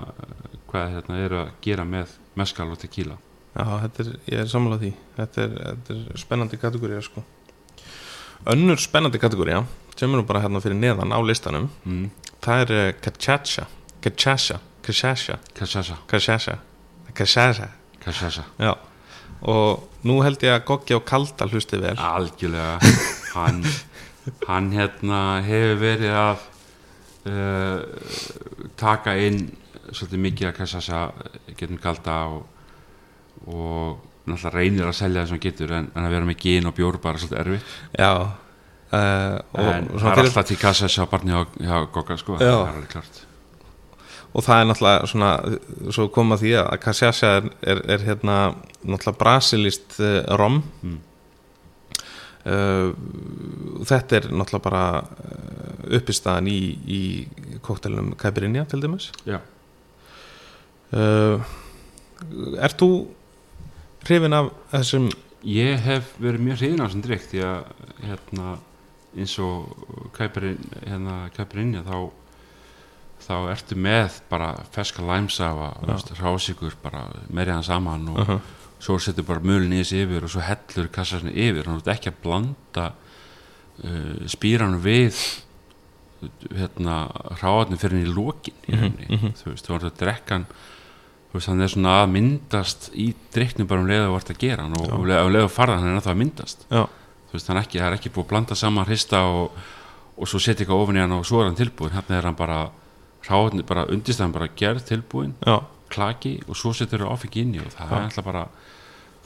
hvað 0.69 0.93
hérna 0.97 1.19
eru 1.25 1.41
að 1.45 1.51
gera 1.65 1.85
með 1.89 2.15
meskal 2.39 2.69
og 2.73 2.79
tequila. 2.81 3.19
Já, 3.53 3.65
þetta 3.85 4.05
er, 4.05 4.11
ég 4.29 4.43
er 4.43 4.49
sammála 4.49 4.79
því. 4.81 4.93
Þetta 5.17 5.43
er, 5.45 5.55
þetta 5.59 5.97
er 5.97 6.23
spennandi 6.23 6.61
kategóri 6.61 7.01
sko. 7.05 7.25
Önnur 8.49 8.81
spennandi 8.81 9.21
kategóri 9.21 9.57
sem 9.99 10.13
er 10.13 10.21
nú 10.21 10.27
bara 10.27 10.45
hérna 10.45 10.63
fyrir 10.63 10.79
neðan 10.79 11.11
á 11.11 11.19
listanum 11.27 11.67
mm. 11.83 12.05
það 12.45 12.61
er 12.63 12.75
uh, 12.77 12.91
Cachacha 13.03 13.65
Cachacha 14.05 14.61
Cachacha 14.87 15.39
Cachacha 17.19 18.77
og 19.39 19.89
nú 20.07 20.21
held 20.25 20.43
ég 20.43 20.55
að 20.55 20.65
Goggi 20.67 20.97
á 20.99 21.01
Kalda 21.07 21.47
hlusti 21.47 21.79
vel. 21.79 21.95
Algjörlega. 21.95 22.79
Hann, 23.37 23.63
hann 24.49 24.71
hérna 24.75 25.21
hefur 25.47 25.81
verið 25.83 26.17
að 26.19 26.45
uh, 27.29 27.79
taka 28.81 29.17
inn 29.21 29.47
svolítið 29.89 30.25
mikið 30.27 30.51
að 30.51 30.59
cachaça 30.59 31.05
getum 31.59 31.81
kalda 31.83 32.19
og, 32.35 32.43
og 33.47 34.29
náttúrulega 34.29 34.57
reynir 34.57 34.91
að 34.91 34.99
selja 34.99 35.23
það 35.23 35.31
sem 35.31 35.39
hann 35.39 35.47
getur 35.47 35.73
en, 35.79 35.89
en 35.95 36.09
að 36.09 36.19
vera 36.19 36.29
með 36.29 36.43
gin 36.45 36.69
og 36.69 36.77
bjór 36.77 37.01
bara 37.03 37.23
svolítið 37.23 37.41
erfitt. 37.45 37.79
Já 37.97 38.13
uh, 38.19 38.35
og, 38.93 39.65
en 39.65 39.89
það 39.95 40.13
er 40.13 40.23
alltaf 40.27 40.51
til 40.51 40.61
cachaça 40.61 41.09
barni 41.09 41.35
hjá 41.35 41.81
Gogga 41.95 42.21
sko, 42.21 42.37
það 42.41 42.53
er 42.53 42.77
alveg 42.77 42.93
klart 42.93 43.25
og 44.37 44.45
það 44.45 44.61
er 44.61 44.69
náttúrulega 44.69 45.09
svona 45.09 45.31
svo 45.95 46.09
koma 46.13 46.39
því 46.41 46.55
að 46.61 46.81
Cachacha 46.85 47.31
er, 47.39 47.51
er, 47.63 47.83
er 47.95 48.05
hérna 48.07 48.39
náttúrulega 48.83 49.19
brasilist 49.21 49.99
uh, 50.03 50.21
rom. 50.39 50.61
Mm. 50.83 50.99
Uh, 52.49 52.91
þetta 53.89 54.19
er 54.19 54.29
náttúrulega 54.33 54.65
bara 54.65 54.83
uh, 55.03 55.97
uppistaðan 55.99 56.51
í, 56.51 56.59
í 56.89 57.03
koktelunum 57.65 58.17
Caipirinha 58.19 58.67
til 58.69 58.83
dæmis 58.85 59.11
Já. 59.29 59.41
uh, 60.93 61.57
Er 62.59 62.75
þú 62.75 62.91
hrifin 64.03 64.35
af 64.35 64.51
þessum 64.73 65.11
Ég 65.47 65.79
hef 65.85 66.17
verið 66.19 66.43
mjög 66.43 66.63
hrifin 66.63 66.81
á 66.83 66.87
þessum 66.89 67.03
drikk 67.05 67.27
því 67.31 67.43
að 67.47 67.69
hérna, 68.03 68.55
eins 69.15 69.35
og 69.39 70.09
kæpirinn 70.17 70.65
hérna, 70.83 71.19
kæpirinn 71.37 71.77
þá 71.87 72.11
þá 73.23 73.35
ertu 73.53 73.77
með 73.79 74.19
bara 74.31 74.53
ferska 74.75 75.03
læmsafa, 75.05 75.73
rásíkur 76.19 76.75
bara 76.83 77.05
meiriðan 77.35 77.67
saman 77.67 78.09
og 78.09 78.19
uh 78.19 78.29
-huh. 78.29 78.41
Svo 78.83 78.99
setur 79.03 79.27
bara 79.27 79.43
mölin 79.45 79.75
í 79.75 79.83
þessi 79.83 80.05
yfir 80.05 80.25
og 80.27 80.33
svo 80.33 80.45
hellur 80.45 80.89
kassasinu 80.95 81.35
yfir. 81.35 81.67
Og 81.67 81.79
þú 81.79 81.83
ert 81.83 81.93
ekki 81.97 82.13
að 82.13 82.23
blanda 82.25 82.87
uh, 82.93 84.17
spýranum 84.31 84.83
við 84.85 85.21
hérna 86.51 87.05
hráðinu 87.39 87.79
fyrir 87.79 88.03
í 88.03 88.11
lokin 88.11 88.57
í 88.67 88.75
rauninni, 88.75 89.07
mhm. 89.07 89.37
þú 89.39 89.53
veist, 89.53 89.69
þú 89.69 89.77
ert 89.77 89.87
að 89.87 90.01
drekka 90.01 90.35
hann 90.35 90.47
þú 91.29 91.37
veist, 91.37 91.51
hann 91.53 91.63
er 91.63 91.71
svona 91.71 91.93
að 92.01 92.09
myndast 92.17 92.89
í 92.99 93.13
drikknum 93.35 93.69
bara 93.71 93.85
um 93.85 93.91
leið 93.91 94.03
að 94.03 94.09
þú 94.09 94.17
ert 94.19 94.33
að 94.33 94.41
gera 94.43 94.65
hann 94.65 94.79
og 94.81 94.89
um 94.97 95.07
leið, 95.07 95.21
um 95.21 95.35
leið 95.37 95.47
að 95.47 95.55
farða 95.55 95.77
hann 95.79 95.93
er 95.93 96.09
að 96.11 96.19
myndast. 96.19 96.67
Já, 96.73 96.83
þú 97.29 97.37
veist, 97.37 97.51
hann 97.53 97.61
er 97.61 97.69
ekki, 97.69 97.79
það 97.79 97.89
er 97.91 97.99
ekki 98.01 98.13
búið 98.17 98.25
að 98.25 98.33
blanda 98.33 98.59
saman 98.59 98.89
hrista 98.89 99.23
og, 99.31 99.63
og 100.17 100.31
svo 100.33 100.43
setja 100.43 100.65
eitthvað 100.65 100.83
ofan 100.83 100.99
í 100.99 101.05
hann 101.05 101.15
og 101.15 101.27
svo 101.29 101.43
er 101.45 101.51
hann 101.51 101.61
tilbúin, 101.61 101.95
hérna 101.95 102.19
er 102.19 102.31
hann 102.31 102.39
bara 102.39 102.61
hráðinu, 103.29 103.67
bara 103.69 103.87
undistæðan 103.93 104.35
bara 104.35 104.49
gerð 104.57 104.87
tilbúin 104.89 105.35
já, 105.45 105.61
klaki 105.93 106.39
og 106.49 106.57
svo 106.59 106.73
setur 106.77 107.05
það 107.05 107.15
áfengi 107.15 107.45
inn 107.45 107.57
í 107.57 107.63
og 107.63 107.71
það 107.75 107.93
Já. 107.93 107.97
er 107.97 108.07
alltaf 108.07 108.27
bara 108.27 108.45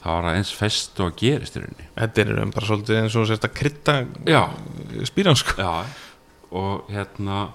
það 0.03 0.17
var 0.17 0.29
eins 0.33 0.51
fest 0.55 0.99
og 1.03 1.15
gerist 1.19 1.55
í 1.57 1.63
rauninni. 1.63 1.89
Þetta 1.95 2.23
er 2.23 2.31
bara 2.51 2.67
svolítið 2.67 2.99
eins 2.99 3.17
og 3.19 3.27
sérst 3.29 3.47
að 3.47 3.55
krydda 3.59 3.95
já, 4.27 4.41
spýran 5.07 5.39
sko. 5.39 5.55
Já. 5.63 5.85
Og 6.53 6.91
hérna 6.91 7.45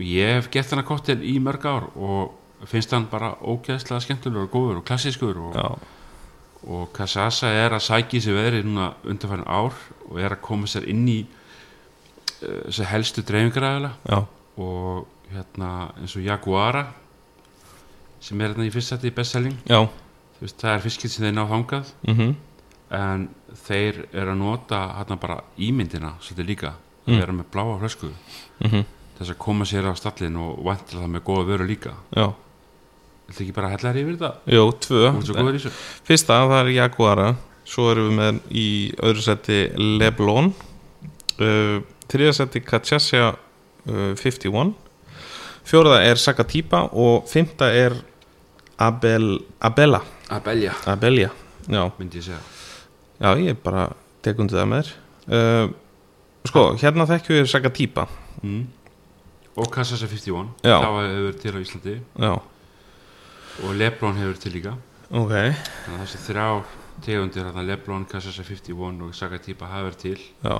ég 0.00 0.36
hef 0.36 0.50
gert 0.52 0.72
hann 0.72 0.82
að 0.82 0.90
kottel 0.90 1.18
í 1.26 1.36
mörg 1.42 1.64
ár 1.68 1.88
og 1.94 2.66
finnst 2.68 2.92
hann 2.94 3.08
bara 3.10 3.32
ógeðslega 3.40 4.02
skemmtilegur 4.04 4.48
og 4.48 4.52
góður 4.54 4.80
og 4.80 4.86
klassískur 4.88 5.38
og, 5.40 5.56
Já, 5.56 5.68
og 6.68 6.90
Kasasa 6.96 7.52
er 7.56 7.76
að 7.76 7.86
sækja 7.86 8.24
sér 8.26 8.36
veðri 8.36 8.62
núna 8.66 8.90
undanfærin 9.04 9.46
ár 9.48 9.76
og 10.08 10.20
er 10.20 10.36
að 10.36 10.42
koma 10.44 10.68
sér 10.70 10.88
inn 10.90 11.06
í 11.08 11.18
uh, 11.24 12.66
þessi 12.68 12.88
helstu 12.90 13.24
dreifingaræðilega 13.28 13.94
já, 14.12 14.20
og 14.60 15.32
hérna 15.32 15.72
eins 16.00 16.16
og 16.18 16.26
Jaguara 16.26 16.86
sem 18.20 18.40
er 18.40 18.52
hérna 18.52 18.68
í 18.68 18.74
fyrst 18.74 18.92
sætti 18.92 19.12
í 19.12 19.16
bestselling 19.16 19.56
já 19.70 19.84
veist, 20.40 20.58
það 20.60 20.74
er 20.74 20.84
fiskir 20.84 21.10
sem 21.10 21.24
þeir 21.26 21.34
ná 21.36 21.44
þangað. 21.50 21.92
Mhm. 22.08 22.34
En 22.90 23.28
þeir 23.66 24.00
eru 24.12 24.32
að 24.32 24.38
nota 24.40 24.78
hérna 24.98 25.16
bara 25.20 25.40
ímyndina 25.58 26.14
svolítið 26.20 26.46
líka 26.46 26.72
Mm. 27.06 27.14
að 27.16 27.20
vera 27.20 27.32
með 27.32 27.44
bláa 27.52 27.78
flösku. 27.80 28.08
Mhm, 28.60 28.84
þess 29.18 29.30
að 29.30 29.38
koma 29.38 29.64
sér 29.64 29.86
á 29.88 29.94
stallin 29.96 30.36
og 30.36 30.58
vantilega 30.64 31.06
það 31.06 31.10
með 31.14 31.22
góða 31.24 31.46
vöru 31.48 31.66
líka. 31.66 31.92
Já, 32.14 32.32
Viltu 33.30 33.42
ekki 33.44 33.54
bara 33.54 33.68
hella 33.70 33.92
þér 33.92 34.00
yfir 34.02 34.16
þetta? 34.18 34.34
jú, 34.46 34.72
tvö. 34.80 35.70
Fyrsta, 36.04 36.34
það 36.50 36.60
er 36.60 36.70
Jaguara. 36.74 37.36
Svo 37.64 37.90
erum 37.92 38.10
við 38.10 38.18
með 38.18 38.40
í 38.50 38.94
öðru 38.98 39.22
seti 39.22 39.58
Leblon. 39.76 40.52
Uh, 41.40 41.80
Þriða 42.08 42.34
seti 42.34 42.60
Cachaça 42.60 43.36
uh, 43.88 44.14
51 44.14 44.74
Fjóraða 45.64 46.02
er 46.04 46.16
Sakatipa 46.16 46.82
og 46.92 47.24
fymta 47.30 47.70
er 47.72 47.94
Abel, 48.78 49.38
Abella 49.62 50.02
Að 50.30 50.42
belja 50.46 50.74
Abelia, 50.86 51.30
já, 51.66 51.82
myndi 51.98 52.20
ég 52.20 52.26
segja. 52.30 52.40
Já, 53.20 53.30
ég 53.36 53.52
er 53.52 53.62
bara 53.62 53.88
tekundi 54.24 54.54
það 54.56 54.68
með 54.70 54.82
þér. 54.82 54.92
Uh, 55.30 55.72
Sko, 56.48 56.70
hérna 56.80 57.04
þekkjum 57.04 57.36
við 57.36 57.48
Sakatipa 57.52 58.06
mm. 58.40 58.60
og 59.60 59.66
Kassasa 59.74 60.06
51 60.08 60.54
Já. 60.64 60.78
það 60.80 61.00
hefur 61.02 61.34
til 61.42 61.52
á 61.52 61.58
Íslandi. 61.60 61.96
Já, 62.16 62.32
og 63.60 63.74
Leblon 63.76 64.16
hefur 64.16 64.38
til 64.40 64.54
líka. 64.56 64.72
Ok. 65.10 65.34
Þannig 65.34 65.98
að 65.98 66.00
þessi 66.06 66.20
þrjár 66.24 66.62
tegundir 67.04 67.44
þarna 67.44 67.66
Leblon, 67.68 68.06
Kassasa 68.08 68.44
51 68.46 69.04
og 69.04 69.12
Sagatipa 69.18 69.68
hafa 69.68 69.90
verið 69.90 70.00
til. 70.00 70.24
Já, 70.46 70.56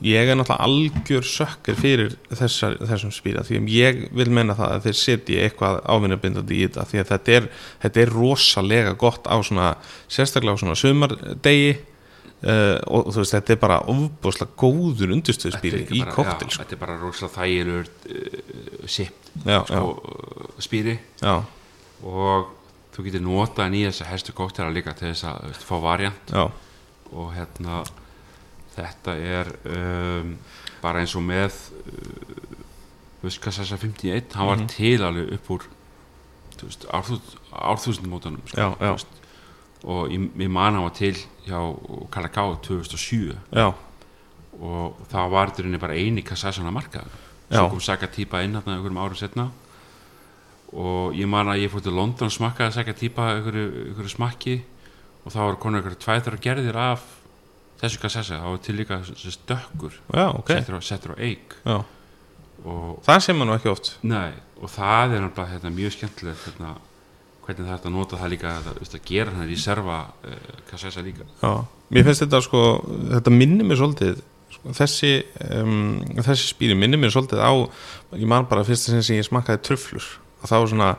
ég 0.00 0.30
er 0.30 0.38
náttúrulega 0.38 0.64
algjör 0.64 1.26
sökkar 1.28 1.76
fyrir 1.76 2.14
þessar, 2.32 2.78
þessum 2.88 3.12
spýra 3.12 3.44
því 3.44 3.58
að 3.60 3.70
ég 3.74 4.00
vil 4.16 4.30
menna 4.32 4.56
það 4.56 4.74
að 4.76 4.86
þeir 4.86 4.98
setji 5.00 5.38
eitthvað 5.44 5.80
ávinnabindandi 5.84 6.56
í 6.56 6.64
þetta 6.66 6.86
því 6.88 7.02
að 7.02 7.12
þetta 7.12 7.36
er, 7.36 7.48
þetta 7.84 8.02
er 8.04 8.12
rosalega 8.14 8.96
gott 9.00 9.28
á 9.28 9.36
svona, 9.44 9.70
sérstaklega 10.08 10.56
á 10.56 10.62
svona 10.62 10.78
sumardegi 10.80 11.74
uh, 11.76 12.78
og 12.88 13.10
þú 13.12 13.22
veist, 13.22 13.36
þetta 13.36 13.54
er 13.54 13.60
bara 13.66 13.78
ofbúslega 13.92 14.56
góður 14.60 15.12
er 15.12 15.78
í 15.84 16.02
koktel 16.08 16.48
sko. 16.48 16.62
þetta 16.62 16.76
er 16.76 16.82
bara 16.86 16.96
rosalega 17.00 17.36
þægilegur 17.36 17.92
uh, 18.16 18.88
sipt 18.96 19.30
sko, 19.44 19.84
uh, 19.84 20.50
spýri. 20.64 20.96
Já, 21.20 21.36
og 22.08 22.50
þú 22.94 23.06
getur 23.06 23.24
notað 23.24 23.66
hann 23.66 23.78
í 23.78 23.86
þessa 23.86 24.08
herstu 24.08 24.34
kóktela 24.36 24.72
líka 24.72 24.96
til 24.96 25.10
þess 25.10 25.28
að 25.28 25.60
fá 25.60 25.76
variant. 25.82 26.32
Já, 26.32 26.48
og 27.10 27.34
hérna 27.34 27.82
þetta 28.76 29.16
er 29.18 29.52
um, 29.68 30.34
bara 30.80 31.02
eins 31.02 31.14
og 31.18 31.24
með 31.26 31.56
uh, 31.84 33.28
þess 33.28 33.60
að 33.66 33.84
51 33.84 34.36
hann 34.38 34.50
var 34.50 34.66
til 34.70 34.96
alveg 35.04 35.34
upp 35.36 35.52
úr 35.56 35.68
árþúsundmótanum 36.60 38.42
sko, 38.50 38.68
og 39.88 40.12
ég, 40.12 40.26
ég 40.42 40.52
man 40.52 40.76
hann 40.76 40.84
var 40.84 40.94
til 40.96 41.16
hjá 41.46 41.58
Kalagá 42.12 42.44
2007 42.66 43.32
já, 43.56 43.66
og 44.60 45.00
það 45.08 45.34
var 45.34 45.54
þetta 45.56 45.80
bara 45.80 45.96
eini 45.96 46.24
kassasana 46.26 46.72
markað 46.74 47.08
Já. 47.50 47.64
svo 47.64 47.70
kom 47.72 47.82
Saga 47.82 48.06
Típa 48.06 48.44
inn 48.44 48.54
hérna 48.54 48.76
einhverjum 48.76 49.00
árum 49.02 49.18
setna 49.18 49.48
og 50.70 51.16
ég 51.18 51.26
man 51.26 51.50
að 51.50 51.64
ég 51.64 51.72
fór 51.72 51.82
til 51.82 51.96
London 51.98 52.30
og 52.30 52.34
smakkaði 52.34 52.76
Saga 52.76 52.94
Típa 52.94 53.32
einhverju, 53.34 53.64
einhverju 53.88 54.12
smakki. 54.12 54.60
Og 55.24 55.34
þá 55.34 55.40
var 55.42 55.58
konar 55.60 55.80
einhverju 55.80 55.98
tvæður 56.04 56.38
gerðir 56.44 56.78
af 56.78 57.02
þessu 57.80 58.02
kassasa, 58.02 58.38
það 58.42 58.52
var 58.52 58.60
til 58.64 58.76
líka 58.76 59.00
stökkur 59.16 59.96
já, 59.96 60.26
ok. 60.28 60.52
settur 60.52 60.84
settur 60.84 61.16
á 61.16 61.18
já. 61.20 61.76
og, 62.64 63.00
það 63.06 63.20
sé 63.24 63.34
maður 63.36 63.56
ekki 63.56 63.72
oft. 63.72 63.92
Nei, 64.04 64.32
og 64.60 64.72
það 64.72 65.16
er 65.16 65.22
náttúrulega 65.24 65.52
hérna, 65.54 65.74
mjög 65.76 65.94
skemmtilegt 65.96 66.48
hérna, 66.48 66.72
hvernig 67.44 67.62
það 67.62 67.70
er 67.70 67.76
hægt 67.76 67.86
að 67.88 67.94
nota 67.96 68.18
það 68.20 68.34
líka 68.34 68.56
að, 68.58 68.72
að 68.84 68.98
gera 69.08 69.36
hann 69.36 69.52
í 69.52 69.60
serva 69.60 70.00
uh, 70.10 70.50
kassasa 70.68 71.04
líka. 71.04 71.28
Já, 71.40 71.54
mér 71.94 72.08
finnst 72.08 72.26
þetta 72.26 72.42
sko 72.44 72.64
þetta 73.14 73.32
minnir 73.34 73.70
mér 73.70 73.80
svolítið 73.80 74.20
sko, 74.50 74.74
þessi, 74.76 75.14
um, 75.56 76.02
þessi 76.20 76.50
spýri 76.50 76.76
minnir 76.76 77.00
mér 77.00 77.14
svolítið 77.14 77.40
á 77.40 77.52
ég 78.18 78.28
man 78.28 78.48
bara 78.50 78.66
fyrst 78.66 78.90
sem 78.90 79.16
ég 79.16 79.24
smakkaði 79.26 79.64
tröflur 79.70 80.10
og 80.40 80.50
það 80.50 80.64
var 80.64 80.70
svona, 80.74 80.90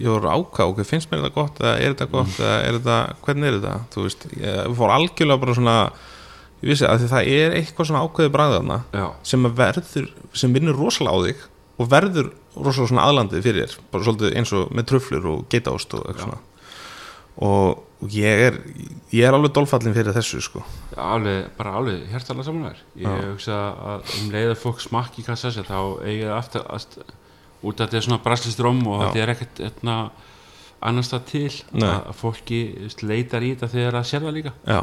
ég 0.00 0.10
voru 0.10 0.32
ákvað 0.32 0.72
ok, 0.72 0.82
finnst 0.88 1.12
mér 1.12 1.22
þetta 1.22 1.36
gott, 1.38 1.62
eða 1.62 1.76
er 1.78 1.94
þetta 1.94 2.10
gott 2.10 2.40
eða 2.40 2.58
er 2.58 2.80
þetta, 2.80 2.98
hvernig 3.26 3.48
er 3.48 3.56
þetta, 3.60 3.76
þú 3.94 4.08
veist 4.08 4.26
ég 4.40 4.76
fór 4.80 4.94
algjörlega 4.96 5.42
bara 5.44 5.56
svona 5.60 5.76
ég 6.64 6.72
vissi 6.72 6.86
að 6.88 7.04
það 7.10 7.28
er 7.34 7.58
eitthvað 7.58 7.90
svona 7.90 8.04
ákveði 8.06 8.32
bræðana 8.34 8.80
já, 8.94 9.06
sem 9.26 9.50
verður, 9.60 10.08
sem 10.32 10.56
vinnur 10.56 10.78
rosalega 10.80 11.14
á 11.14 11.24
þig 11.28 11.44
og 11.74 11.90
verður 11.90 12.32
rosalega 12.54 12.90
svona 12.92 13.06
aðlandið 13.10 13.44
fyrir 13.44 13.64
þér, 13.64 13.78
bara 13.92 14.06
svolítið 14.08 14.36
eins 14.38 14.52
og 14.54 14.74
með 14.74 14.90
tröflur 14.92 15.30
og 15.32 15.46
geitaost 15.52 15.96
og 15.98 16.04
Já. 16.04 16.10
eitthvað 16.10 16.28
svona 16.28 16.42
og, 17.34 17.80
og 18.04 18.14
ég 18.14 18.44
er 18.46 18.58
ég 19.10 19.24
er 19.26 19.34
alveg 19.34 19.54
dolfallin 19.56 19.94
fyrir 19.96 20.14
þessu 20.14 20.42
sko 20.44 20.62
alveg, 20.94 21.48
bara 21.58 21.72
alveg 21.80 22.04
hjertalega 22.12 22.46
samanlegar 22.46 22.82
ég 22.94 23.08
Já. 23.08 23.24
hugsa 23.32 23.58
að 23.74 24.12
um 24.20 24.28
leið 24.34 24.52
að 24.52 24.60
fólk 24.62 24.84
smakki 24.84 25.24
kassasa 25.26 25.64
þá 25.66 25.78
eigi 26.06 26.28
það 26.28 26.36
aftur 26.36 26.68
að, 26.70 26.86
út 27.64 27.74
að 27.74 27.82
þetta 27.88 27.98
er 27.98 28.06
svona 28.06 28.22
braslistróm 28.28 28.84
og 28.86 29.02
Já. 29.02 29.06
þetta 29.08 29.24
er 29.24 29.34
ekkert 29.34 29.64
etna, 29.70 29.96
annars 30.84 31.10
það 31.10 31.26
til 31.32 31.50
Nei. 31.74 31.88
að, 31.90 32.12
fólki 32.20 32.60
leitar 33.02 33.42
í 33.42 33.50
þetta 33.56 33.72
þegar 33.74 33.98
það 33.98 34.08
sér 34.12 34.28
það 34.28 34.38
líka 34.38 34.54
já, 34.62 34.80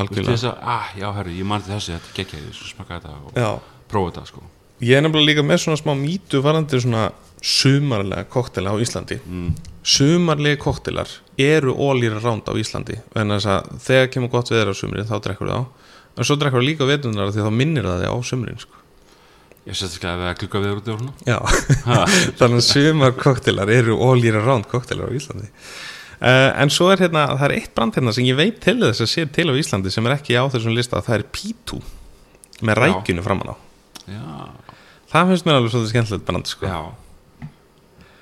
algjörlega. 0.00 0.34
Þess 0.34 0.48
að, 0.50 0.58
ah, 0.74 0.90
já 0.98 1.06
herru, 1.18 1.34
ég 1.38 1.48
mann 1.48 1.62
til 1.64 1.74
þessu 1.74 1.94
þetta 1.94 2.16
gekkja 2.18 2.42
svo 2.56 2.70
smakka 2.70 2.98
þetta 2.98 3.14
og 3.14 3.38
já. 3.38 3.50
prófa 3.90 4.10
þetta 4.12 4.26
sko. 4.30 4.44
Ég 4.84 4.98
er 4.98 5.04
nefnilega 5.04 5.30
líka 5.30 5.44
með 5.46 5.60
svona 5.62 5.80
smá 5.80 5.92
mýtu 5.98 6.40
varandi 6.44 6.80
svona 6.82 7.04
sumarlega 7.44 8.26
koktela 8.32 8.74
á 8.74 8.76
Íslandi. 8.80 9.20
Mm. 9.24 9.54
sumarlega 9.84 10.56
koktelar 10.56 11.10
eru 11.38 11.74
ólýra 11.76 12.20
ránd 12.22 12.48
á 12.48 12.52
Íslandi. 12.56 12.98
En 13.14 13.34
þess 13.34 13.50
að 13.52 13.74
þegar 13.84 14.12
kemur 14.14 14.32
gott 14.32 14.50
veður 14.50 14.72
á 14.72 14.74
sumrin 14.74 15.08
þá 15.08 15.18
drekkur 15.20 15.50
það 15.52 15.60
á. 15.60 15.64
En 16.14 16.24
svo 16.24 16.38
drekkur 16.40 16.62
það 16.62 16.68
líka 16.70 16.88
vetunar 16.88 17.32
því 17.34 17.44
þá 17.44 17.52
minnir 17.52 17.88
það 17.90 18.02
þig 18.02 18.10
á 18.10 18.18
sumrin 18.24 18.62
sko. 18.62 18.80
ég 19.64 19.76
sést 19.76 19.96
ekki 19.96 20.08
að 20.08 20.18
við 20.20 20.28
að 20.28 20.38
klukka 20.40 20.60
við 20.60 20.72
út 20.76 20.88
og 20.92 20.98
svona. 21.00 21.12
Já. 21.24 21.38
Þannig 22.38 22.58
að 22.58 22.66
sumar 22.66 23.14
koktelar 23.16 23.70
eru 23.72 23.94
ólýra 23.96 24.42
ránd 24.44 24.66
koktelar 24.68 25.08
á 25.08 25.16
Íslandi 25.16 25.48
uh, 26.20 26.50
en 26.62 26.72
svo 26.72 26.90
er 26.92 27.04
hérna, 27.04 27.26
það 27.34 27.46
er 27.48 27.56
eitt 27.58 27.74
brand 27.76 27.96
hérna 27.96 28.14
sem 28.16 28.26
ég 28.28 28.38
veit 28.38 28.60
til 28.64 28.76
þess 28.82 29.04
að 29.04 29.12
sé 29.12 29.26
til 29.34 29.48
á 29.50 29.54
Íslandi 29.60 29.92
sem 29.94 30.06
er 30.08 30.16
ekki 30.16 30.36
á 30.38 30.44
þessum 30.52 30.76
lista, 30.76 31.02
það 31.04 31.20
er 31.20 31.26
P2 31.34 31.80
með 32.64 32.80
rækjunu 32.80 33.24
framan 33.24 33.54
á. 33.54 33.56
Já, 34.04 34.28
það 35.12 35.32
finnst 35.32 35.48
mér 35.48 35.58
alveg 35.58 35.74
svolítið 35.74 35.94
skemmtilegt 35.94 36.28
brand 36.28 36.50
sko. 36.50 36.70
já. 36.70 36.80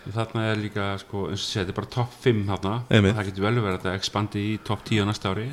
Þarna 0.03 0.49
er 0.51 0.59
líka 0.59 0.89
sko, 0.99 1.29
eins 1.31 1.45
og 1.45 1.47
sé, 1.47 1.61
þetta 1.61 1.71
er 1.71 1.77
bara 1.77 1.91
topp 1.95 2.15
5 2.25 2.41
þarna. 2.49 2.73
Einmitt. 2.91 3.15
það 3.15 3.29
getur 3.29 3.45
vel 3.47 3.61
verið 3.63 3.87
að 3.87 3.99
expandi 4.01 4.43
í 4.49 4.57
topp 4.67 4.83
10 4.89 4.99
á 4.99 5.05
næsta 5.07 5.31
ári 5.31 5.47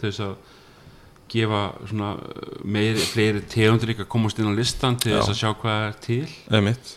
til 0.00 0.06
þess 0.06 0.22
að 0.24 0.32
gefa 1.30 1.60
svona 1.86 2.14
meiri, 2.64 3.02
fleiri 3.12 3.42
tegundir 3.50 3.92
líka 3.92 4.06
að 4.06 4.10
komast 4.10 4.40
inn 4.40 4.50
á 4.50 4.54
listan 4.56 4.96
til 4.98 5.12
þess 5.14 5.34
að 5.34 5.38
sjá 5.42 5.50
hvað 5.60 5.84
er 5.90 5.98
til. 6.06 6.24
Einmitt. 6.50 6.96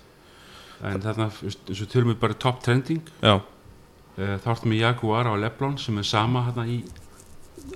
en 0.83 1.03
þarna, 1.03 1.29
eins 1.43 1.81
og 1.83 1.91
tölum 1.91 2.13
við 2.13 2.21
bara 2.23 2.39
topp 2.45 2.63
trending. 2.63 3.03
Já, 3.21 3.37
þá 4.17 4.47
ertum 4.53 4.71
við 4.73 4.81
Jaguar 4.83 5.25
á 5.29 5.33
Leblon 5.39 5.77
sem 5.81 5.97
er 5.97 6.03
sama 6.07 6.43
hérna 6.47 6.65
í 6.69 6.81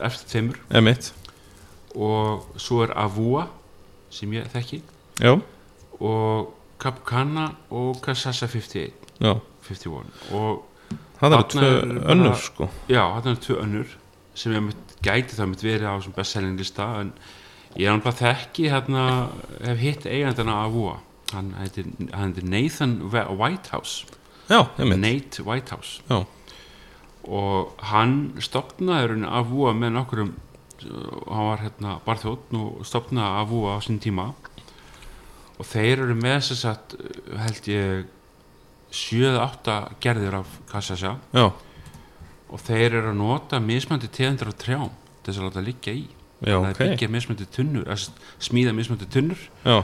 eftir 0.04 0.28
tveimur. 0.34 0.60
Emitt 0.78 1.12
og 1.98 2.46
svo 2.62 2.84
er 2.86 2.92
Avua 3.00 3.48
sem 4.14 4.32
ég 4.36 4.46
þekki. 4.54 4.82
Já, 5.24 5.34
og 6.00 6.54
Capcana 6.80 7.48
og 7.74 7.98
Casasa 8.06 8.46
51 8.48 8.92
já, 9.20 9.34
51 9.66 10.12
og 10.38 10.66
það 11.20 11.38
tvö 11.50 11.64
er 11.66 11.88
bara- 11.88 12.12
önnur 12.14 12.36
sko. 12.38 12.70
Já, 12.88 13.02
þetta 13.18 13.32
er 13.32 13.42
tvö 13.48 13.58
önnur 13.64 13.96
sem 14.36 14.54
ég 14.54 14.62
mitt, 14.68 14.96
gæti 15.02 15.34
það 15.34 15.50
mitt 15.50 15.64
verið 15.66 15.90
á 15.90 15.96
sem 16.04 16.14
bestselling 16.14 16.58
lista 16.60 16.86
en 17.02 17.14
ég 17.76 17.88
er 17.90 17.98
náttúrulega 17.98 18.22
þekki 18.36 18.70
hérna, 18.70 19.30
hef 19.66 19.78
hitt 19.80 20.06
eigandana 20.06 20.60
Avua 20.68 21.00
hann 21.34 21.54
heitir, 21.58 21.86
hann 22.14 22.34
heitir 22.34 22.44
Nathan 22.48 23.02
Whitehouse 23.12 24.06
já, 24.50 24.60
Nate 24.96 25.44
Whitehouse. 25.44 26.02
Já, 26.10 26.26
og 27.28 27.74
hann 27.90 28.18
stopnaði 28.40 29.12
rauninni 29.12 29.32
Avua 29.36 29.74
með 29.76 29.96
nokkurum 29.98 30.34
uh, 30.34 31.16
hann 31.28 31.50
var 31.50 31.64
hérna 31.66 31.96
barþjótt 32.06 32.54
og 32.56 32.86
stopnaði 32.88 33.42
Avua 33.44 33.76
á 33.76 33.80
sín 33.84 34.00
tíma. 34.04 34.32
Og 35.58 35.66
þeir 35.66 36.04
eru 36.06 36.16
með 36.16 36.38
þess 36.48 36.68
að 36.70 36.98
held 37.42 37.70
ég 37.72 38.12
7-8 38.94 39.78
gerðir 40.04 40.38
af 40.40 40.52
kassasja 40.70 41.18
og 42.48 42.62
þeir 42.64 43.02
eru 43.02 43.10
að 43.12 43.18
nota 43.20 43.60
mismöndi 43.60 44.08
tegundur 44.14 44.54
af 44.54 44.60
trjám 44.62 44.92
þess 45.26 45.42
að 45.42 45.48
láta 45.50 45.64
liggja 45.66 45.96
í. 45.98 46.06
Já, 46.38 46.54
það 46.54 46.68
er 46.70 46.76
ok. 46.76 46.84
byggja 46.84 47.10
mismöndi 47.12 47.48
tunnur 47.52 47.90
smíða 48.46 48.76
mismöndi 48.78 49.10
tunnur. 49.12 49.42
Já, 49.66 49.82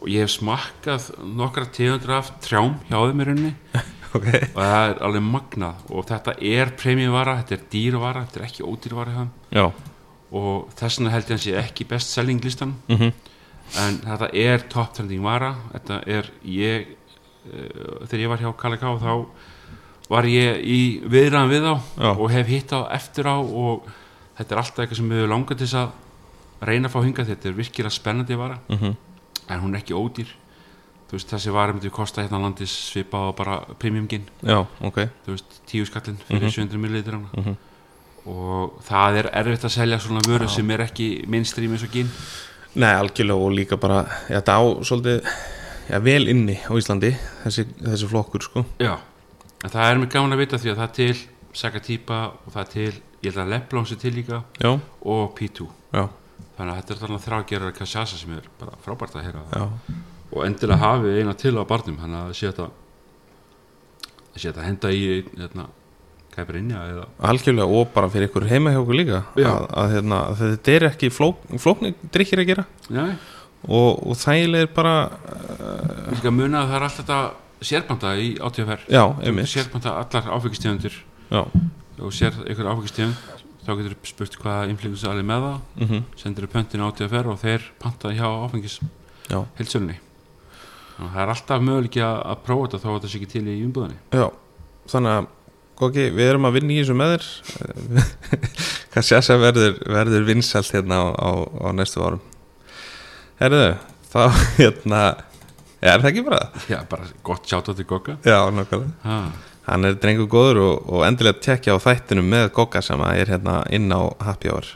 og 0.00 0.08
ég 0.12 0.22
hef 0.22 0.32
smakkað 0.36 1.10
nokkra 1.36 1.66
tegundur 1.74 2.16
af 2.20 2.30
trjám 2.44 2.78
hjá 2.86 2.96
þeim 3.02 3.20
í 3.20 3.26
rauninni 3.26 3.52
ok, 4.16 4.26
og 4.54 4.60
það 4.60 4.90
er 4.90 5.00
alveg 5.08 5.24
magnað. 5.26 5.84
Og 5.92 6.06
þetta 6.08 6.34
er 6.52 6.72
premjuvara, 6.78 7.36
þetta 7.42 7.56
er 7.56 7.64
dýruvara 7.72 8.24
þetta 8.26 8.40
er 8.40 8.46
ekki 8.48 8.66
já. 9.56 9.66
Og 10.36 10.70
þess 10.74 10.98
vegna 10.98 11.12
held 11.14 11.22
ég 11.22 11.30
að 11.30 11.34
hann 11.36 11.44
sé 11.44 11.56
ekki 11.60 11.86
best 11.88 12.10
selling 12.12 12.42
listan 12.42 12.74
mhm, 12.90 13.12
en 13.82 13.98
þetta 14.02 14.30
er 14.34 14.64
top 14.72 14.94
trending 14.96 15.22
vara. 15.22 15.52
Þetta 15.72 16.00
er 16.06 16.30
ég 16.42 16.88
uh, 17.46 18.06
þegar 18.06 18.24
ég 18.24 18.32
var 18.32 18.42
hjá 18.42 18.50
Kallega 18.58 18.96
þá 19.02 19.12
var 20.10 20.26
ég 20.30 20.60
í 20.62 20.80
viðræðan 21.02 21.50
við 21.50 21.64
þá 21.66 21.74
Já. 21.74 22.10
og 22.12 22.26
hef 22.30 22.50
hitt 22.50 22.74
á 22.74 22.80
eftir 22.94 23.26
á 23.26 23.36
og 23.38 23.86
þetta 24.38 24.54
er 24.54 24.60
alltaf 24.62 24.82
eitthvað 24.84 25.00
sem 25.00 25.14
við 25.14 25.30
langar 25.30 25.58
til 25.58 25.70
að 25.74 25.94
reyna 26.66 26.88
að 26.88 26.94
fá 26.94 27.00
hingað. 27.04 27.30
Þetta 27.32 27.48
er 27.48 27.56
virkilega 27.60 27.94
spennandi 27.94 28.38
vara. 28.38 28.58
Mhm, 28.72 28.96
en 29.46 29.62
hún 29.62 29.74
er 29.74 29.82
ekki 29.82 29.94
ódýr 29.94 30.34
þú 31.06 31.12
veist 31.12 31.30
þessi 31.30 31.52
vara 31.54 31.72
myndi 31.72 31.90
kosta 31.90 32.22
hérna 32.24 32.40
landis 32.42 32.72
svipað 32.90 33.30
á 33.30 33.36
bara 33.36 33.60
premiumgin. 33.78 34.24
Já, 34.42 34.66
ok. 34.82 34.96
Þú 35.26 35.34
veist 35.36 35.60
tíu 35.70 35.86
skallin 35.86 36.18
fyrir 36.28 36.42
Mhm. 36.42 36.50
700 36.50 36.78
millilitra 36.78 37.18
Mhm. 37.36 37.56
og 38.26 38.80
það 38.82 39.18
er 39.20 39.30
erfitt 39.32 39.64
að 39.64 39.70
selja 39.76 39.98
svona 40.00 40.20
vöru 40.26 40.46
Já. 40.48 40.56
sem 40.56 40.70
er 40.70 40.78
ekki 40.80 41.26
mainstream 41.28 41.72
eins 41.72 41.84
og 41.84 41.90
gin. 41.92 42.10
Nei, 42.74 42.92
algjörlega 42.92 43.38
og 43.46 43.52
líka 43.52 43.76
bara 43.80 44.04
já, 44.28 44.40
þetta 44.40 44.56
á 44.58 44.62
svolítið 44.82 45.22
já, 45.90 45.98
vel 46.02 46.28
inni 46.28 46.56
á 46.56 46.72
Íslandi 46.76 47.16
þessi, 47.44 47.64
þessi 47.80 48.08
flokkur 48.10 48.42
sko. 48.42 48.64
Já, 48.78 48.98
en 49.64 49.70
það 49.70 49.92
er 49.92 49.96
mér 49.98 50.10
gaman 50.12 50.32
að 50.32 50.38
vita 50.38 50.56
því 50.58 50.70
að 50.72 50.76
það 50.76 50.82
er 50.82 50.94
til 50.98 51.16
Sagatýpa 51.56 52.18
og 52.46 52.52
það 52.52 52.60
er 52.60 52.72
til, 52.72 52.92
ég 53.22 53.32
held 53.32 53.46
að 53.46 53.48
Leblon 53.54 53.86
sé 53.86 53.96
til 53.98 54.12
líka 54.12 54.42
Já, 54.60 54.78
og 55.06 55.34
P2 55.38 55.68
já, 55.94 56.08
þannig 56.58 56.72
að 56.74 56.76
þetta 56.82 56.90
er 56.90 57.00
þarna 57.00 57.20
þrágerar 57.24 57.72
Kassasa 57.78 58.16
sem 58.18 58.32
er 58.36 58.42
bara 58.60 58.72
frábært 58.84 59.14
að 59.16 59.22
heyra 59.24 59.40
já, 59.54 59.70
og 60.36 60.44
endilega 60.46 60.82
hafi 60.82 61.14
eina 61.20 61.34
til 61.38 61.56
á 61.56 61.64
barnum 61.68 61.96
þannig 62.02 62.22
að 62.22 62.36
sé 62.36 62.50
þetta 62.50 62.68
sé 64.36 64.50
þetta 64.50 64.66
henda 64.66 64.92
í 64.92 65.04
hérna, 65.36 65.66
kæprinja 66.34 66.82
eða 66.90 67.06
algjörlega 67.30 67.78
og 67.78 67.88
bara 67.94 68.10
fyrir 68.12 68.28
ykkur 68.28 68.48
heima 68.50 68.74
hjá 68.74 68.82
okkur 68.82 68.98
líka 68.98 69.22
að, 69.32 69.64
að, 69.72 69.94
hérna, 69.94 70.20
að 70.30 70.42
þetta 70.42 70.74
er 70.74 70.86
ekki 70.90 71.10
flók, 71.14 71.40
flóknir 71.62 71.96
drikkir 72.12 72.42
að 72.42 72.50
gera. 72.50 72.66
Nei, 72.92 73.16
og, 73.64 74.02
og 74.04 74.20
þægilegir 74.20 74.72
bara 74.76 74.94
við 75.16 76.12
líka 76.18 76.34
muna 76.34 76.62
að 76.62 76.72
það 76.72 76.78
er 76.78 76.88
alltaf 76.88 77.00
þetta 77.00 77.66
sérbanda 77.70 78.12
í 78.20 78.28
átíðaferð 78.36 79.48
sérbanda 79.48 79.96
allar 80.02 80.30
áfengistegundir. 80.36 81.00
Já, 81.32 81.42
og 81.96 82.12
sér 82.14 82.36
einhver 82.44 82.72
áfengistegund 82.74 83.34
þá 83.66 83.70
getur 83.72 83.94
þú 83.96 84.10
spurt 84.12 84.36
hvaða 84.42 84.68
inflingus 84.70 85.06
alveg 85.08 85.26
með 85.26 85.46
það. 85.48 85.60
Mm 85.80 86.02
sendir 86.20 86.50
pöntin 86.52 86.84
átíðaferð 86.84 87.32
og 87.32 87.40
þeir 87.40 87.70
panta 87.82 88.12
hjá 88.12 88.26
áfengis 88.28 88.80
heilsölunni 89.56 89.96
það 90.96 91.22
er 91.22 91.32
alltaf 91.36 91.62
möguleiki 91.62 92.02
að, 92.06 92.42
prófa 92.46 92.66
þetta 92.66 92.82
þó 92.82 92.90
að 92.90 92.98
þetta 92.98 93.12
sé 93.12 93.20
ekki 93.20 93.32
til 93.34 93.46
í 93.46 93.62
umbúðinni. 93.66 93.98
Já 94.16 94.26
þannig 94.90 95.16
að 95.16 95.32
Góki, 95.76 96.06
við 96.08 96.30
erum 96.30 96.46
að 96.48 96.54
vinna 96.56 96.72
í 96.72 96.76
þessu 96.80 96.94
með 96.96 97.10
þér. 97.12 97.24
Hvað 98.94 99.04
sérsa 99.04 99.34
verður, 99.36 99.74
verður 99.92 100.22
vinsælt 100.24 100.70
hérna 100.72 101.02
á, 101.04 101.06
á, 101.12 101.30
á 101.36 101.68
næstu 101.76 102.00
árum? 102.00 102.22
Herðu, 103.36 103.66
þá 104.08 104.22
hérna 104.62 105.00
er 105.84 106.00
það 106.00 106.08
ekki 106.08 106.22
bara? 106.30 106.38
Það? 106.54 106.70
Já, 106.72 106.78
bara 106.94 107.10
gott 107.28 107.52
sjátt 107.52 107.68
á 107.68 107.72
til 107.76 107.84
Gokka 107.90 108.16
Já, 108.24 108.38
nákvæmlega. 108.56 108.88
Ha. 109.04 109.18
Hann 109.66 109.84
er 109.90 110.00
drengur 110.00 110.30
góður 110.32 110.62
og, 110.64 110.88
og 110.96 111.04
endilega 111.04 111.44
tekja 111.44 111.76
á 111.76 111.84
þættinum 111.84 112.32
með 112.32 112.48
Gokka 112.56 112.80
sem 112.86 113.04
er 113.10 113.34
hérna 113.34 113.58
inn 113.68 113.92
á 113.92 114.00
Happy 114.24 114.54
Hour. 114.54 114.72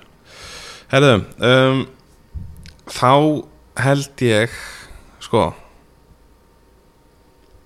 Herðu, 0.93 1.17
um, 1.49 1.85
þá 2.93 3.15
held 3.81 4.27
ég 4.29 4.61
sko 5.25 5.49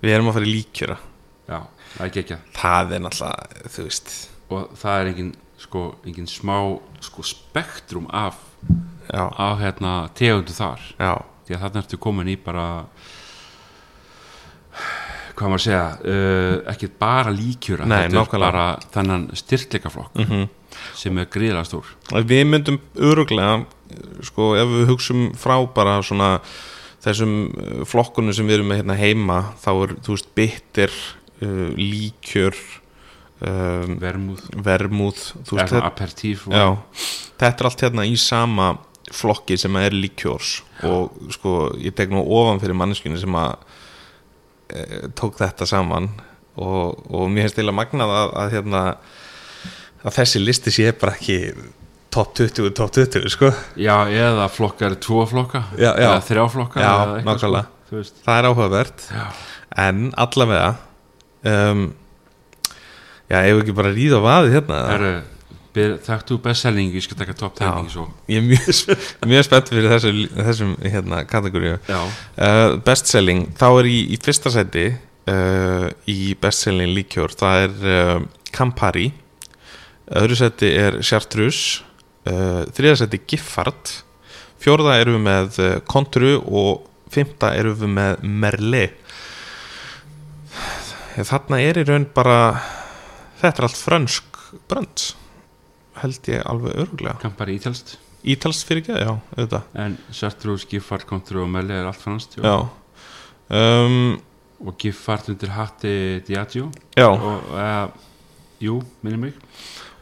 við 0.05 0.15
erum 0.17 0.31
að 0.31 0.39
fara 0.39 0.49
í 0.49 0.55
líkjöra. 0.55 0.97
Já, 1.49 1.59
það 1.95 2.01
er 2.05 2.09
ekki 2.11 2.23
ekki 2.25 2.39
það 2.59 2.95
er 2.97 3.05
náttúrulega, 3.05 3.67
þú 3.75 3.87
veist. 3.89 4.15
Og 4.55 4.79
það 4.81 5.01
er 5.01 5.11
engin, 5.13 5.31
sko, 5.65 5.85
engin 6.07 6.31
smá 6.31 6.57
sko, 7.05 7.27
spektrum 7.27 8.09
af, 8.13 8.41
já, 9.11 9.25
af 9.25 9.61
hérna, 9.63 9.95
tegundu 10.17 10.57
þar. 10.57 10.89
Já, 10.99 11.15
því 11.47 11.57
að 11.57 11.65
þarna 11.67 11.85
ertu 11.85 12.01
komin 12.01 12.33
í 12.33 12.39
bara 12.41 12.67
hvað 15.35 15.51
maður 15.51 15.59
að 15.59 15.65
segja 15.65 15.87
uh, 16.15 16.57
ekki 16.71 16.89
bara 16.99 17.33
líkjura 17.35 17.87
Nei, 17.89 17.97
þetta 18.05 18.07
er 18.07 18.21
nákvæmlega. 18.21 18.51
bara 18.53 18.93
þennan 18.95 19.25
styrkleikaflokk 19.41 20.21
mm 20.23 20.45
sem 20.99 21.19
er 21.23 21.29
gríðlega 21.31 21.67
stór. 21.69 21.91
Við 22.27 22.41
myndum 22.51 22.81
öruglega 22.99 23.61
sko, 24.27 24.55
ef 24.59 24.71
við 24.73 24.89
hugsum 24.91 25.21
frá 25.39 25.57
bara 25.75 26.01
svona 26.03 26.31
þessum 27.05 27.35
uh, 27.49 27.83
flokkunum 27.89 28.37
sem 28.37 28.49
við 28.49 28.61
erum 28.61 28.73
með 28.73 28.83
hérna 28.83 28.99
heima 28.99 29.43
þá 29.63 29.71
er, 29.75 29.95
þú 30.07 30.17
veist, 30.17 30.33
bitter 30.39 30.97
uh, 31.45 31.69
líkjör 31.79 32.59
um, 33.45 33.95
vermúð, 34.01 34.43
vermúð 34.65 35.23
veist, 35.51 35.79
apertíf 35.81 36.49
Já, 36.51 36.67
þetta 37.41 37.55
er 37.55 37.71
allt 37.71 37.87
hérna 37.87 38.09
í 38.09 38.17
sama 38.21 38.75
flokki 39.15 39.57
sem 39.61 39.75
er 39.79 39.95
líkjórs 39.95 40.59
og 40.89 41.33
sko, 41.35 41.75
ég 41.83 41.95
tek 41.97 42.13
nú 42.13 42.23
ofan 42.25 42.61
fyrir 42.63 42.77
manneskunni 42.79 43.21
sem 43.21 43.37
að 43.37 43.53
e, 44.73 44.81
tók 45.17 45.37
þetta 45.39 45.69
saman 45.69 46.09
og, 46.57 47.05
og 47.13 47.29
mér 47.33 47.53
til 47.53 47.67
að 47.69 47.77
magnað 47.77 48.15
að, 48.15 48.33
að 48.41 48.57
hérna 48.57 48.83
að 50.05 50.17
þessi 50.19 50.43
listi 50.43 50.75
sé 50.75 50.93
bara 50.97 51.17
ekki 51.17 51.39
top 52.15 52.35
20, 52.39 52.71
top 52.79 52.93
20, 52.95 53.29
sko. 53.33 53.51
Já, 53.81 53.97
eða 54.07 54.47
flokkar 54.53 54.95
tvo 55.03 55.25
flokka 55.27 55.65
Já, 55.75 55.91
já. 55.91 56.07
eða 56.07 56.23
þrjá 56.29 56.47
flokka 56.53 56.83
Já, 56.83 56.91
eða 57.19 57.37
sko, 57.43 57.63
það 58.25 58.39
er 58.39 58.49
áhugavert. 58.51 59.07
Já, 59.11 59.25
en 59.85 60.03
allavega 60.23 60.69
um, 61.51 61.87
já, 63.31 63.39
ef 63.43 63.63
ekki 63.63 63.75
bara 63.77 63.95
ríða 63.95 64.21
á 64.23 64.27
vaðið 64.29 64.59
hérna? 64.59 64.83
Heru, 64.93 65.15
Þakkt 65.75 66.29
þú 66.31 66.37
bestselling, 66.45 66.93
ég 66.95 67.03
skal 67.03 67.19
taka 67.19 67.33
top 67.35 67.57
10 67.59 67.89
svo. 67.91 68.05
ég 68.31 68.39
er 68.39 68.45
mjög, 68.47 68.93
mjög 69.33 69.47
spennt 69.49 69.73
fyrir 69.73 69.91
þessu, 69.91 70.13
þessum 70.37 70.77
hérna, 70.85 71.25
kategóriu 71.27 71.73
Já, 71.89 71.99
uh, 71.99 72.77
bestselling, 72.87 73.49
þá 73.59 73.67
er 73.81 73.89
í, 73.91 73.97
í 74.15 74.21
fyrsta 74.23 74.53
seti 74.55 74.85
uh, 74.95 75.89
í 76.07 76.37
bestselling 76.39 76.95
líkjór, 76.95 77.35
það 77.35 77.65
er 77.65 77.75
uh, 77.91 78.23
Campari. 78.55 79.09
Öðru 80.15 80.39
seti 80.39 80.71
er 80.79 81.01
Chartreuse 81.03 81.83
uh, 82.31 82.65
þriða 82.75 83.01
seti 83.03 83.21
Giffard. 83.31 83.95
Fjórða 84.65 84.99
erum 85.03 85.19
við 85.19 85.25
með 85.29 85.59
uh, 85.61 85.73
Contru 85.89 86.37
og 86.41 86.87
fymta 87.15 87.53
erum 87.57 87.79
við 87.83 87.97
með 87.99 88.25
Merlet 88.45 89.01
þarna 91.23 91.61
er 91.63 91.79
í 91.79 91.85
raun 91.87 92.07
bara 92.15 92.39
þetta 93.39 93.61
er 93.61 93.67
allt 93.69 93.79
frönsk 93.79 94.39
brönd 94.71 95.05
held 96.01 96.31
ég 96.33 96.43
alveg 96.51 96.81
örgulega 96.85 97.21
kampari 97.23 97.55
ítalst 97.61 97.99
Ítalst 98.25 98.65
fyrir 98.65 98.81
ekki, 98.81 98.95
já, 98.97 99.11
auðvitað. 99.37 99.65
En 99.77 99.95
Sartrús, 100.17 100.63
Giffard, 100.65 101.05
Kontru 101.05 101.43
og 101.43 101.51
Melli 101.53 101.75
er 101.77 101.85
allt 101.85 102.01
franskt. 102.01 102.39
Já. 102.41 102.55
Um, 103.53 104.15
Og 104.65 104.79
Giffard 104.81 105.29
undir 105.29 105.53
hatti 105.53 106.23
Diageo. 106.25 106.71
Já, 106.97 107.11
og, 107.11 107.51
uh, 107.53 107.91
Jú, 108.65 108.79
minnum 109.05 109.27
mig 109.27 109.37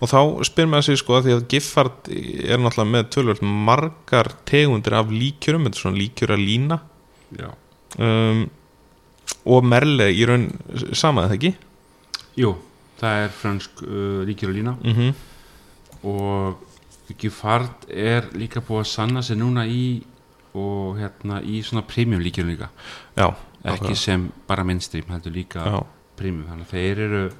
og 0.03 0.11
þá 0.11 0.19
spyr 0.49 0.67
maður 0.71 0.89
sig 0.89 0.99
sko 0.99 1.19
að 1.19 1.29
því 1.29 1.35
að 1.37 1.45
Giffard 1.53 2.09
er 2.11 2.59
náttúrulega 2.59 2.91
með 2.91 3.11
tölvöld 3.15 3.45
margar 3.69 4.33
tegundir 4.49 4.97
af 4.99 5.13
líkjörum, 5.15 5.69
þetta 5.69 5.79
er 5.79 5.85
svona 5.85 6.01
líkjöra 6.01 6.39
lína. 6.41 6.81
Já, 7.39 7.53
um, 8.03 8.43
og 9.47 9.67
Merle 9.67 10.11
í 10.11 10.27
raun 10.27 10.49
sama, 10.99 11.29
eða 11.29 11.39
ekki? 11.39 11.53
Jú, 12.41 12.57
það 12.99 13.23
er 13.23 13.37
fransk 13.37 13.85
uh, 13.87 14.21
líkir 14.27 14.51
og 14.51 14.59
lína. 14.59 14.77
Mm 14.83 14.99
-hmm. 14.99 15.15
og 16.03 16.69
Giffard 17.19 17.87
er 17.89 18.31
líka 18.35 18.61
búið 18.61 18.81
að 18.81 18.91
sanna 18.91 19.23
sig 19.23 19.37
núna 19.37 19.67
í 19.67 20.03
og 20.55 20.99
hérna 20.99 21.41
í 21.43 21.63
svona 21.63 21.85
premium 21.87 22.23
líkir 22.23 22.45
líka. 22.45 22.69
Já, 23.17 23.35
ekki 23.65 23.95
sem 23.97 24.33
bara 24.47 24.65
mainstream 24.65 25.05
heldur 25.09 25.33
líka 25.33 25.65
já, 25.65 25.87
premium. 26.17 26.47
Þannig 26.49 26.67
að 26.67 26.71
þeir 26.71 26.99
eru 26.99 27.33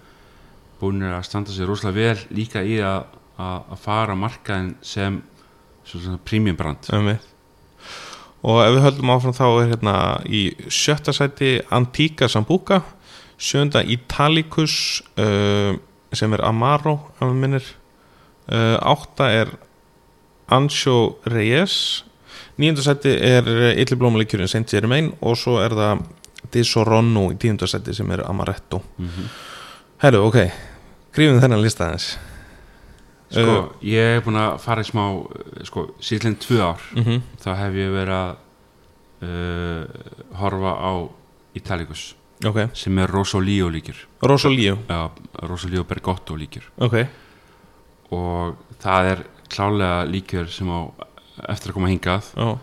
búin 0.83 1.03
að 1.07 1.27
standa 1.27 1.55
sér 1.55 1.71
rosalega 1.71 1.99
vel 1.99 2.25
líka 2.35 2.63
í 2.67 2.79
að, 2.83 3.05
að, 3.39 3.59
að 3.75 3.83
fara 3.85 4.17
markaðin 4.19 4.73
sem 4.83 5.21
svona, 5.85 6.09
svona 6.09 6.23
premium 6.27 6.59
brand. 6.59 6.91
Um 6.93 7.13
og 8.43 8.59
ef 8.65 8.73
við 8.75 8.83
höldum 8.83 9.13
áfram 9.15 9.37
þá 9.39 9.45
er 9.47 9.69
hérna 9.71 9.97
í 10.27 10.43
sjötta 10.67 11.15
sæti 11.15 11.61
Antica 11.71 12.27
Sambuca 12.27 12.81
sjönda 13.39 13.85
Italicus 13.87 15.03
uh, 15.15 15.79
sem 16.13 16.35
er 16.35 16.43
Amaro 16.47 16.97
ef 17.15 17.23
maður 17.23 17.39
minnir. 17.39 17.69
Uh, 18.51 18.75
átta 18.83 19.29
er 19.31 19.53
Ancho 20.53 21.21
Reyes 21.31 22.03
nýjunda 22.59 22.83
sæti 22.85 23.15
er 23.15 23.47
Illiblómalikjurinn 23.79 24.51
Saint 24.51 24.75
Germain 24.75 25.13
og 25.23 25.39
svo 25.39 25.61
er 25.63 25.79
það 25.79 26.03
Disoronno 26.53 27.29
í 27.33 27.39
tíunda 27.41 27.69
sæti 27.71 27.95
sem 27.95 28.11
er 28.11 28.27
Amaretto. 28.27 28.83
Mm 28.99 29.09
-hmm. 29.09 29.29
Herru, 30.03 30.27
ok, 30.27 30.37
grífum 31.15 31.41
þennan 31.43 31.63
lista 31.63 31.89
aðeins. 31.89 32.13
Sko, 33.33 33.59
ég 33.89 34.17
hef 34.17 34.25
búin 34.27 34.37
að 34.37 34.59
fara 34.61 34.83
í 34.85 34.89
smá 34.89 35.05
uh, 35.09 35.27
sko, 35.65 35.87
síðan 36.05 36.37
tvö 36.37 36.59
ár 36.61 36.83
mm 36.93 37.05
-hmm. 37.05 37.23
þá 37.41 37.51
hef 37.57 37.79
ég 37.81 37.95
verið 37.95 38.17
að 38.19 38.33
uh, 39.25 39.85
horfa 40.37 40.73
á 40.77 40.93
Italicus 41.57 42.15
Ok, 42.43 42.59
sem 42.75 42.99
er 42.99 43.11
Rosolio 43.11 43.69
líkjur. 43.71 43.99
Rosolio 44.27 44.79
ja, 44.89 45.11
Rosolio 45.47 45.85
Bergotto 45.85 46.35
líkjur. 46.35 46.65
Ok, 46.83 46.97
og 48.11 48.57
það 48.83 49.11
er 49.13 49.25
klálega 49.53 50.05
líkjur 50.11 50.51
sem 50.51 50.67
á 50.67 50.91
eftir 51.53 51.71
að 51.71 51.77
koma 51.77 51.91
hingað. 51.93 52.33
Já, 52.35 52.59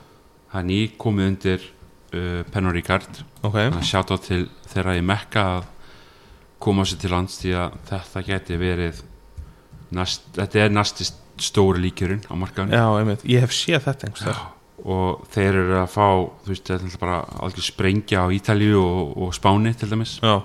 það 0.52 0.60
er 0.60 0.68
ný 0.68 0.80
komið 1.00 1.30
undir 1.32 1.68
uh, 2.12 2.42
Pernod 2.52 2.76
Ricard. 2.76 3.24
Ok. 3.40 3.56
Þannig 3.56 3.80
að 3.80 3.90
sjátt 3.92 4.12
á 4.12 4.18
til 4.26 4.42
þeirra 4.68 4.98
í 5.00 5.06
Mekka 5.06 5.46
að 5.56 5.70
koma 6.60 6.86
sér 6.88 7.02
til 7.02 7.14
lands 7.14 7.40
því 7.42 7.56
að 7.56 7.80
þetta 7.90 8.26
geti 8.28 8.60
verið 8.60 9.02
næst, 9.96 10.30
þetta 10.38 10.64
er 10.64 10.76
næsti 10.76 11.10
stóri 11.40 11.84
líkjurinn 11.86 12.26
á 12.28 12.34
markaðinu 12.36 12.76
Já, 12.78 12.86
einmitt, 13.00 13.26
ég 13.28 13.46
hef 13.46 13.56
séð 13.56 13.86
þetta 13.88 14.10
einhvers 14.10 14.48
og 14.80 15.26
þeir 15.34 15.58
eru 15.60 15.76
að 15.82 15.90
fá 15.92 16.08
þú 16.46 16.54
veist, 16.54 16.70
þetta 16.70 16.88
er 16.88 17.02
bara 17.02 17.18
algjör 17.44 17.66
sprengja 17.66 18.24
á 18.24 18.28
Ítalíu 18.32 18.80
og, 18.80 19.18
og 19.20 19.34
Spáni 19.36 19.74
til 19.76 19.90
dæmis. 19.92 20.20
Já, 20.24 20.40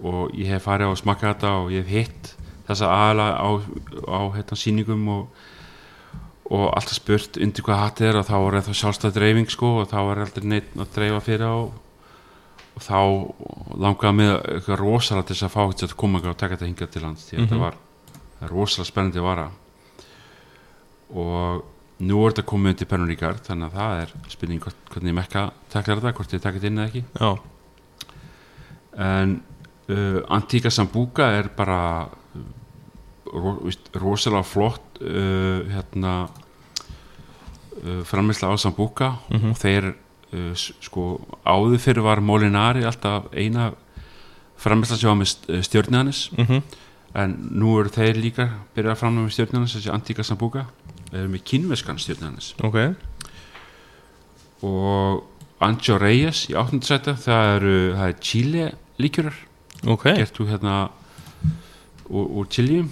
og 0.00 0.32
ég 0.36 0.52
hef 0.52 0.66
farið 0.68 0.88
á 0.88 0.92
að 0.92 1.00
smakka 1.02 1.32
þetta 1.32 1.52
og 1.60 1.72
ég 1.74 1.84
hef 1.84 1.92
hitt 1.92 2.32
þessa 2.66 2.90
aðala 2.90 3.26
á, 3.36 3.48
á 4.08 4.20
hérna, 4.34 4.58
sýningum 4.58 5.04
og, 5.12 5.42
og 6.50 6.66
alltaf 6.72 6.98
spurt 6.98 7.38
undir 7.40 7.66
hvað 7.66 7.82
hattið 7.84 8.10
er 8.10 8.20
og 8.20 8.28
þá 8.28 8.36
er 8.38 8.58
það 8.66 8.78
sjálfstæð 8.80 9.18
dreifing 9.18 9.52
sko 9.52 9.72
og 9.82 9.90
þá 9.92 9.98
er 10.02 10.22
aldrei 10.24 10.48
neitt 10.54 10.76
að 10.76 10.94
dreifa 10.96 11.22
fyrir 11.28 11.46
á 11.46 11.56
og 12.76 12.82
þá 12.84 12.98
langaði 13.80 14.14
mig 14.18 14.32
eitthvað 14.36 14.80
rosalega 14.82 15.26
til 15.30 15.36
þess 15.36 15.46
að 15.48 15.54
fá 15.56 15.62
þetta 15.72 15.86
að 15.88 15.96
koma 16.02 16.18
og 16.20 16.36
taka 16.36 16.56
þetta 16.56 16.68
hingað 16.68 16.90
til 16.92 17.02
lands 17.02 17.24
því 17.30 17.36
að 17.36 17.40
Mhm. 17.40 17.48
þetta 17.48 17.60
var 17.64 17.74
það 18.40 18.44
er 18.48 18.52
rosalega 18.52 18.90
spennandi 18.90 19.20
vara 19.24 19.46
og 21.16 21.64
nú 22.04 22.18
er 22.26 22.32
þetta 22.34 22.44
komið 22.50 22.72
undir 22.74 22.88
Pernod 22.90 23.08
Ricard 23.08 23.42
þannig 23.46 23.70
að 23.70 23.76
það 23.78 24.00
er 24.02 24.10
hvort, 24.60 24.80
hvernig 24.92 25.14
Mekka 25.16 25.44
taklar 25.72 26.00
þetta, 26.02 26.12
hvort 26.18 26.32
þið 26.34 26.42
takit 26.44 26.64
inn 26.68 26.78
eða 26.78 26.88
ekki 26.90 27.04
já, 27.16 27.30
en 29.06 29.36
uh, 29.88 30.20
Antíka 30.36 30.70
Sambuca 30.72 31.30
er 31.38 31.48
bara 31.56 31.78
uh, 32.08 32.42
ro, 33.32 33.54
víst, 33.64 33.88
rosalega 33.94 34.44
flott 34.44 35.00
uh, 35.00 35.62
hérna 35.72 36.14
uh, 37.84 38.02
framleysla 38.04 38.50
á 38.52 38.56
Sambuca 38.60 39.14
Mhm. 39.30 39.50
og 39.54 39.56
þeir 39.62 39.94
sko 40.56 41.06
áður 41.44 41.80
fyrir 41.82 42.04
var 42.06 42.22
Molinari 42.24 42.84
alltaf 42.86 43.30
eina 43.34 43.70
framleysla 44.60 44.98
sem 44.98 45.10
var 45.10 45.18
með 45.20 45.62
stjórniðanis 45.66 46.22
mhm, 46.36 46.62
en 47.16 47.36
nú 47.56 47.76
eru 47.80 47.92
þeir 47.92 48.20
líka 48.20 48.48
byrjað 48.76 48.92
að 48.94 49.00
framlega 49.02 49.26
með 49.26 49.36
stjórniðanis 49.36 49.76
þessi 49.78 49.92
Antíka 49.94 50.26
Sambuca. 50.26 50.66
Eða 51.12 51.30
með 51.30 51.44
kínveskan 51.46 52.00
stjórniðanis 52.02 52.52
ok. 52.66 52.78
Og 54.66 55.62
Anjo 55.64 55.96
Reyes 56.00 56.44
í 56.50 56.56
8. 56.58 56.82
seti 56.84 57.14
það 57.22 57.50
eru, 57.54 57.76
það 57.96 58.10
er 58.10 58.20
Chile 58.28 58.68
líkjurar 59.00 59.38
ok, 59.92 60.06
gert 60.18 60.40
úr 60.42 60.50
hérna 60.50 60.76
úr, 62.10 62.48
Chile. 62.52 62.84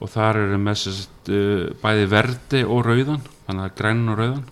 Og 0.00 0.08
þar 0.08 0.38
eru 0.44 0.60
með 0.60 0.78
sérst, 0.80 1.28
uh, 1.28 1.66
bæði 1.82 2.06
verdi 2.12 2.62
og 2.64 2.86
rauðan 2.86 3.24
þannig 3.46 3.66
að 3.66 3.76
grænan 3.80 4.12
og 4.14 4.20
rauðan 4.20 4.46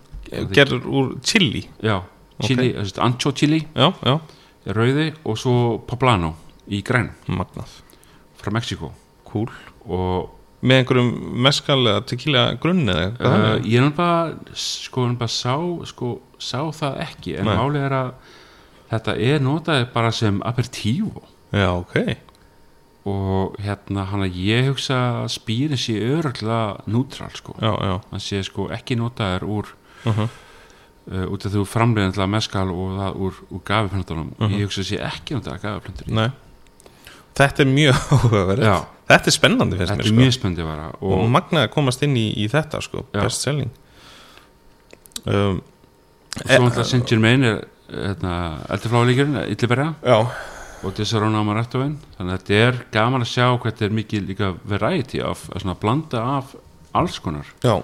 gerður 0.55 0.87
úr 0.87 1.11
chili. 1.25 1.65
Já, 1.83 2.01
chili, 2.45 2.71
okay. 2.75 2.95
ancho 3.05 3.33
chili. 3.35 3.63
Já, 3.75 3.91
já, 4.05 4.19
rauði 4.75 5.11
og 5.23 5.37
svo 5.39 5.55
poblano 5.89 6.35
í 6.69 6.81
græn 6.85 7.11
magnað, 7.27 7.79
frá 8.39 8.53
Mexiko 8.53 8.93
cool. 9.29 9.49
Og 9.89 10.35
með 10.59 10.81
einhverjum 10.81 11.11
meskal 11.45 11.79
eða 11.87 12.05
tequila 12.09 12.45
grunni 12.61 12.93
eða 12.93 13.29
uh, 13.31 13.51
ég 13.63 13.79
er 13.79 13.85
náttúrulega 13.85 14.57
sko, 14.59 15.05
náttúrulega 15.07 15.31
sá, 15.33 15.53
sko, 15.93 16.13
sá 16.41 16.59
það 16.81 17.03
ekki. 17.05 17.35
En 17.39 17.49
málið 17.49 17.85
er 17.87 17.97
að 17.99 18.09
þetta 18.89 19.19
er 19.29 19.45
notaði 19.45 19.91
bara 19.93 20.11
sem 20.15 20.41
aperitivo. 20.45 21.23
Já, 21.55 21.71
ok, 21.77 21.95
og 23.09 23.55
hérna 23.63 24.05
hann 24.11 24.25
að 24.25 24.37
ég 24.43 24.67
hugsa 24.69 24.99
að 25.23 25.31
spýrin 25.37 25.79
sé 25.79 25.95
öruglega 26.11 26.83
nútral 26.91 27.31
sko. 27.37 27.55
Já, 27.61 27.71
já. 27.71 27.95
Hann 28.11 28.23
sé 28.23 28.41
sko 28.45 28.67
ekki 28.75 28.99
notaður 28.99 29.47
úr 29.47 29.71
uh 30.05 30.17
-huh. 30.17 30.29
uh, 31.11 31.25
út 31.33 31.45
af 31.45 31.51
til 32.13 32.21
að 32.23 32.29
meskal 32.29 32.69
og 32.69 32.99
það 32.99 33.15
úr, 33.15 33.33
úr 33.51 33.61
gafiplöntunum 33.65 34.29
Mhm. 34.39 34.53
ég 34.53 34.63
hugsa 34.67 34.81
að 34.81 34.89
sé 34.91 34.97
ekki 35.01 35.33
notaður 35.35 35.59
gafiplöntur 35.61 36.07
í. 36.07 36.13
Nei. 36.13 36.31
Þetta 37.35 37.59
er 37.61 37.65
mjög 37.65 37.95
áhugaverð. 38.13 38.85
Þetta 39.09 39.27
er 39.27 39.31
spennandi 39.31 39.77
þetta 39.77 39.95
mér 39.95 39.99
er 39.99 40.05
sko. 40.05 40.15
mjög 40.15 40.33
spennandi 40.33 40.63
bara 40.63 40.87
og, 41.01 41.11
og, 41.11 41.29
magnað 41.29 41.63
að 41.63 41.73
komast 41.73 42.03
inn 42.03 42.15
í, 42.17 42.27
í 42.37 42.47
þetta 42.47 42.81
sko, 42.81 43.05
best 43.13 43.41
selling. 43.41 43.71
Um, 45.25 45.61
og 46.39 46.45
svo 46.47 46.61
náttúrulega 46.63 46.83
Saint 46.85 47.07
Germain 47.09 47.43
er 47.43 47.63
hérna, 47.89 48.33
eldurfláðlíkjurinn, 48.69 49.39
Illiberja 49.49 49.93
já, 50.05 50.17
og 50.83 50.93
Desarona 50.95 51.39
Amarettovin 51.41 51.97
þannig 52.17 52.33
að 52.33 52.39
þetta 52.39 52.59
er 52.67 52.77
gaman 52.93 53.21
að 53.25 53.31
sjá 53.33 53.47
hvað 53.57 53.71
þetta 53.71 53.85
er 53.85 53.95
mikið 53.97 54.27
líka 54.29 54.51
variety 54.63 55.19
af, 55.25 55.49
að 55.51 55.61
svona 55.61 55.75
blanda 55.81 56.21
af 56.37 56.55
alls 56.93 57.19
konar. 57.19 57.45
Já 57.63 57.81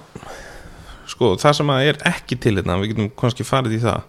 sko, 1.11 1.35
það 1.41 1.57
sem 1.59 1.71
að 1.75 1.87
er 1.91 2.01
ekki 2.11 2.37
til 2.41 2.55
hérna 2.57 2.77
við 2.81 2.93
getum 2.93 3.09
kannski 3.21 3.47
farið 3.47 3.77
í 3.77 3.81
það 3.85 4.03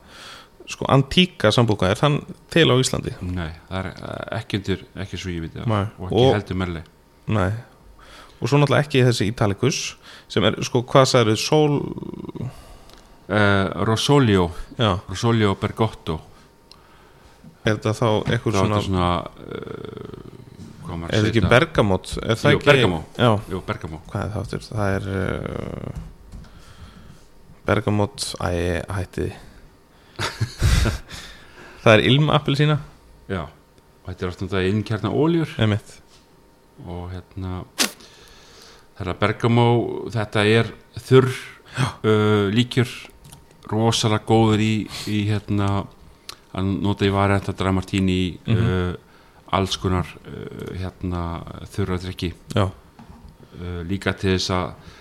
sko, 0.67 0.89
antíka 0.91 1.53
sambúka, 1.55 1.91
er 1.93 2.01
þann 2.01 2.21
til 2.51 2.67
á 2.67 2.75
Íslandi? 2.81 3.15
Nei, 3.23 3.51
það 3.69 3.79
er 3.81 3.89
eh, 3.93 4.21
ekki 4.41 4.61
undir, 4.61 4.85
ekki 5.05 5.21
svo 5.21 5.31
ég 5.35 5.49
Nei. 5.63 5.85
og 5.99 6.09
ekki 6.09 6.23
Og- 6.25 6.35
heldur 6.35 6.63
merli 6.63 6.83
Nei. 7.27 7.51
Og 8.37 8.49
svo 8.51 8.59
náttúrulega 8.61 8.85
ekki 8.85 9.03
þessi 9.07 9.27
Italicus 9.31 9.81
sem 10.29 10.45
er, 10.45 10.59
sko, 10.67 10.83
hvað 10.87 11.07
sagður 11.09 11.39
sól, 11.41 11.77
uh, 13.27 13.85
Rosolio. 13.89 14.51
Já, 14.79 14.93
Rosolio 15.09 15.55
Bergotto. 15.59 16.19
Er 17.67 17.79
þetta 17.79 17.95
þá 17.99 18.09
eitthvað 18.31 18.59
það 18.59 18.61
svona, 18.61 18.83
svona 18.87 19.09
uh, 19.25 21.07
er 21.09 21.17
þetta 21.17 21.31
ekki 21.33 21.45
Bergamot? 21.51 22.13
Er 22.23 22.39
það 22.39 22.53
Jú, 22.55 22.59
ekki, 22.61 22.69
Bergamo. 22.71 23.01
já, 23.17 23.31
Jú, 23.51 23.63
Bergamo. 23.67 24.03
Hvað 24.13 24.21
er 24.27 24.35
það 24.35 24.45
aftur, 24.45 24.67
það 24.69 24.99
er 24.99 25.09
uh, 25.17 26.05
Bergamot 27.67 28.29
æ, 28.41 28.83
hætti. 28.95 29.29
Það 31.83 31.93
er 31.97 32.05
ilmappelsína. 32.11 32.77
Já, 33.31 33.43
og 33.47 34.07
þetta 34.11 34.25
er 34.25 34.31
alltaf 34.31 34.47
þetta 34.47 34.63
innkjarna 34.71 35.11
óljur 35.15 35.53
emitt, 35.63 35.97
og 36.87 37.09
hérna 37.13 37.61
þeirra 38.97 39.15
Bergamo 39.21 39.67
þetta 40.15 40.45
er 40.47 40.71
þurr 41.09 41.29
uh, 41.31 42.47
líkjur 42.55 42.93
rosalega 43.71 44.23
góður 44.29 44.63
í, 44.63 44.73
í 45.11 45.25
hérna 45.29 45.71
að 46.57 46.71
nota 46.87 47.07
í 47.09 47.13
vari 47.15 47.37
þetta 47.41 47.57
dramartíni 47.65 48.17
í 48.23 48.29
Mhm. 48.47 48.63
uh, 48.63 48.95
alls 49.59 49.77
konar 49.79 50.07
uh, 50.27 50.71
hérna 50.79 51.25
þurra 51.75 51.99
drikki 52.03 52.33
já, 52.55 52.65
uh, 52.67 53.83
líka 53.87 54.15
til 54.19 54.37
þess 54.37 54.51
að 54.55 54.95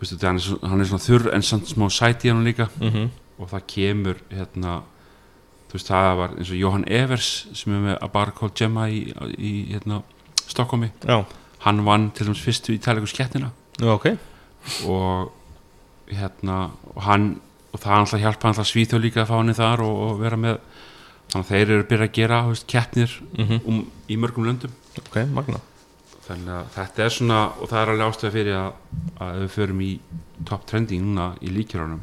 veistu, 0.00 0.18
hann, 0.26 0.40
er 0.40 0.68
hann 0.68 0.82
er 0.82 0.90
svona 0.90 1.04
þurr 1.06 1.32
en 1.34 1.46
samt 1.46 1.70
smá 1.70 1.88
sæti 1.92 2.32
hann 2.32 2.44
líka. 2.46 2.68
Mhm. 2.80 3.10
Og 3.36 3.50
það 3.50 3.66
kemur 3.68 4.20
hérna 4.32 4.82
þú 5.66 5.76
veist 5.76 5.90
það 5.90 6.10
var 6.20 6.36
eins 6.36 6.50
og 6.50 6.60
Johan 6.60 6.86
Evers 6.88 7.30
sem 7.52 7.74
er 7.74 7.82
með 7.82 7.98
að 7.98 8.12
bara 8.14 8.34
called 8.36 8.54
Gemma 8.56 8.86
í, 8.88 9.02
í 9.36 9.52
hérna 9.72 10.02
Stokkómi 10.46 10.90
hann 11.66 11.84
vann 11.84 12.10
til 12.14 12.28
dæmis 12.28 12.44
fyrstu 12.44 12.72
í 12.72 12.80
tæleikus 12.80 13.12
kettina 13.16 13.50
já, 13.80 13.90
ok. 13.92 14.06
Og 14.86 15.32
hérna 16.08 16.70
og 16.94 17.02
hann 17.02 17.28
og 17.74 17.82
það 17.82 17.98
alltaf 17.98 18.22
hjálpa 18.22 18.48
alltaf 18.48 18.70
svíþjóð 18.70 19.04
líka 19.04 19.24
að 19.24 19.30
fá 19.32 19.36
hann 19.36 19.52
í 19.52 19.58
þar 19.58 19.84
og, 19.84 20.02
og 20.06 20.20
vera 20.22 20.40
með. 20.40 20.60
Þannig 21.26 21.42
að 21.42 21.48
þeir 21.50 21.64
eru 21.66 21.82
að 21.82 21.88
byrja 21.90 22.06
að 22.06 22.16
gera 22.16 22.42
keppnir 22.72 23.16
mhm, 23.36 23.64
um, 23.66 23.80
í 24.08 24.16
mörgum 24.22 24.46
löndum. 24.46 24.76
Ok, 25.02 25.24
magna 25.34 25.60
þannig 26.26 26.52
að 26.56 26.72
þetta 26.76 27.04
er 27.04 27.14
svona 27.14 27.40
og 27.54 27.70
það 27.70 27.80
er 27.80 27.92
alveg 27.92 28.10
ástæða 28.10 28.34
fyrir 28.34 28.58
að, 28.58 28.68
að 29.26 29.40
við 29.42 29.54
förum 29.56 29.82
í 29.86 29.90
top 30.48 30.66
trending 30.68 31.06
núna 31.06 31.28
í 31.40 31.52
líkjörunum 31.54 32.02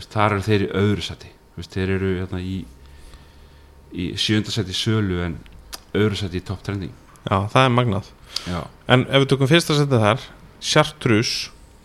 þar 0.00 0.36
eru 0.36 0.46
þeir 0.46 0.64
í 0.66 0.70
öðru 0.80 1.04
seti 1.04 1.32
veist, 1.56 1.74
þeir 1.74 1.94
eru 1.96 2.10
hérna, 2.20 2.40
í, 2.40 2.60
í 3.92 4.10
sjönda 4.20 4.54
seti 4.54 4.76
sölu 4.76 5.20
en 5.26 5.38
öðru 5.98 6.18
seti 6.18 6.40
í 6.40 6.44
top 6.46 6.62
trending. 6.64 6.92
Já, 7.26 7.36
það 7.52 7.64
er 7.64 7.72
magnað. 7.74 8.10
Já, 8.48 8.60
en 8.88 9.04
ef 9.10 9.24
við 9.24 9.32
tökum 9.32 9.50
fyrsta 9.50 9.76
setið 9.76 10.04
þar 10.04 10.28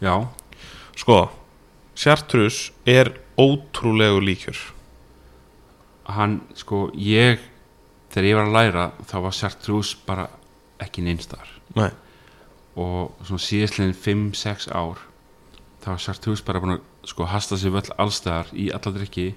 já, 0.01 0.27
sko 0.95 1.17
Chartreuse 1.95 2.73
er 2.85 3.13
ótrúlegu 3.39 4.21
líkjur 4.23 4.59
hann 6.15 6.41
sko 6.55 6.89
ég 6.93 7.39
þegar 8.13 8.27
ég 8.27 8.37
var 8.37 8.49
að 8.49 8.55
læra 8.55 8.85
þá 9.07 9.15
var 9.25 9.37
Chartreuse 9.39 9.97
bara 10.07 10.27
ekki 10.85 11.03
neinstar 11.05 11.47
nei, 11.75 11.89
og 12.75 13.13
svona 13.25 13.41
síðastlegin 13.45 13.95
5-6 14.33 14.69
ár 14.75 15.01
þá 15.83 15.87
var 15.93 16.01
Chartreuse 16.05 16.43
bara 16.47 16.59
búin 16.63 16.77
að 16.79 17.09
sko 17.11 17.25
hasta 17.29 17.57
sig 17.61 17.71
völl 17.73 17.91
allstæðar 18.01 18.47
í 18.57 18.69
alla 18.73 18.91
drikki 18.95 19.27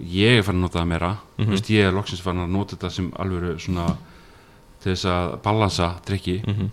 ég 0.00 0.38
er 0.38 0.42
farin 0.44 0.60
að 0.60 0.66
nota 0.66 0.78
það 0.82 0.88
meira. 0.92 1.10
Mm 1.36 1.44
Mhm. 1.44 1.50
veist, 1.54 1.70
ég 1.72 1.86
er 1.88 1.92
loksins 1.96 2.20
farin 2.24 2.44
að 2.44 2.50
nota 2.52 2.76
þetta 2.76 2.90
sem 2.92 3.10
alvöru 3.16 3.54
svona 3.60 3.86
til 4.82 4.92
þess 4.92 5.04
að 5.08 5.38
balansa 5.42 5.94
drikki 6.06 6.42
mhm. 6.46 6.68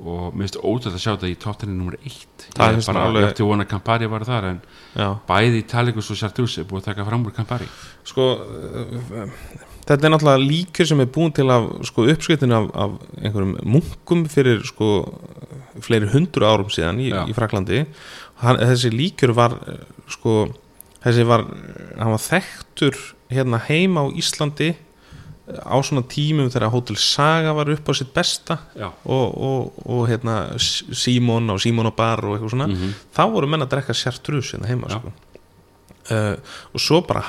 Og 0.00 0.32
mér 0.32 0.46
finnst 0.48 0.56
ótrúlega 0.64 0.96
að 0.96 1.02
sjá 1.02 1.10
þetta 1.12 1.28
í 1.28 1.34
tóttinni 1.36 1.74
nummer 1.76 1.96
1 2.00 2.46
Það 2.56 2.70
er 2.78 2.86
bara, 2.86 3.02
alveg- 3.06 3.26
ætti 3.34 3.44
vona 3.44 3.66
Campari 3.68 4.06
var 4.08 4.22
þar 4.24 4.44
en 4.48 4.60
Já, 4.96 5.08
bæði 5.28 5.58
Italicus 5.60 6.08
og 6.10 6.16
Chartreuse 6.16 6.60
er 6.62 6.64
búið 6.70 6.80
að 6.80 6.84
taka 6.88 7.04
fram 7.04 7.26
úr 7.26 7.34
Campari. 7.36 7.66
Sko 8.08 8.24
uh, 8.40 9.28
þetta 9.90 10.06
er 10.06 10.14
náttúrulega 10.14 10.46
líkur 10.46 10.88
sem 10.88 11.02
er 11.02 11.10
búin 11.10 11.34
til 11.34 11.50
af 11.50 11.68
sko, 11.88 12.06
uppskritin 12.12 12.54
af, 12.54 12.70
af 12.74 12.96
einhverjum 13.18 13.56
munkum 13.66 14.24
fyrir 14.30 14.62
sko 14.66 14.90
fleiri 15.82 16.10
hundru 16.12 16.46
árum 16.46 16.70
síðan 16.72 17.00
í, 17.02 17.10
í 17.10 17.34
Fraklandi 17.36 17.84
hann, 18.44 18.60
þessi 18.60 18.92
líkur 18.94 19.34
var 19.36 19.56
sko 20.10 20.44
þessi 21.02 21.26
var, 21.28 21.46
var 21.96 22.22
þekktur 22.22 22.98
hérna 23.32 23.60
heima 23.66 24.04
á 24.04 24.14
Íslandi 24.20 24.74
á 25.50 25.76
svona 25.82 26.04
tímum 26.06 26.50
þegar 26.52 26.70
Hotel 26.70 26.98
Saga 27.00 27.54
var 27.56 27.70
upp 27.72 27.90
á 27.90 27.92
sitt 27.96 28.12
besta 28.14 28.60
og, 28.78 29.26
og, 29.34 29.80
og 29.82 30.04
hérna 30.10 30.36
Simon 30.60 31.50
og 31.50 31.60
Simon 31.62 31.90
og 31.90 31.96
Bar 31.98 32.22
og 32.22 32.36
eitthvað 32.36 32.54
svona. 32.54 32.70
Mm 32.70 32.94
þá 33.16 33.22
voru 33.32 33.50
menn 33.50 33.64
að 33.64 33.72
drekka 33.74 33.96
Chartreuse 33.96 34.54
hérna 34.54 34.70
heima 34.70 34.90
sko. 34.92 35.10
uh, 36.14 36.36
og 36.70 36.82
svo 36.82 37.00
bara 37.06 37.24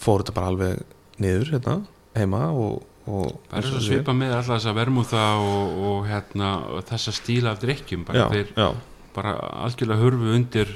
fór 0.00 0.22
þetta 0.22 0.36
bara 0.36 0.52
alveg 0.52 0.82
niður 1.20 1.50
hérna 1.54 1.76
heima 2.16 2.44
og, 2.50 2.82
og 3.06 3.32
það 3.50 3.58
er 3.60 3.68
svo 3.70 3.80
svipa 3.86 4.14
með 4.16 4.34
alltaf 4.36 4.56
þessa 4.58 4.74
vermúða 4.76 5.24
og, 5.40 5.80
og, 5.90 5.98
hérna, 6.10 6.52
þessa 6.90 7.12
stíla 7.16 7.52
af 7.54 7.60
drikkjum 7.62 8.04
bara, 8.08 8.24
já, 8.24 8.28
þeir 8.34 8.54
já, 8.56 8.68
bara 9.14 9.34
algjörlega 9.66 10.02
hurfu 10.04 10.32
undir 10.34 10.72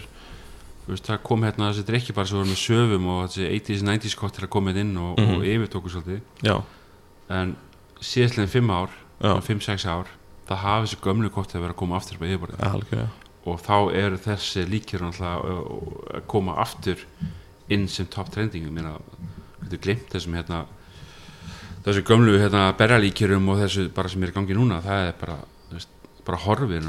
veist, 0.86 1.06
það 1.08 1.22
kom 1.24 1.44
hérna 1.46 1.70
þessi 1.72 1.86
drikki 1.88 2.12
bara 2.16 2.28
sem 2.28 2.38
voru 2.38 2.50
með 2.50 2.60
söfum 2.60 3.06
og 3.14 3.20
þessi 3.28 3.46
80s, 3.58 3.84
90s 3.88 4.16
kottir 4.20 4.44
að 4.46 4.52
koma 4.52 4.74
inn 4.76 4.96
og, 5.00 5.18
Mhm. 5.18 5.34
og 5.38 5.46
yfirtóku 5.48 5.88
svolítið. 5.88 6.20
Já, 6.44 6.56
en 7.30 7.56
síðastlegin 8.00 8.52
5 8.52 8.70
ár 8.70 8.90
já, 9.20 9.32
5-6 9.40 9.86
ár 9.88 10.06
það 10.48 10.56
hafi 10.60 10.86
þessi 10.86 11.00
gömlu 11.00 11.30
kottir 11.32 11.56
að 11.56 11.64
vera 11.64 11.72
að 11.72 11.80
koma 11.80 11.96
aftur 11.96 12.18
á 12.20 12.24
yfirborðið. 12.28 12.60
Algjörlega. 12.68 13.08
Og 13.44 13.60
þá 13.60 13.76
eru 13.92 14.16
þessi 14.16 14.64
uh, 14.64 16.16
að 16.16 16.26
koma 16.26 16.54
aftur 16.60 16.98
inn 17.68 17.88
sem 17.88 18.06
top 18.06 18.28
trending 18.30 18.64
ég 18.64 18.72
meina, 18.72 18.98
getur 19.64 19.82
glimt 19.88 20.14
þessum 20.14 20.38
hérna 20.38 20.62
þessu 21.84 22.04
gömlu 22.06 22.38
hérna 22.40 22.70
berjalíkjurum 22.78 23.50
og 23.52 23.60
þessu 23.64 23.90
bara 23.94 24.08
sem 24.12 24.22
er 24.24 24.32
í 24.32 24.36
gangi 24.36 24.56
núna. 24.56 24.80
Það 24.84 25.10
er 25.10 25.20
bara, 25.20 25.36
veist, 25.72 25.92
bara 26.24 26.40
horfið 26.46 26.80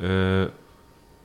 uh, 0.00 0.46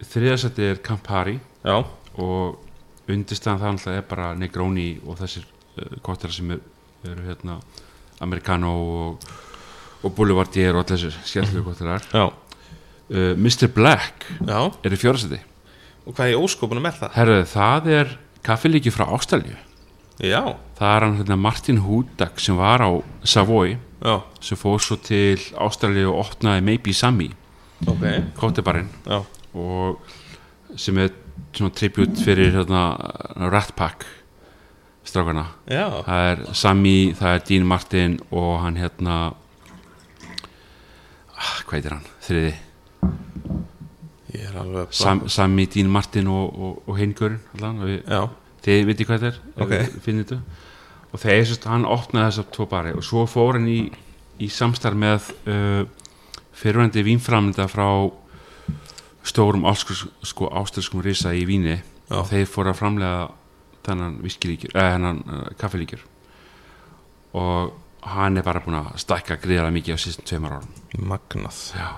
þriðasætti 0.03 0.71
er 0.71 0.81
Campari 0.83 1.37
já, 1.63 1.77
og 2.17 2.63
undirstæðan 3.07 3.61
það 3.61 3.75
náttúrulega 3.75 4.01
er 4.01 4.07
bara 4.09 4.31
Negroni 4.37 4.87
og 5.05 5.19
þessir 5.21 5.45
uh, 5.47 5.99
kottar 6.05 6.33
sem 6.33 6.55
er, 6.55 6.63
eru 7.07 7.27
hérna 7.27 7.59
Americano 8.25 8.73
og, 8.77 9.29
og 10.03 10.15
Boulevardier 10.17 10.75
og 10.75 10.85
allir 10.85 10.97
þessir 10.97 11.29
skemmtilegu 11.31 11.71
kottar 11.71 12.09
já, 12.11 12.25
uh, 12.27 13.33
Mr. 13.35 13.69
Black 13.73 14.27
já. 14.41 14.59
er 14.83 14.93
í 14.93 14.99
fjórasætti 14.99 15.41
og 16.07 16.15
hvað 16.15 16.33
í 16.33 16.39
óskopunum 16.39 16.87
er 16.87 16.99
það? 17.01 17.15
herru 17.17 17.39
það 17.51 17.89
er 17.95 18.17
kaffilíki 18.45 18.93
frá 18.93 19.07
Ástralju 19.09 19.57
já, 20.23 20.41
það 20.77 20.93
er 20.95 21.05
hann 21.05 21.17
hérna 21.19 21.37
Martin 21.39 21.81
Hudak 21.85 22.41
sem 22.41 22.57
var 22.57 22.81
á 22.81 22.89
Savoy 23.23 23.77
já, 24.01 24.15
sem 24.41 24.57
fór 24.57 24.81
svo 24.81 24.97
til 25.01 25.41
Ástralju 25.57 26.11
og 26.11 26.25
opnaði 26.25 26.65
Maybe 26.65 26.93
Sammy 26.93 27.31
ok. 27.85 28.05
kótebarinn 28.37 28.89
já, 29.05 29.23
og 29.53 29.99
sem 30.75 30.97
er 30.97 31.13
svona 31.53 31.73
tribut 31.73 32.17
fyrir 32.21 32.53
hérna, 32.53 32.97
Rat 33.51 33.75
Pack 33.75 34.05
strákarna 35.07 35.47
já, 35.65 36.03
það 36.05 36.31
er 36.31 36.45
Sammy, 36.53 36.97
það 37.17 37.35
er 37.35 37.45
Dean 37.49 37.67
Martin 37.67 38.19
og 38.31 38.53
hann 38.63 38.79
hérna 38.81 39.17
ah, 41.37 41.53
hvað 41.65 41.77
heitir 41.77 41.95
hann, 41.95 42.09
þriði. 42.25 42.55
Er 44.37 44.57
Sam, 44.93 45.23
Sammy, 45.31 45.65
Dean 45.71 45.89
Martin 45.89 46.27
og, 46.29 46.51
og, 46.53 46.81
og 46.89 46.99
Heingurinn 46.99 47.39
allan, 47.57 47.79
og 47.81 47.89
við, 47.89 48.01
já, 48.03 48.21
þið 48.67 48.89
viti 48.91 49.07
hvað 49.07 49.23
þetta 49.23 49.29
er? 49.31 49.39
Ef 49.55 49.63
Ok. 49.63 49.73
þið 49.73 50.01
finnið 50.05 50.25
þetta? 50.25 50.65
Og 51.07 51.21
þegar 51.23 51.39
hann 51.71 51.87
opnaði 51.87 52.27
þessar 52.31 52.47
tvo 52.51 52.67
bari 52.69 52.93
og 52.97 53.05
svo 53.07 53.23
fór 53.29 53.57
hann 53.57 53.67
í, 53.71 53.79
í 54.43 54.49
samstarf 54.51 54.99
með 54.99 55.31
uh, 55.47 55.83
fyrirvændi 56.57 57.03
vínframlinda 57.07 57.67
frá 57.71 57.87
stórum 59.27 59.65
sko, 60.23 60.49
ástölskum 60.51 61.03
risa 61.03 61.33
í 61.35 61.45
víni. 61.47 61.79
Já. 62.07 62.21
og 62.21 62.29
þeir 62.29 62.47
fóru 62.47 62.71
að 62.71 62.79
framlega 62.79 63.23
þennan 63.83 64.21
eða 64.23 64.91
hennan 64.93 65.17
uh, 65.27 65.49
og 67.35 67.73
hann 68.07 68.39
er 68.39 68.45
bara 68.47 68.61
búin 68.63 68.77
að 68.79 68.93
stækka 69.03 69.35
gríðarlega 69.43 69.75
mikið 69.75 69.95
á 69.95 69.99
síðan 69.99 70.27
tveimar 70.29 70.55
árum. 70.57 70.77
Magnað. 71.11 71.59
Já. 71.75 71.89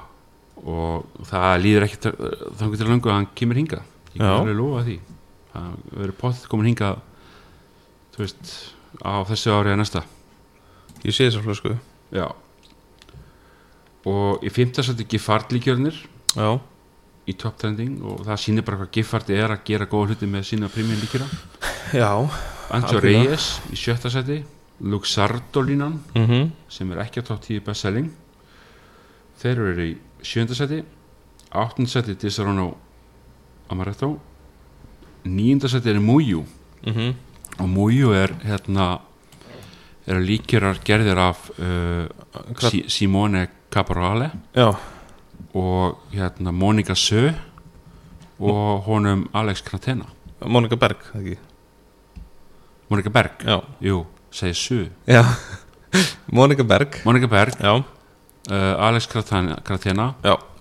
og 0.60 1.06
það 1.30 1.62
líður 1.64 1.86
ekkert 1.86 2.10
uh, 2.10 2.34
þannig 2.58 2.82
til 2.82 2.90
löngu 2.90 3.10
að 3.10 3.18
hann 3.20 3.30
kemur 3.38 3.60
hingað. 3.62 3.86
Ég 4.14 4.22
kan 4.22 4.34
alveg 4.40 4.58
lofa 4.58 4.82
því 4.88 4.98
það 5.54 5.72
verður 5.92 6.18
potið 6.20 6.50
komin 6.52 6.70
hingað 6.72 7.02
þú 8.16 8.24
veist 8.24 8.54
á 9.06 9.14
þessu 9.30 9.54
ári 9.54 9.72
eða 9.74 9.82
næsta. 9.82 10.04
Ég 11.06 11.16
sé 11.16 11.30
þessar 11.30 11.46
flösku 11.46 11.76
já. 12.16 12.28
Og 14.10 14.44
í 14.46 14.52
fymta 14.54 14.84
sætti 14.86 15.06
Giffard 15.10 15.52
líkjörnir 15.54 15.98
já, 16.36 16.50
í 17.30 17.36
top 17.38 17.60
trending 17.62 18.00
og 18.04 18.24
það 18.28 18.42
sýnir 18.44 18.66
bara 18.68 18.80
hvað 18.82 18.94
Giffard 18.96 19.30
er 19.36 19.54
að 19.54 19.66
gera 19.68 19.90
góða 19.90 20.14
hluti 20.14 20.30
með 20.30 20.48
sína 20.50 20.72
premium 20.72 21.02
líkjöra 21.04 21.28
já 21.94 22.10
Algjörlega. 22.70 23.26
Reyes 23.26 23.50
í 23.74 23.78
sjötta 23.80 24.12
sætti 24.14 24.44
Luxardo 24.80 25.62
línan 25.66 25.98
mhm, 26.16 26.52
sem 26.72 26.92
er 26.94 27.02
ekki 27.04 27.20
á 27.20 27.28
top 27.28 27.42
10 27.44 27.64
best 27.66 27.84
selling. 27.84 28.12
Þeir 29.40 29.62
eru 29.66 29.88
í 29.90 29.92
sjönda 30.24 30.56
seti 30.56 30.80
áttunda 31.50 31.92
seti 31.92 32.16
Disaronno 32.20 32.70
Amaretto 33.72 34.14
nýjunda 35.24 35.70
seti 35.70 35.90
er 35.90 36.00
Muju 36.00 36.46
mhm. 36.86 37.16
Og 37.60 37.68
Muju 37.68 38.14
er 38.16 38.32
hérna 38.44 39.00
eru 40.08 40.22
líkjörar 40.24 40.80
gerðir 40.86 41.20
af 41.22 41.50
uh, 41.60 42.08
Si 42.58 42.86
Simone 42.88 43.48
Caporale. 43.72 44.32
Já, 44.56 44.74
og 45.54 46.00
hérna 46.14 46.52
Monika 46.52 46.96
Sö. 46.96 47.34
Og 48.40 48.82
honum 48.86 49.28
Alex 49.34 49.62
Kratena 49.62 50.06
Monika 50.46 50.76
Berg 50.80 51.02
ekki? 51.16 51.36
Monika 52.90 53.10
Berg, 53.10 53.44
já, 53.44 53.60
jú, 53.82 54.06
segir 54.32 54.56
Sö. 54.56 54.88
Já. 55.08 55.26
Monika 56.32 56.64
Berg. 56.64 57.02
Monika 57.06 57.28
Berg, 57.28 57.60
já, 57.60 57.76
uh, 57.76 58.88
Alex 58.88 59.08
Kratena, 59.08 59.60
Kratena 59.64 60.14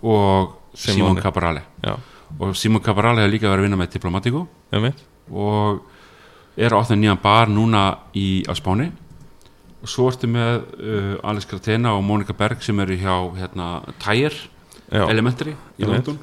og 0.03 0.59
Simon 0.75 0.97
Simone. 0.97 1.21
Caporale. 1.21 1.63
Já 1.83 1.97
og 2.39 2.57
Simon 2.57 2.85
Caporale 2.85 3.25
hefur 3.25 3.35
líka 3.35 3.49
verið 3.49 3.63
að 3.63 3.69
vinna 3.69 3.81
með 3.81 3.95
Diplomatico. 3.97 4.45
Mitt 4.83 5.07
og 5.31 5.85
er 6.59 6.75
á 6.75 6.81
opnað 6.81 7.01
nýjan 7.03 7.21
bar 7.23 7.51
núna 7.53 7.85
í, 8.17 8.43
á 8.49 8.53
Spáni. 8.57 8.89
Og 9.79 9.91
svo 9.91 10.09
ertu 10.11 10.31
með 10.31 10.65
uh, 10.75 11.29
Alex 11.31 11.47
Gratena 11.47 11.95
og 11.95 12.03
Monika 12.07 12.35
Berg 12.35 12.65
sem 12.65 12.79
eru 12.83 12.97
hjá 12.99 13.15
hérna, 13.37 13.69
Tyre 14.03 14.33
já, 14.89 15.05
Elementary 15.07 15.55
í. 15.79 15.87
London. 15.87 16.19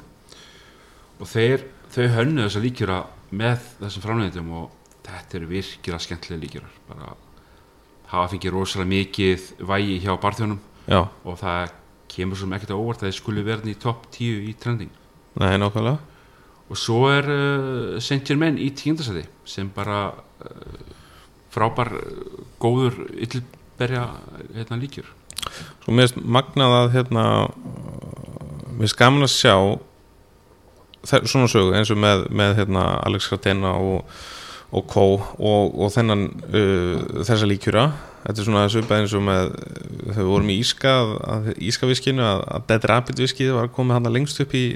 Og 1.16 1.30
þeir, 1.30 1.64
þau 1.94 2.04
hönnu 2.18 2.44
þessa 2.44 2.64
líkjura 2.64 2.98
með 3.36 3.70
þessum 3.80 4.04
framleitum 4.04 4.52
og 4.58 4.92
þetta 5.06 5.38
eru 5.38 5.48
virkilega 5.54 6.02
skemmtilega 6.02 6.42
líkjurar 6.42 6.76
bara 6.90 7.14
hafa 8.10 8.28
fengið 8.34 8.54
rosalega 8.54 8.92
mikið 8.92 9.48
vægi 9.66 9.98
hjá 10.04 10.12
barþjónum. 10.20 10.60
Og 11.24 11.40
það 11.40 11.72
kemur 12.12 12.38
svo 12.38 12.52
ekkert 12.54 12.76
á 12.76 12.78
óvart 12.78 13.00
að 13.02 13.08
þeir 13.08 13.18
skuli 13.22 13.46
verða 13.46 13.72
í 13.72 13.80
topp 13.80 14.04
10 14.14 14.44
í 14.50 14.52
trending 14.60 14.92
nei, 15.40 15.56
nákvæmlega. 15.60 15.98
Og 16.66 16.78
svo 16.80 17.04
er 17.12 17.26
uh, 17.30 17.96
Saint 18.02 18.24
Germain 18.26 18.56
í 18.58 18.70
tíundasæti 18.74 19.22
sem 19.46 19.68
bara 19.70 20.08
uh, 20.10 20.94
frábær 21.54 21.92
uh, 21.94 22.40
góður 22.62 23.04
yllberja 23.14 24.06
hérna, 24.56 24.80
líkjur 24.80 25.12
Svo 25.84 25.94
mér 25.94 26.08
finnst 26.08 26.24
magnað 26.26 26.74
að 26.80 26.88
hérna 26.96 27.26
mér 28.74 28.80
finnst 28.80 28.98
gaman 28.98 29.26
að 29.28 29.30
sjá 29.36 29.54
þe- 31.06 31.22
svona 31.30 31.46
sögu 31.52 31.76
eins 31.78 31.92
og 31.94 32.00
með, 32.02 32.26
með 32.34 32.56
hérna, 32.58 32.88
Alex 33.06 33.30
Gratena 33.30 33.76
og, 33.78 34.18
og 34.74 34.88
Kó 34.90 35.06
og, 35.14 35.70
og 35.78 35.94
þennan 35.94 36.26
uh, 36.50 37.22
þessa 37.22 37.46
líkjura 37.46 37.86
þetta 38.26 38.42
er 38.42 38.48
svona 38.50 38.66
svipað 38.74 39.04
eins 39.04 39.14
og 39.14 39.22
með 39.22 39.54
við 40.16 40.20
vorum 40.32 40.50
í 40.50 40.58
Íska 40.64 40.96
Ískaviskinu 41.62 42.26
að, 42.26 42.42
að 42.56 42.66
Dead 42.72 42.90
Rapid 42.90 43.22
viskið 43.22 43.54
var 43.60 43.70
komið 43.70 44.00
hann 44.00 44.14
lengst 44.18 44.42
upp 44.42 44.58
í 44.58 44.66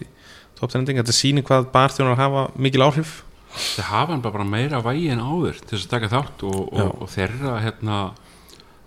top 0.60 0.72
trending 0.72 1.00
þetta 1.00 1.16
sýnir 1.16 1.46
hvað 1.48 1.70
barþjónar 1.74 2.20
hafa 2.20 2.46
mikil 2.60 2.84
áhrif. 2.86 3.20
Það 3.50 3.88
hafa 3.90 4.12
hann 4.14 4.24
bara 4.24 4.46
meira 4.46 4.82
vægi 4.84 5.08
en 5.10 5.22
áður 5.24 5.62
til 5.64 5.76
þess 5.76 5.86
að 5.88 5.94
taka 5.94 6.10
þátt 6.12 6.44
og, 6.46 6.58
og, 6.70 6.90
og 7.02 7.08
þeirra 7.10 7.54
hérna, 7.64 8.02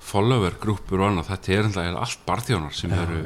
follower 0.04 0.56
grúpur 0.62 1.02
og 1.02 1.10
annað 1.10 1.34
þetta 1.34 1.56
er 1.56 1.68
alltaf 1.68 2.06
allt 2.06 2.24
barþjónar 2.28 2.76
sem 2.76 2.94
Já, 2.94 3.02
eru 3.04 3.26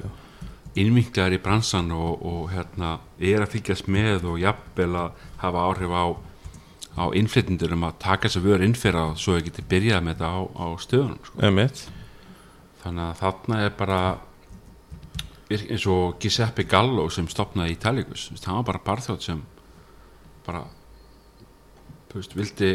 innvinklar 0.78 1.34
í 1.34 1.42
bransan 1.42 1.92
og, 1.94 2.24
og 2.26 2.50
hérna, 2.54 2.96
er 3.18 3.44
að 3.46 3.54
fylgjast 3.56 3.90
með 3.90 4.28
og 4.32 4.40
jafnvel 4.42 4.92
að 5.04 5.28
hafa 5.44 5.68
áhrif 5.70 5.94
á 5.94 6.06
á 6.98 7.06
innflytjendur 7.14 7.76
um 7.76 7.86
að 7.86 8.00
taka 8.02 8.26
þess 8.26 8.40
að 8.40 8.48
vöru 8.50 8.66
innfyrra 8.66 9.04
svo 9.22 9.38
þau 9.38 9.46
geti 9.46 9.66
byrjað 9.70 10.04
með 10.06 10.16
þetta 10.18 10.30
á, 10.34 10.40
á 10.50 10.66
stöðunum 10.82 11.20
sko. 11.28 11.42
Þannig 12.82 13.04
að 13.04 13.20
þarna 13.22 13.60
er 13.66 13.76
bara 13.78 14.00
eins 15.50 15.86
og 15.88 16.18
Giuseppe 16.22 16.66
Gallo 16.68 17.08
sem 17.14 17.28
stopnaði 17.32 17.78
Italicus. 17.78 18.28
Hann 18.46 18.60
var 18.60 18.68
bara 18.74 18.84
barþjótt 18.90 19.24
sem 19.24 19.44
bara 20.48 20.66
veist, 22.14 22.36
vildi 22.36 22.72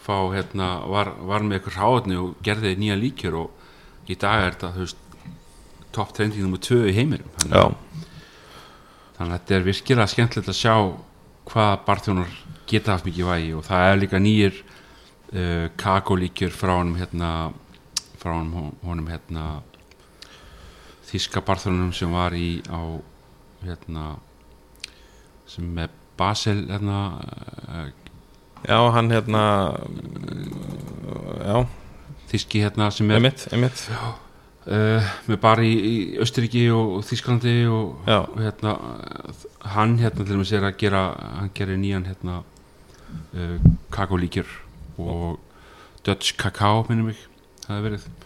fá 0.00 0.16
hérna, 0.32 0.80
var, 0.90 1.12
var 1.28 1.44
með 1.44 1.60
eitthvað 1.60 1.78
ráðni 1.78 2.18
og 2.20 2.34
gerði 2.44 2.74
nýja 2.80 2.96
líkjur 2.98 3.36
og 3.42 4.10
í 4.10 4.16
dag 4.18 4.46
er 4.46 4.56
þetta 4.56 4.88
topp 5.94 6.14
trending 6.16 6.44
nummer 6.44 6.60
2 6.62 6.82
í 6.90 6.96
heiminum. 6.96 7.28
Þannig, 7.42 8.06
þannig 9.18 9.34
að 9.34 9.34
þetta 9.36 9.56
er 9.56 9.66
virkilega 9.68 10.10
skemmtilegt 10.10 10.52
að 10.52 10.60
sjá 10.60 10.74
hvað 11.50 11.72
barþjónar 11.86 12.36
geta 12.70 12.94
haft 12.94 13.08
mikið 13.08 13.30
vægi 13.30 13.50
og 13.58 13.66
það 13.66 13.88
er 13.88 13.98
líka 13.98 14.20
nýjir 14.22 14.60
uh, 14.60 15.66
kakólíkjur 15.80 16.54
frá 16.54 16.76
honum 16.76 16.98
hérna 17.00 17.30
frá 18.20 18.34
honum, 18.36 18.70
honum 18.86 19.10
hérna 19.10 19.46
þíska 21.10 21.42
barþjónunum 21.46 21.92
sem 21.96 22.12
var 22.14 22.36
í 22.36 22.60
á 22.70 22.80
hérna 23.64 24.14
sem 25.50 25.66
með 25.66 25.96
Basel 26.20 26.64
hérna 26.68 27.00
uh, 27.18 27.86
já, 28.66 28.78
hann 28.94 29.10
hérna 29.10 29.44
já, 31.40 31.56
þíski 32.30 32.64
hérna 32.64 32.90
sem 32.94 33.10
er 33.10 33.20
emitt, 33.20 33.46
emitt 33.56 33.86
uh, 33.90 35.10
með 35.26 35.40
bara 35.42 35.64
í, 35.66 35.72
í 35.74 35.96
Östuríki 36.22 36.66
og, 36.74 36.96
og 36.98 37.04
Þísklandi 37.08 37.56
og, 37.70 38.00
Já. 38.06 38.22
og 38.22 38.40
hérna 38.40 38.76
hann 39.74 39.98
hérna 40.00 40.24
til 40.24 40.34
dæmis 40.34 40.54
er 40.56 40.66
að 40.68 40.78
gera 40.82 41.04
hann 41.40 41.52
gerir 41.56 41.80
nýjan 41.80 42.08
hérna 42.10 42.40
uh, 43.34 43.56
kakólíkjur 43.94 44.50
og 45.00 45.38
Dutch 46.06 46.36
Kakao 46.40 46.84
minnum 46.88 47.10
mig 47.10 47.20
það 47.64 47.76
hefur 47.76 47.88
verið. 47.88 48.08
og 48.08 48.19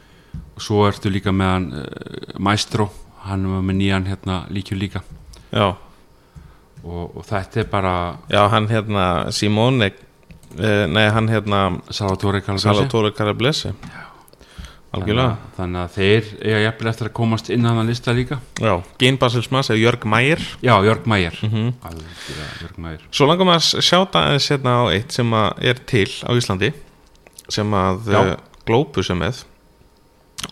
svo 0.60 0.86
ertu 0.88 1.10
líka 1.12 1.32
með 1.34 1.52
hann 1.52 1.66
uh, 1.80 2.38
Maestro. 2.38 2.90
Hann 3.24 3.46
var 3.48 3.62
með 3.64 3.80
nýjan 3.80 4.08
hérna 4.10 4.42
líkjur 4.52 4.78
líka. 4.78 5.04
Já, 5.54 5.72
og, 6.84 7.04
og 7.16 7.22
þetta 7.24 7.62
er 7.62 7.68
bara 7.70 7.94
Já, 8.28 8.42
hann 8.52 8.66
hérna 8.68 9.04
Simone 9.32 9.90
uh, 9.90 10.86
Nei, 10.90 11.04
hann 11.14 11.30
hérna 11.30 11.68
Salvatore 11.94 12.42
Carablesi 12.44 13.72
Algjörlega. 14.94 15.30
Þannig, 15.34 15.54
þannig 15.56 15.80
að 15.80 15.94
þeir 15.96 16.26
eiga 16.38 16.58
jafnvel 16.62 16.90
eftir 16.92 17.08
að 17.08 17.14
komast 17.18 17.48
inn 17.50 17.64
á 17.66 17.70
þann 17.74 17.88
lista 17.90 18.12
líka. 18.14 18.36
Já, 18.62 18.74
Gein 19.00 19.16
Baselsmas 19.18 19.70
eða 19.72 19.80
Jörg 19.80 20.04
Mægir 20.06 20.42
já, 20.62 20.74
Jörg 20.86 21.08
Mægir 21.10 21.38
mm 21.40 21.50
-hmm. 21.50 21.72
Algjörlega, 21.88 22.46
Jörg 22.60 22.78
Mægir 22.78 23.00
Svo 23.10 23.26
langar 23.26 23.48
maður 23.48 23.64
að 23.64 23.88
sjáta 23.88 24.22
aðeins 24.22 24.50
hérna 24.50 24.76
á 24.78 24.82
eitt 24.92 25.12
sem 25.12 25.34
að 25.34 25.64
er 25.64 25.80
til 25.86 26.10
á 26.22 26.30
Íslandi 26.38 26.72
sem 27.48 27.74
að 27.74 27.98
Já. 28.06 28.20
uh, 28.20 28.36
Glóbus 28.66 29.10
er 29.10 29.18
með 29.18 29.44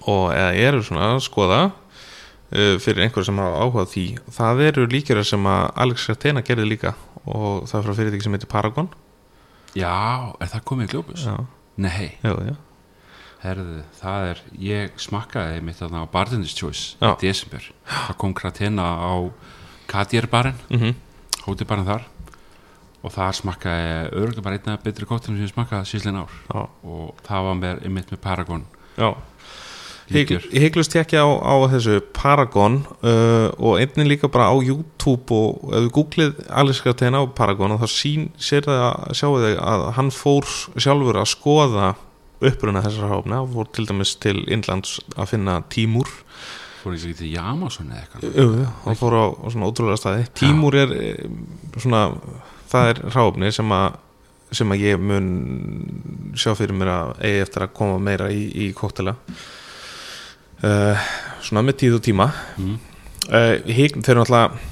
og 0.08 0.32
eru 0.34 0.82
svona 0.84 1.12
að 1.14 1.22
skoða 1.26 1.60
uh, 1.68 2.76
fyrir 2.82 3.06
einhver 3.06 3.26
sem 3.26 3.40
hafa 3.40 3.62
áhugað 3.62 3.92
því. 3.92 4.04
Það 4.38 4.64
eru 4.68 4.88
líkjara 4.92 5.24
sem 5.26 5.48
að 5.48 5.62
Alex 5.84 6.08
Ratena 6.10 6.44
gerði 6.46 6.68
líka 6.74 6.94
og 7.22 7.68
það 7.70 7.78
er 7.78 7.86
frá 7.86 7.96
fyrirtæki 8.00 8.26
sem 8.26 8.36
heitir 8.36 8.50
Paragon. 8.50 8.90
Já, 9.78 9.94
er 10.42 10.52
það 10.52 10.66
komið 10.68 10.88
í 10.88 10.92
glóbus? 10.92 11.24
Já, 11.24 11.36
nei, 11.80 12.12
já, 12.20 12.32
já. 12.50 12.56
Herðu, 13.42 13.80
það 13.98 14.28
er 14.30 14.40
ég 14.62 14.98
smakkaði 15.02 15.62
mitt 15.66 15.80
þarna 15.80 16.04
á 16.06 16.12
Bartenders 16.12 16.54
Choice 16.54 16.94
í 17.02 17.08
desember, 17.24 17.64
það 17.90 18.18
kom 18.20 18.34
Kratena 18.38 18.84
á 19.02 19.14
Kadir 19.90 20.28
barinn 20.30 20.60
mm 20.70 20.92
hótibarinn 21.42 21.88
þar. 21.88 22.04
Og 23.02 23.10
það 23.10 23.32
smakkaði 23.34 23.94
örgulega 24.14 24.44
bara 24.46 24.58
einna 24.60 24.76
betri 24.78 25.08
kóttunum 25.10 25.40
sem 25.40 25.48
ég 25.48 25.50
smakkaði 25.50 25.88
síðan 25.90 26.20
ár. 26.22 26.36
Og 26.86 27.16
það 27.26 27.48
var 27.48 27.56
með, 27.58 27.80
einmitt 27.88 28.12
með 28.14 28.20
Paragon. 28.22 28.62
Já 28.94 29.08
Ég 30.12 30.64
hygglust 30.66 30.94
ekki 30.98 31.16
á, 31.16 31.24
á 31.24 31.54
þessu 31.72 31.98
Paragon 32.16 32.80
uh, 33.00 33.48
og 33.56 33.80
einnig 33.80 34.10
líka 34.10 34.30
bara 34.32 34.50
á 34.52 34.56
YouTube 34.60 35.32
og 35.32 35.72
ef 35.72 35.86
við 35.86 35.90
googlið 35.96 36.40
Alex 36.50 36.82
Ratena 36.86 37.22
á 37.22 37.26
Paragon 37.32 37.74
og 37.74 37.82
þá 37.82 37.88
sín, 37.92 38.28
sér 38.36 38.66
það 38.68 38.82
að 38.88 39.14
sjáu 39.20 39.32
þig 39.42 39.60
að 39.62 39.84
hann 39.98 40.10
fór 40.14 40.50
sjálfur 40.76 41.20
að 41.22 41.30
skoða 41.32 41.92
uppruna 42.42 42.82
þessar 42.84 43.14
hófna 43.14 43.40
og 43.44 43.54
fór 43.54 43.72
til 43.72 43.86
dæmis 43.88 44.14
til 44.20 44.36
Indlands 44.52 44.98
að 45.16 45.32
finna 45.32 45.60
tímúr. 45.72 46.10
Fór 46.82 46.96
ekki 46.98 47.14
til 47.20 47.32
Jamasson 47.36 47.92
eða 47.94 48.04
eitthvað? 48.04 48.64
Hann 48.84 48.98
fór 48.98 49.18
á, 49.18 49.24
svona 49.54 49.68
ótrúlega 49.70 50.00
staði. 50.00 50.26
Tímúr 50.36 50.78
er 50.82 50.96
eh, 50.98 51.26
svona 51.78 52.08
það 52.72 52.92
er 52.92 53.04
ráfni 53.14 53.52
sem 53.54 53.76
að 53.76 54.00
sem 54.52 54.68
að 54.74 54.82
ég 54.84 55.00
mun 55.00 55.28
sjá 56.36 56.52
fyrir 56.58 56.76
mér 56.76 56.90
að 56.92 57.10
eigi 57.24 57.44
eftir 57.46 57.64
að 57.64 57.74
koma 57.78 58.00
meira 58.04 58.26
í, 58.28 58.42
í 58.52 58.66
koktela 58.76 59.14
uh, 60.66 61.08
svona 61.42 61.64
með 61.66 61.78
tíð 61.82 61.98
og 61.98 62.04
tíma. 62.06 62.28
Mm. 62.58 62.76
uh, 63.28 63.54
hík, 63.66 63.98
þeir 63.98 64.14
eru 64.14 64.22
náttúrulega 64.22 64.70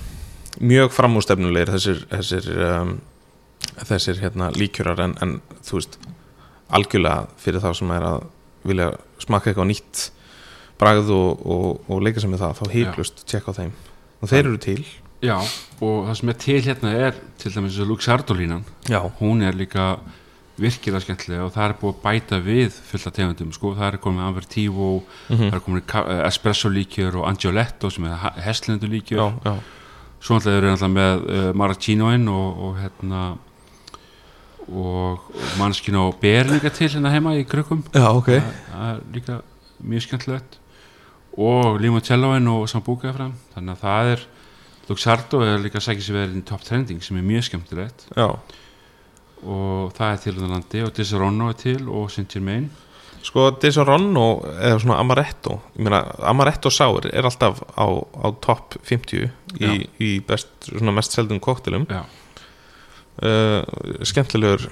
mjög 0.61 0.95
framústefnulegir 0.95 1.72
þessir 1.76 2.01
þessir, 2.11 2.49
um, 2.66 2.95
þessir 3.86 4.22
hérna, 4.22 4.51
líkjörar 4.57 5.05
en, 5.07 5.16
en 5.22 5.36
þú 5.66 5.78
veist 5.78 6.01
algjörlega 6.70 7.28
fyrir 7.41 7.62
þá 7.62 7.70
sem 7.78 7.93
er 7.95 8.07
að 8.07 8.24
vilja 8.66 8.91
smakka 9.22 9.51
eitthvað 9.51 9.70
nýtt 9.70 10.09
bragð 10.80 11.12
og, 11.14 11.45
og, 11.45 11.68
og 11.91 12.03
leika 12.05 12.22
sem 12.22 12.32
við 12.32 12.43
það 12.45 12.59
þá 12.59 12.74
híklust 12.74 13.24
tjekka 13.28 13.55
á 13.55 13.59
þeim. 13.61 13.72
Og 14.20 14.30
þeir 14.30 14.45
eru 14.47 14.61
til. 14.61 14.80
Já, 15.20 15.36
og 15.84 16.07
það 16.09 16.14
sem 16.20 16.32
er 16.32 16.38
til 16.41 16.61
hérna 16.64 16.93
er 17.09 17.18
til 17.41 17.53
dæmis 17.53 17.76
Luxardolínan. 17.84 18.64
Hún 19.20 19.45
er 19.45 19.57
líka 19.57 19.99
virkilega 20.61 21.03
skemmtilega 21.05 21.47
og 21.47 21.53
það 21.55 21.67
er 21.67 21.77
búið 21.81 21.95
að 21.95 22.01
bæta 22.05 22.41
við 22.45 22.79
fulla 22.91 23.13
tegundum, 23.17 23.53
sko, 23.57 23.75
það 23.79 23.89
er 23.89 24.01
komið 24.07 24.27
Avertivo, 24.29 24.89
mm 25.29 25.45
það 25.45 25.59
er 25.59 25.67
komið 25.67 25.95
eh, 26.01 26.25
Espresso 26.29 26.73
líkjör 26.73 27.21
og 27.21 27.29
Angioletto 27.31 27.91
sem 27.91 28.09
er 28.09 28.27
hestlendu 28.45 28.87
já, 28.89 28.93
líkjör 28.95 29.23
já, 29.45 29.55
svo 30.21 30.37
náttúrulega 30.37 30.59
eru 30.59 30.73
náttúrulega 30.73 30.97
með 30.97 31.25
uh, 31.31 31.53
Maraschinoin 31.57 32.29
og, 32.29 32.65
og 32.67 32.81
hérna 32.81 33.23
og 34.71 35.31
mannskinn 35.59 35.99
á 35.99 36.07
ber 36.21 36.47
líka 36.47 36.71
til 36.71 36.89
hérna 36.93 37.11
heima 37.11 37.35
í 37.35 37.43
ok. 37.43 38.29
Það, 38.29 38.51
það 38.71 38.91
er 38.91 39.01
líka 39.15 39.39
mjög 39.83 40.05
skemmtilegt. 40.07 40.59
Og 41.41 41.81
limoncelloin 41.81 42.47
og 42.51 42.69
sambuca 42.71 43.13
fram 43.15 43.35
þannig 43.55 43.75
að 43.75 43.83
það 43.85 44.13
er 44.15 44.27
Luxardo 44.91 45.41
er 45.47 45.61
líka 45.63 45.79
að 45.79 45.87
segja 45.87 46.03
sér 46.03 46.17
verið 46.19 46.39
í 46.41 46.47
top 46.47 46.65
trending 46.67 47.03
sem 47.05 47.19
er 47.19 47.27
mjög 47.27 47.47
skemmtilegt. 47.47 48.07
Já, 48.17 48.27
og 49.45 49.93
það 49.97 50.12
er 50.12 50.22
til 50.24 50.36
á 50.36 50.47
landi 50.47 50.84
og 50.84 50.95
Disaronno 50.97 51.51
er 51.51 51.59
til 51.61 51.88
og 51.88 52.11
Saint 52.12 52.30
Germain. 52.32 52.70
Sko 53.20 53.51
Disaronno 53.61 54.26
eða 54.55 54.78
svona 54.80 54.99
Amaretto 55.03 55.59
meina, 55.76 56.01
Amaretto 56.24 56.70
Sour 56.72 57.11
er 57.12 57.28
alltaf 57.28 57.61
á, 57.76 57.86
á 57.86 58.26
top 58.41 58.78
50 58.88 59.28
í, 59.61 59.70
í 60.01 60.11
best, 60.24 60.49
svona 60.70 60.95
mest 60.97 61.16
seldum 61.16 61.41
koktelum 61.43 61.84
uh, 61.91 62.03
skemmtilegur. 64.03 64.70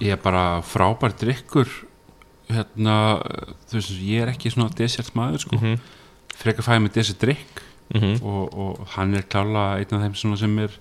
Ég 0.00 0.16
er 0.16 0.20
bara 0.22 0.62
frábær 0.64 1.12
drikkur 1.20 1.68
hérna 2.50 3.20
þú 3.68 3.76
veist 3.76 3.96
ég 4.00 4.24
er 4.24 4.32
ekki 4.32 4.50
svona 4.50 4.72
desert 4.74 5.12
maður 5.14 5.44
sko. 5.44 5.60
Mm 5.60 5.80
frekar 6.40 6.66
fæði 6.66 6.84
með 6.84 6.96
desert 6.96 7.24
drikk 7.24 7.62
-hmm. 7.94 8.22
og, 8.22 8.58
og 8.58 8.86
hann 8.96 9.14
er 9.14 9.26
klála 9.28 9.78
einn 9.78 9.94
af 9.96 10.02
þeim 10.04 10.36
sem 10.36 10.58
er 10.58 10.78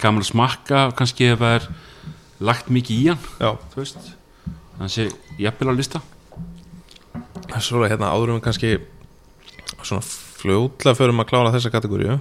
gaman 0.00 0.22
að 0.22 0.30
smakka 0.30 0.92
kannski 0.96 1.32
ef 1.32 1.38
það 1.38 1.54
er 1.58 1.68
lagt 2.44 2.70
mikið 2.72 3.00
í 3.00 3.06
hann. 3.12 3.30
Já, 3.40 3.50
þú 3.72 3.82
veist 3.82 4.10
þannig 4.74 4.94
sé 4.94 5.08
jafnvel 5.40 5.72
á 5.72 5.74
lista. 5.78 6.02
Svo 7.62 7.84
hérna 7.86 8.10
áðurum 8.10 8.40
við 8.40 8.46
kannski 8.48 8.74
svona 9.84 10.04
fljótlega 10.04 10.98
förum 10.98 11.22
að 11.22 11.30
klára 11.30 11.52
þessa 11.54 11.72
kategóriu 11.72 12.18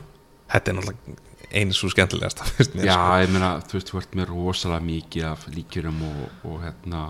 þetta 0.52 0.72
er 0.72 0.78
náttúrulega 0.78 1.22
einu 1.54 1.76
svo 1.78 1.90
skemmtilegasta 1.94 2.48
finnst 2.50 2.78
mér, 2.78 2.88
já 2.90 2.96
sko. 2.96 3.20
ég 3.24 3.34
meina 3.34 3.52
þú 3.68 3.78
veist 3.78 3.92
þú 3.92 4.00
ert 4.02 4.18
með 4.18 4.32
rosalega 4.32 4.88
mikið 4.88 5.28
af 5.30 5.46
líkjurum 5.54 6.02
og, 6.08 6.24
og 6.50 6.58
hérna 6.64 7.04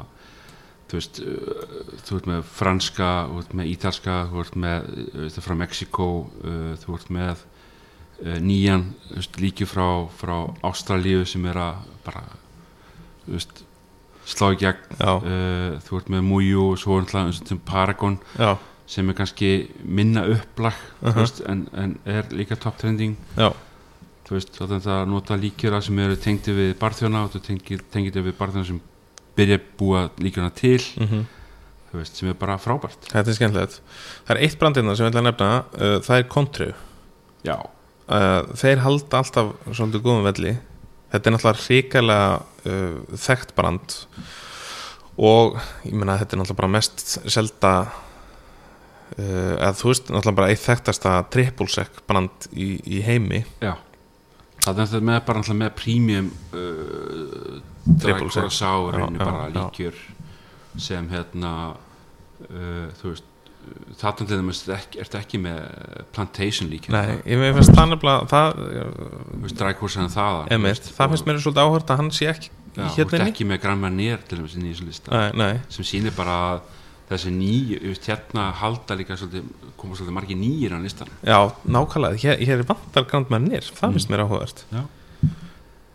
þú 0.91 0.99
veist 0.99 1.21
uh, 1.23 1.95
þú 2.03 2.19
ert 2.19 2.29
með 2.33 2.45
franska 2.59 3.09
þú 3.29 3.41
ert 3.43 3.57
með 3.61 3.71
ítalska 3.73 4.19
þú 4.31 4.43
ert 4.43 4.59
með 4.65 4.91
uh, 4.93 5.25
þú 5.25 5.25
ert 5.31 5.47
frá 5.47 5.57
Mexiko 5.63 6.09
uh, 6.43 6.69
þú 6.83 6.99
ert 6.99 7.17
með 7.19 7.49
nýjan 8.23 8.83
þú 9.09 9.15
veist, 9.17 9.37
líkju 9.41 9.65
frá, 9.67 9.87
frá 10.15 10.35
Ástralíu 10.69 11.25
sem 11.27 11.43
er 11.49 11.57
að 11.59 11.87
bara 12.05 12.21
veist 13.27 13.63
slá 14.27 14.51
í 14.53 14.59
gegn. 14.59 14.77
Uh, 14.99 15.81
þú 15.83 15.99
ert 15.99 16.09
með 16.13 16.23
Muju 16.29 16.69
og 16.71 16.79
svo 16.79 16.99
sem 17.33 17.59
Paragon 17.67 18.19
já, 18.39 18.57
sem 18.87 19.09
er 19.09 19.17
kannski 19.17 19.69
minna 19.83 20.25
upplag 20.27 20.73
Uh-huh. 21.03 21.11
þú 21.11 21.19
veist, 21.19 21.41
en, 21.51 21.67
en 21.73 21.97
er 22.05 22.23
líka 22.31 22.55
top 22.55 22.77
trending. 22.77 23.17
Já, 23.35 23.51
þú 24.23 24.37
veist, 24.37 24.55
þetta 24.55 24.97
að 25.01 25.07
nota 25.11 25.35
líkjöra 25.35 25.81
sem 25.83 25.99
eru 25.99 26.15
tengdi 26.15 26.55
við 26.55 26.75
barþjóna 26.79 27.25
og 27.25 27.33
þú 27.33 27.41
tengir, 27.43 27.81
tengir 27.91 28.23
við 28.23 28.37
barþjóna 28.39 28.65
sem 28.69 28.81
byrja 29.35 29.57
að 29.59 29.65
búa 29.77 30.09
líkjörna 30.21 30.53
til 30.55 30.79
mm 30.97 31.25
þú 31.93 31.99
veist, 32.01 32.15
sem 32.17 32.29
er 32.31 32.33
bara 32.33 32.55
frábært. 32.57 33.03
Þetta 33.11 33.29
er 33.29 33.35
skemmtilegt. 33.37 33.75
Það 34.25 34.31
er 34.33 34.39
eitt 34.47 34.55
brandina 34.57 34.95
sem 34.97 35.05
ég 35.05 35.11
ætla 35.11 35.21
að 35.21 35.27
nefna 35.27 35.49
uh, 35.61 35.97
það 36.01 36.15
er 36.17 36.23
Contru 36.33 36.69
já, 37.45 37.57
uh, 38.07 38.39
þeir 38.57 38.81
halda 38.81 39.19
alltaf 39.19 39.51
svolítið 39.69 40.01
góðum 40.07 40.25
velli 40.25 40.55
þetta 41.13 41.29
er 41.29 41.35
náttúrulega 41.35 41.65
hrikalega 41.67 42.31
uh, 42.65 43.17
þekkt 43.25 43.53
brand 43.57 43.97
og 45.21 45.59
ég 45.85 45.93
meina 45.93 46.17
þetta 46.17 46.35
er 46.35 46.41
náttúrulega 46.41 46.61
bara 46.63 46.73
mest 46.73 47.05
selda 47.29 47.73
uh, 47.85 49.53
eða 49.59 49.73
þú 49.77 49.91
veist 49.91 50.09
náttúrulega 50.09 50.39
bara 50.41 50.51
eitt 50.53 50.63
þekktasta 50.65 51.17
trippulsek 51.33 52.03
brand 52.09 52.49
í, 52.51 52.75
í 52.97 53.03
heimi 53.05 53.43
já 53.61 53.75
það 54.63 54.79
er 54.79 54.87
þetta 54.87 55.03
með 55.09 55.21
bara 55.27 55.41
alltaf 55.43 55.59
með 55.59 55.73
premium 55.79 56.31
uh, 56.55 57.61
sec. 57.99 58.49
sáurinn 58.55 59.03
Já, 59.03 59.19
já, 59.19 59.25
bara 59.25 59.45
já. 59.49 59.53
líkjör 59.59 60.01
sem 60.87 61.09
hérna 61.11 61.53
uh, 61.73 62.87
þú 63.01 63.11
veist 63.11 63.29
þarna 64.01 64.27
til 64.27 64.37
dæmis 64.39 64.61
ertu 64.69 65.17
ekki, 65.19 65.39
með 65.43 65.59
plantation 66.15 66.69
líkjör 66.71 66.95
Nei, 66.95 67.15
ég 67.29 67.55
finnst 67.57 67.73
það 67.77 67.89
nefnilega 67.93 68.27
það, 68.33 68.59
þú 69.39 69.51
þaðan 70.13 70.47
þú 70.47 70.55
emitt, 70.57 70.91
það 70.97 71.11
finnst 71.13 71.27
mér 71.29 71.41
svolítið 71.43 71.63
áhört 71.67 71.93
að 71.93 71.99
hann 72.01 72.11
sé 72.11 72.29
ekki 72.31 72.49
já, 72.49 72.83
þú 72.83 72.93
hérna 72.97 73.03
ert 73.05 73.19
inni. 73.19 73.31
ekki 73.33 73.47
með 73.51 73.61
Grand 73.63 73.81
Marnier 73.85 74.23
til 74.27 74.39
dæmis 74.39 74.55
í 74.57 74.63
þessu 74.65 74.87
lista. 74.87 75.11
Nei, 75.13 75.29
nei, 75.37 75.59
sem 75.69 75.85
sýnir 75.87 76.15
bara 76.17 76.37
að 76.53 76.61
þessi 77.13 77.31
nýju, 77.35 77.79
þú 77.83 77.95
hérna 78.07 78.45
halda 78.57 78.95
líka 78.97 79.17
svolítið, 79.19 79.49
koma 79.77 79.95
svolítið 79.99 80.15
margir 80.17 80.39
nýjir 80.39 80.73
á 80.73 80.79
listan 80.81 81.11
já, 81.21 81.39
nákvæmlega. 81.69 82.21
Hér, 82.23 82.39
hér 82.47 82.63
er 82.63 82.69
vantar 82.71 83.05
Grand 83.11 83.29
Marnier, 83.29 83.61
það 83.61 83.89
Mm. 83.89 83.97
finnst 83.99 84.09
mér 84.09 84.23
áhugavert. 84.25 84.63
Já. 84.73 84.83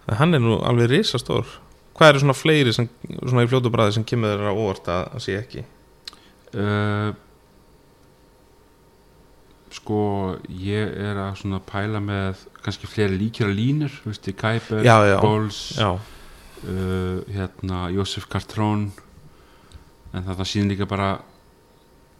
En 0.08 0.16
hann 0.16 0.34
er 0.34 0.40
nú 0.40 0.60
alveg 0.64 0.88
risastór. 0.92 1.44
Hvað 1.98 2.08
eru 2.12 2.20
svona 2.22 2.36
fleiri 2.38 2.72
sem, 2.72 2.86
svona 3.26 3.42
í 3.44 3.48
fljótu 3.50 3.72
bræði 3.74 3.92
sem 3.98 4.04
kemur 4.06 4.30
þeirra 4.36 4.52
óvart 4.54 4.86
að, 4.88 5.02
að 5.18 5.24
sé 5.24 5.34
ekki? 5.40 5.64
Uh, 6.54 7.10
sko 9.78 10.02
ég 10.50 10.92
er 11.08 11.18
að 11.22 11.40
svona 11.42 11.60
pæla 11.64 12.02
með 12.04 12.44
kannski 12.64 12.90
fleiri 12.90 13.18
líkjara 13.22 13.54
línur 13.54 13.94
þú 14.02 14.12
veist, 14.12 14.30
Kæber, 14.38 14.84
Já, 14.86 14.96
já. 15.08 15.16
Bols 15.22 15.60
já, 15.78 15.90
uh, 15.94 17.18
hérna, 17.32 17.88
Jósef 17.94 18.28
Cartrón 18.30 18.90
en 20.12 20.24
það 20.24 20.46
sýnir 20.48 20.74
líka 20.74 20.88
bara 20.90 21.12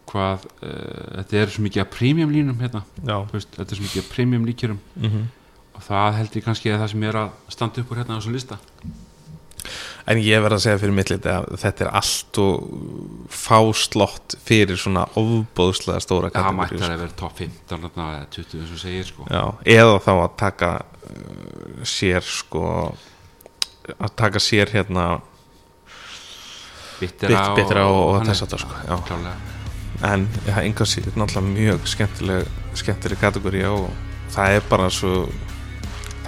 hvað 0.09 0.47
uh, 0.63 1.19
þetta 1.19 1.43
er 1.43 1.51
svo 1.53 1.65
mikið 1.67 1.83
að 1.83 1.91
premium 1.97 2.31
línum 2.33 2.63
hérna, 2.63 2.85
veist, 3.33 3.51
þetta 3.57 3.69
er 3.69 3.77
svo 3.77 3.85
mikið 3.89 4.01
að 4.05 4.15
premium 4.15 4.47
líkjörum. 4.49 4.81
Mm 4.95 5.11
og 5.11 5.27
og 5.79 5.85
það 5.87 6.17
held 6.17 6.33
ég 6.35 6.43
kannski 6.43 6.73
að 6.73 6.81
það 6.81 6.89
sem 6.91 7.03
er 7.07 7.17
að 7.21 7.53
standa 7.55 7.81
upp 7.81 7.91
úr 7.93 8.01
hérna 8.01 8.15
á 8.15 8.19
þessu 8.19 8.33
lista 8.35 8.57
En 10.09 10.17
ég 10.17 10.41
verð 10.41 10.55
að 10.57 10.61
segja 10.63 10.79
fyrir 10.81 10.95
mitt 10.97 11.09
liti 11.11 11.29
að 11.29 11.43
þetta 11.61 11.83
er 11.85 11.89
allt 11.99 12.39
og 12.41 12.69
fáslott 13.29 14.33
fyrir 14.47 14.79
svona 14.81 15.03
ofbóðslega 15.19 16.01
stóra 16.01 16.31
það 16.33 16.47
mætti 16.57 16.79
kategóri 16.79 16.81
það 16.81 16.95
að 16.95 17.03
vera 17.03 17.17
top 17.19 17.35
15 17.37 17.83
þarna, 17.85 18.07
eða 18.17 18.29
20 18.33 18.63
eins 18.63 18.71
og 18.73 18.81
segir 18.81 19.05
sko. 19.11 19.27
Já, 19.29 19.43
eða 19.77 19.99
þá 20.07 20.11
að 20.15 20.31
taka 20.41 20.71
uh, 20.79 21.83
sér 21.93 22.25
sko 22.25 22.63
að 23.99 24.15
taka 24.23 24.41
sér 24.41 24.73
hérna 24.73 25.05
bittera 26.99 27.43
Bit- 27.55 27.71
og- 27.77 28.15
og 28.15 28.25
þess 28.27 28.41
háttar, 28.43 28.59
sko, 28.59 28.75
já. 28.89 28.97
en 30.09 30.27
það 30.45 30.57
er 30.57 30.63
einhvers 30.63 30.95
síður 30.95 31.15
náttúrulega 31.17 31.53
mjög 31.53 31.87
skemmtileg 31.87 32.47
skemmtileg 32.75 33.19
kategóri 33.21 33.63
og 33.67 33.89
það 34.33 34.55
er 34.57 34.61
bara 34.69 34.89
svo 34.89 35.29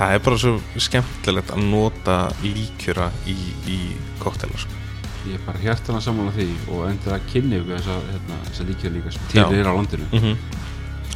það 0.01 0.15
er 0.15 0.23
bara 0.25 0.37
svo 0.41 0.81
skemmtilegt 0.81 1.51
að 1.53 1.65
nota 1.69 2.15
líkjöra 2.41 3.11
í, 3.29 3.37
í 3.69 3.79
koktela 4.21 4.57
sko. 4.57 4.79
ég 5.27 5.37
er 5.37 5.45
bara 5.45 5.61
hjertan 5.61 5.99
að 5.99 6.07
sammála 6.07 6.33
því 6.33 6.47
og 6.73 6.87
endur 6.89 7.13
að 7.13 7.27
kynni 7.29 7.59
ykkur 7.59 7.77
þessa, 7.77 7.97
hérna, 8.09 8.39
þessa 8.47 8.67
líkjör 8.71 8.95
líka 8.95 9.13
sem 9.13 9.27
Já. 9.29 9.43
til 9.43 9.59
er 9.61 9.69
á 9.69 9.73
landinu 9.77 10.09
mm 10.11 10.59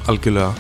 algjörlega 0.06 0.54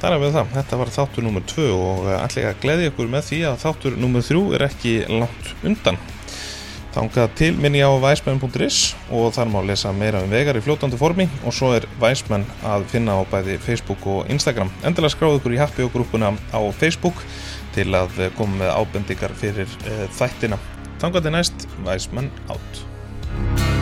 Þar 0.00 0.14
er 0.14 0.20
við 0.22 0.30
það, 0.32 0.52
þetta 0.54 0.76
var 0.80 0.90
þáttur 0.94 1.24
nummer 1.26 1.42
2 1.44 1.64
og 1.76 2.06
ætla 2.14 2.42
ég 2.42 2.46
að 2.48 2.60
gleði 2.62 2.86
ykkur 2.88 3.08
með 3.12 3.26
því 3.26 3.40
að 3.50 3.58
þáttur 3.60 3.96
nummer 4.00 4.22
3 4.24 4.40
er 4.56 4.64
ekki 4.64 4.92
langt 5.12 5.50
undan. 5.68 5.98
Þangað 6.90 7.34
til 7.38 7.50
minni 7.54 7.84
á 7.86 7.90
væsmenn.is 8.02 8.78
og 9.14 9.30
þar 9.36 9.50
má 9.52 9.60
lesa 9.62 9.92
meira 9.94 10.24
um 10.24 10.32
vegar 10.32 10.58
í 10.58 10.62
fljótandi 10.64 10.98
formi 10.98 11.28
og 11.46 11.54
svo 11.54 11.70
er 11.76 11.86
væsmenn 12.02 12.42
að 12.66 12.88
finna 12.90 13.14
á 13.14 13.22
bæði 13.30 13.60
Facebook 13.62 14.02
og 14.10 14.26
Instagram. 14.32 14.72
Endilega 14.82 15.14
skráðu 15.14 15.38
ykkur 15.38 15.54
í 15.54 15.62
happi 15.62 15.86
og 15.86 15.94
grúpuna 15.94 16.34
á 16.50 16.60
Facebook 16.74 17.22
til 17.76 17.92
að 17.94 18.24
koma 18.34 18.64
með 18.64 18.74
ábendingar 18.74 19.36
fyrir 19.38 19.70
uh, 19.86 20.06
þættina. 20.18 20.58
Þangað 20.98 21.28
til 21.28 21.36
næst, 21.38 21.68
væsmenn 21.86 22.32
átt. 22.50 23.79